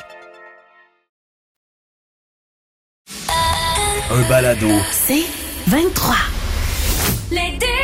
Un 4.13 4.27
balado. 4.27 4.67
C'est 4.91 5.23
23. 5.67 6.15
Les 7.31 7.51
découvertes. 7.51 7.80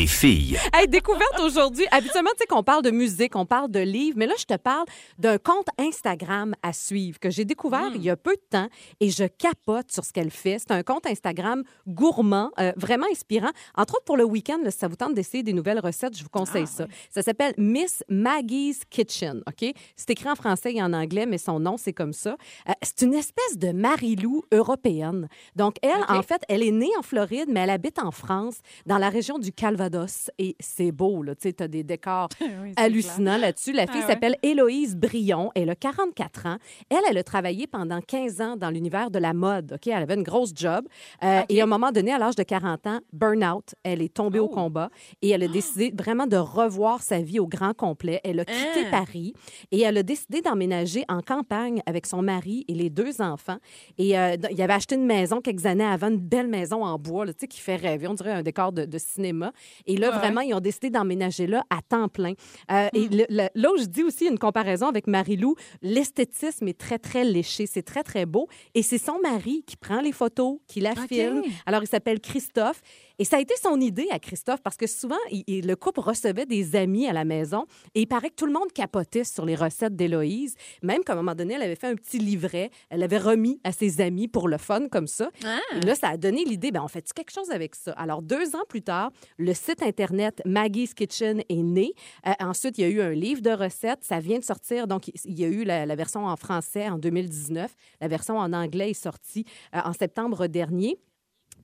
Des 0.00 0.06
filles. 0.06 0.56
Hey, 0.72 0.88
découverte 0.88 1.38
aujourd'hui. 1.40 1.84
Habituellement, 1.90 2.30
tu 2.30 2.38
sais 2.38 2.46
qu'on 2.46 2.62
parle 2.62 2.82
de 2.82 2.90
musique, 2.90 3.36
on 3.36 3.44
parle 3.44 3.70
de 3.70 3.80
livres, 3.80 4.16
mais 4.16 4.26
là, 4.26 4.32
je 4.38 4.46
te 4.46 4.56
parle 4.56 4.86
d'un 5.18 5.36
compte 5.36 5.66
Instagram 5.76 6.54
à 6.62 6.72
suivre 6.72 7.18
que 7.18 7.28
j'ai 7.28 7.44
découvert 7.44 7.90
il 7.94 8.02
y 8.02 8.08
a 8.08 8.16
peu 8.16 8.34
de 8.34 8.42
temps 8.48 8.68
et 9.00 9.10
je 9.10 9.24
capote 9.24 9.92
sur 9.92 10.02
ce 10.06 10.14
qu'elle 10.14 10.30
fait. 10.30 10.58
C'est 10.58 10.70
un 10.70 10.82
compte 10.82 11.04
Instagram 11.06 11.64
gourmand, 11.86 12.50
euh, 12.58 12.72
vraiment 12.76 13.04
inspirant. 13.12 13.50
Entre 13.76 13.96
autres, 13.96 14.04
pour 14.06 14.16
le 14.16 14.24
week-end, 14.24 14.58
là, 14.64 14.70
si 14.70 14.78
ça 14.78 14.88
vous 14.88 14.96
tente 14.96 15.12
d'essayer 15.12 15.42
des 15.42 15.52
nouvelles 15.52 15.80
recettes, 15.80 16.16
je 16.16 16.22
vous 16.22 16.30
conseille 16.30 16.66
ça. 16.66 16.86
Ça 17.10 17.20
s'appelle 17.20 17.52
Miss 17.58 18.02
Maggie's 18.08 18.80
Kitchen, 18.88 19.42
OK? 19.46 19.70
C'est 19.96 20.08
écrit 20.08 20.30
en 20.30 20.34
français 20.34 20.72
et 20.72 20.82
en 20.82 20.94
anglais, 20.94 21.26
mais 21.26 21.36
son 21.36 21.60
nom, 21.60 21.76
c'est 21.76 21.92
comme 21.92 22.14
ça. 22.14 22.38
Euh, 22.70 22.72
c'est 22.80 23.02
une 23.02 23.12
espèce 23.12 23.58
de 23.58 23.72
Marilou 23.72 24.44
européenne. 24.50 25.28
Donc, 25.56 25.76
elle, 25.82 26.02
en 26.08 26.22
fait, 26.22 26.40
elle 26.48 26.62
est 26.62 26.72
née 26.72 26.90
en 26.98 27.02
Floride, 27.02 27.48
mais 27.50 27.60
elle 27.60 27.68
habite 27.70 27.98
en 27.98 28.12
France, 28.12 28.60
dans 28.86 28.96
la 28.96 29.10
région 29.10 29.38
du 29.38 29.52
Calvados. 29.52 29.89
Et 30.38 30.56
c'est 30.60 30.92
beau, 30.92 31.22
là. 31.22 31.34
Tu 31.34 31.52
t'as 31.54 31.68
des 31.68 31.82
décors 31.84 32.28
Oui, 32.40 32.72
hallucinants 32.76 33.36
là-dessus. 33.38 33.72
La 33.72 33.86
fille 33.86 34.00
Ah 34.02 34.06
ouais. 34.06 34.12
s'appelle 34.12 34.36
Héloïse 34.42 34.96
Brion. 34.96 35.50
Elle 35.54 35.70
a 35.70 35.74
44 35.74 36.46
ans. 36.46 36.56
Elle, 36.88 36.98
elle 37.08 37.18
a 37.18 37.24
travaillé 37.24 37.66
pendant 37.66 38.00
15 38.00 38.40
ans 38.40 38.56
dans 38.56 38.70
l'univers 38.70 39.10
de 39.10 39.18
la 39.18 39.32
mode. 39.32 39.72
OK? 39.74 39.86
Elle 39.86 40.02
avait 40.02 40.14
une 40.14 40.22
grosse 40.22 40.52
job. 40.54 40.86
Euh, 41.24 41.42
Et 41.48 41.60
à 41.60 41.64
un 41.64 41.66
moment 41.66 41.90
donné, 41.92 42.12
à 42.12 42.18
l'âge 42.18 42.36
de 42.36 42.42
40 42.42 42.86
ans, 42.86 43.00
burn-out, 43.12 43.74
elle 43.82 44.02
est 44.02 44.12
tombée 44.14 44.38
au 44.38 44.44
Oh. 44.50 44.54
combat 44.54 44.90
et 45.22 45.30
elle 45.30 45.42
a 45.42 45.48
décidé 45.48 45.92
vraiment 45.96 46.26
de 46.26 46.36
revoir 46.36 47.02
sa 47.02 47.20
vie 47.20 47.38
au 47.38 47.46
grand 47.46 47.74
complet. 47.74 48.20
Elle 48.24 48.40
a 48.40 48.44
quitté 48.44 48.80
Hein? 48.86 48.90
Paris 48.90 49.32
et 49.70 49.80
elle 49.82 49.96
a 49.98 50.02
décidé 50.02 50.40
d'emménager 50.40 51.04
en 51.08 51.20
campagne 51.20 51.82
avec 51.86 52.06
son 52.06 52.22
mari 52.22 52.64
et 52.68 52.74
les 52.74 52.90
deux 52.90 53.20
enfants. 53.20 53.58
Et 53.98 54.18
euh, 54.18 54.36
il 54.50 54.60
avait 54.62 54.72
acheté 54.72 54.94
une 54.96 55.06
maison 55.06 55.40
quelques 55.40 55.66
années 55.66 55.84
avant, 55.84 56.08
une 56.08 56.18
belle 56.18 56.48
maison 56.48 56.84
en 56.84 56.98
bois, 56.98 57.24
là, 57.26 57.32
tu 57.32 57.40
sais, 57.40 57.48
qui 57.48 57.60
fait 57.60 57.76
rêver. 57.76 58.06
On 58.08 58.14
dirait 58.14 58.32
un 58.32 58.42
décor 58.42 58.72
de, 58.72 58.84
de 58.84 58.98
cinéma. 58.98 59.52
Et 59.86 59.96
là, 59.96 60.10
Ouais. 60.10 60.18
vraiment, 60.18 60.40
ils 60.40 60.54
ont 60.54 60.60
décidé 60.60 60.90
d'emménager 60.90 61.46
là 61.46 61.64
à 61.70 61.80
temps 61.82 62.08
plein. 62.08 62.32
Euh, 62.70 62.88
Et 62.94 63.08
Hmm. 63.08 63.12
le- 63.12 63.26
le- 63.28 63.48
là 63.54 63.72
où 63.72 63.76
je 63.78 63.84
dis 63.84 64.02
aussi 64.02 64.26
une 64.26 64.38
comparaison 64.38 64.86
avec 64.88 65.06
Marie-Lou, 65.06 65.54
l'esthétisme 65.82 66.68
est 66.68 66.78
très, 66.78 66.98
très 66.98 67.24
léché. 67.24 67.66
C'est 67.66 67.82
très, 67.82 68.02
très 68.02 68.26
beau. 68.26 68.48
Et 68.74 68.82
c'est 68.82 68.98
son 68.98 69.18
mari 69.22 69.62
qui 69.66 69.76
prend 69.76 70.00
les 70.00 70.12
photos, 70.12 70.58
qui 70.66 70.80
la 70.80 70.94
filme. 70.94 71.42
Alors, 71.66 71.82
il 71.82 71.86
s'appelle 71.88 72.20
Christophe. 72.20 72.80
Et 73.20 73.24
ça 73.24 73.36
a 73.36 73.40
été 73.40 73.54
son 73.62 73.78
idée 73.80 74.08
à 74.10 74.18
Christophe 74.18 74.62
parce 74.62 74.78
que 74.78 74.86
souvent, 74.86 75.18
il- 75.30 75.44
il- 75.46 75.66
le 75.66 75.76
couple 75.76 76.00
recevait 76.00 76.46
des 76.46 76.74
amis 76.74 77.06
à 77.06 77.12
la 77.12 77.26
maison 77.26 77.66
et 77.94 78.00
il 78.00 78.06
paraît 78.06 78.30
que 78.30 78.34
tout 78.34 78.46
le 78.46 78.52
monde 78.52 78.72
capotait 78.72 79.24
sur 79.24 79.44
les 79.44 79.54
recettes 79.54 79.94
d'Héloïse. 79.94 80.54
Même 80.82 81.04
qu'à 81.04 81.12
un 81.12 81.16
moment 81.16 81.34
donné, 81.34 81.52
elle 81.54 81.60
avait 81.62 81.76
fait 81.76 81.88
un 81.88 81.96
petit 81.96 82.18
livret. 82.18 82.70
Elle 82.88 83.02
avait 83.02 83.18
remis 83.18 83.60
à 83.62 83.72
ses 83.72 84.00
amis 84.00 84.26
pour 84.26 84.48
le 84.48 84.56
fun, 84.56 84.88
comme 84.88 85.06
ça. 85.06 85.30
Ah. 85.44 85.58
Et 85.76 85.80
là, 85.80 85.94
ça 85.94 86.08
a 86.08 86.16
donné 86.16 86.44
l'idée, 86.46 86.70
ben, 86.72 86.82
on 86.82 86.88
fait 86.88 87.04
quelque 87.12 87.30
chose 87.30 87.50
avec 87.50 87.74
ça? 87.74 87.92
Alors, 87.92 88.22
deux 88.22 88.56
ans 88.56 88.64
plus 88.66 88.80
tard, 88.82 89.10
le 89.36 89.52
site 89.52 89.82
Internet 89.82 90.40
Maggie's 90.46 90.94
Kitchen 90.94 91.42
est 91.46 91.62
né. 91.62 91.92
Euh, 92.26 92.32
ensuite, 92.40 92.78
il 92.78 92.80
y 92.80 92.84
a 92.84 92.88
eu 92.88 93.02
un 93.02 93.12
livre 93.12 93.42
de 93.42 93.50
recettes. 93.50 94.02
Ça 94.02 94.18
vient 94.18 94.38
de 94.38 94.44
sortir. 94.44 94.86
Donc, 94.86 95.08
il 95.08 95.38
y 95.38 95.44
a 95.44 95.48
eu 95.48 95.64
la, 95.64 95.84
la 95.84 95.94
version 95.94 96.24
en 96.24 96.36
français 96.36 96.88
en 96.88 96.96
2019. 96.96 97.70
La 98.00 98.08
version 98.08 98.38
en 98.38 98.54
anglais 98.54 98.90
est 98.90 98.94
sortie 98.94 99.44
euh, 99.74 99.80
en 99.84 99.92
septembre 99.92 100.46
dernier. 100.46 100.96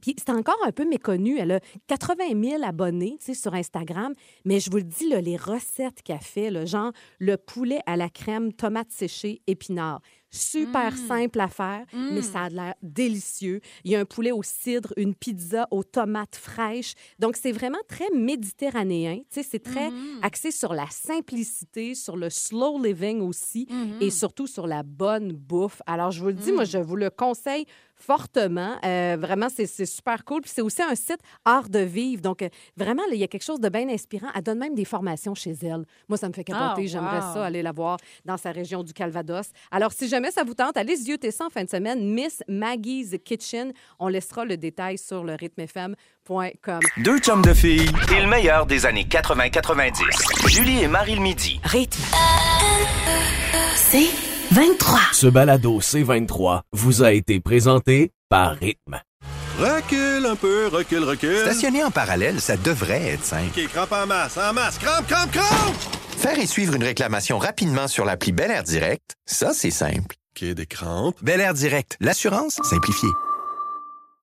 Puis 0.00 0.14
c'est 0.18 0.30
encore 0.30 0.58
un 0.64 0.72
peu 0.72 0.84
méconnu. 0.88 1.38
Elle 1.38 1.52
a 1.52 1.60
80 1.88 2.40
000 2.42 2.62
abonnés 2.64 3.18
sur 3.34 3.54
Instagram, 3.54 4.12
mais 4.44 4.60
je 4.60 4.70
vous 4.70 4.78
le 4.78 4.82
dis, 4.84 5.08
là, 5.08 5.20
les 5.20 5.36
recettes 5.36 6.02
qu'elle 6.02 6.18
fait, 6.20 6.50
là, 6.50 6.64
genre 6.64 6.92
le 7.18 7.36
poulet 7.36 7.80
à 7.86 7.96
la 7.96 8.08
crème, 8.08 8.52
tomate 8.52 8.90
séchée, 8.90 9.40
épinards, 9.46 10.00
super 10.30 10.92
Mm. 10.92 11.08
simple 11.08 11.40
à 11.40 11.48
faire, 11.48 11.84
mais 11.92 12.20
ça 12.22 12.42
a 12.42 12.48
l'air 12.50 12.74
délicieux. 12.82 13.60
Il 13.84 13.92
y 13.92 13.96
a 13.96 14.00
un 14.00 14.04
poulet 14.04 14.32
au 14.32 14.42
cidre, 14.42 14.92
une 14.96 15.14
pizza 15.14 15.66
aux 15.70 15.82
tomates 15.84 16.36
fraîches. 16.36 16.92
Donc, 17.18 17.36
c'est 17.36 17.52
vraiment 17.52 17.78
très 17.88 18.10
méditerranéen. 18.14 19.20
C'est 19.30 19.62
très 19.62 19.90
Mm-hmm. 19.90 20.18
axé 20.22 20.50
sur 20.50 20.74
la 20.74 20.86
simplicité, 20.90 21.94
sur 21.94 22.16
le 22.16 22.28
slow 22.30 22.82
living 22.82 23.20
aussi 23.20 23.66
et 24.00 24.10
surtout 24.10 24.46
sur 24.46 24.66
la 24.66 24.82
bonne 24.82 25.32
bouffe. 25.32 25.80
Alors, 25.86 26.10
je 26.10 26.20
vous 26.20 26.28
le 26.28 26.34
dis, 26.34 26.52
moi, 26.52 26.64
je 26.64 26.78
vous 26.78 26.96
le 26.96 27.10
conseille 27.10 27.66
fortement. 27.96 28.76
Euh, 28.84 29.16
vraiment, 29.18 29.48
c'est 29.48 29.86
super 29.86 30.24
cool. 30.24 30.42
Puis 30.42 30.52
c'est 30.54 30.62
aussi 30.62 30.82
un 30.82 30.94
site 30.94 31.20
art 31.44 31.68
de 31.68 31.80
vivre. 31.80 32.22
Donc, 32.22 32.42
euh, 32.42 32.48
vraiment, 32.76 33.02
là, 33.08 33.14
il 33.14 33.18
y 33.18 33.24
a 33.24 33.28
quelque 33.28 33.44
chose 33.44 33.60
de 33.60 33.68
bien 33.68 33.88
inspirant. 33.88 34.28
Elle 34.34 34.42
donne 34.42 34.58
même 34.58 34.74
des 34.74 34.84
formations 34.84 35.34
chez 35.34 35.54
elle. 35.62 35.84
Moi, 36.08 36.18
ça 36.18 36.28
me 36.28 36.32
fait 36.32 36.44
capoter. 36.44 36.82
Ah, 36.84 36.86
J'aimerais 36.86 37.20
wow. 37.20 37.34
ça, 37.34 37.46
aller 37.46 37.62
la 37.62 37.72
voir 37.72 37.98
dans 38.24 38.36
sa 38.36 38.52
région 38.52 38.82
du 38.82 38.92
Calvados. 38.92 39.46
Alors, 39.70 39.92
si 39.92 40.08
jamais 40.08 40.30
ça 40.30 40.44
vous 40.44 40.54
tente, 40.54 40.76
allez 40.76 40.96
zioter 40.96 41.30
ça 41.30 41.46
en 41.46 41.50
fin 41.50 41.64
de 41.64 41.70
semaine. 41.70 42.04
Miss 42.12 42.42
Maggie's 42.48 43.16
Kitchen. 43.24 43.72
On 43.98 44.08
laissera 44.08 44.44
le 44.44 44.56
détail 44.56 44.98
sur 44.98 45.24
le 45.24 45.34
rythmefm.com. 45.34 46.80
Deux 46.98 47.18
chums 47.18 47.42
de 47.42 47.54
filles 47.54 47.90
et 48.16 48.20
le 48.20 48.28
meilleur 48.28 48.66
des 48.66 48.86
années 48.86 49.04
80-90. 49.04 50.48
Julie 50.48 50.82
et 50.82 50.88
Marie 50.88 51.14
le 51.14 51.22
midi. 51.22 51.60
Rythme. 51.64 52.02
C'est 53.74 54.35
23. 54.52 55.00
Ce 55.12 55.26
balado 55.26 55.80
C23 55.80 56.60
vous 56.72 57.02
a 57.02 57.12
été 57.12 57.40
présenté 57.40 58.12
par 58.28 58.54
Rythme. 58.54 59.00
Recule 59.58 60.26
un 60.26 60.36
peu, 60.36 60.68
recule, 60.68 61.02
recule. 61.02 61.38
Stationner 61.38 61.82
en 61.82 61.90
parallèle, 61.90 62.40
ça 62.40 62.56
devrait 62.56 63.02
être 63.08 63.24
simple. 63.24 63.58
OK, 63.58 63.68
crampe 63.68 63.92
en 63.92 64.06
masse, 64.06 64.36
en 64.38 64.52
masse, 64.52 64.78
crampe, 64.78 65.06
crampe, 65.06 65.32
crampe! 65.32 65.74
Faire 66.18 66.38
et 66.38 66.46
suivre 66.46 66.74
une 66.74 66.84
réclamation 66.84 67.38
rapidement 67.38 67.88
sur 67.88 68.04
l'appli 68.04 68.32
Bel 68.32 68.50
Air 68.50 68.62
Direct, 68.62 69.16
ça, 69.24 69.52
c'est 69.52 69.70
simple. 69.70 70.14
OK, 70.36 70.44
des 70.44 70.66
crampes. 70.66 71.16
Bel 71.22 71.40
Air 71.40 71.54
Direct, 71.54 71.96
l'assurance 72.00 72.58
simplifiée. 72.62 73.08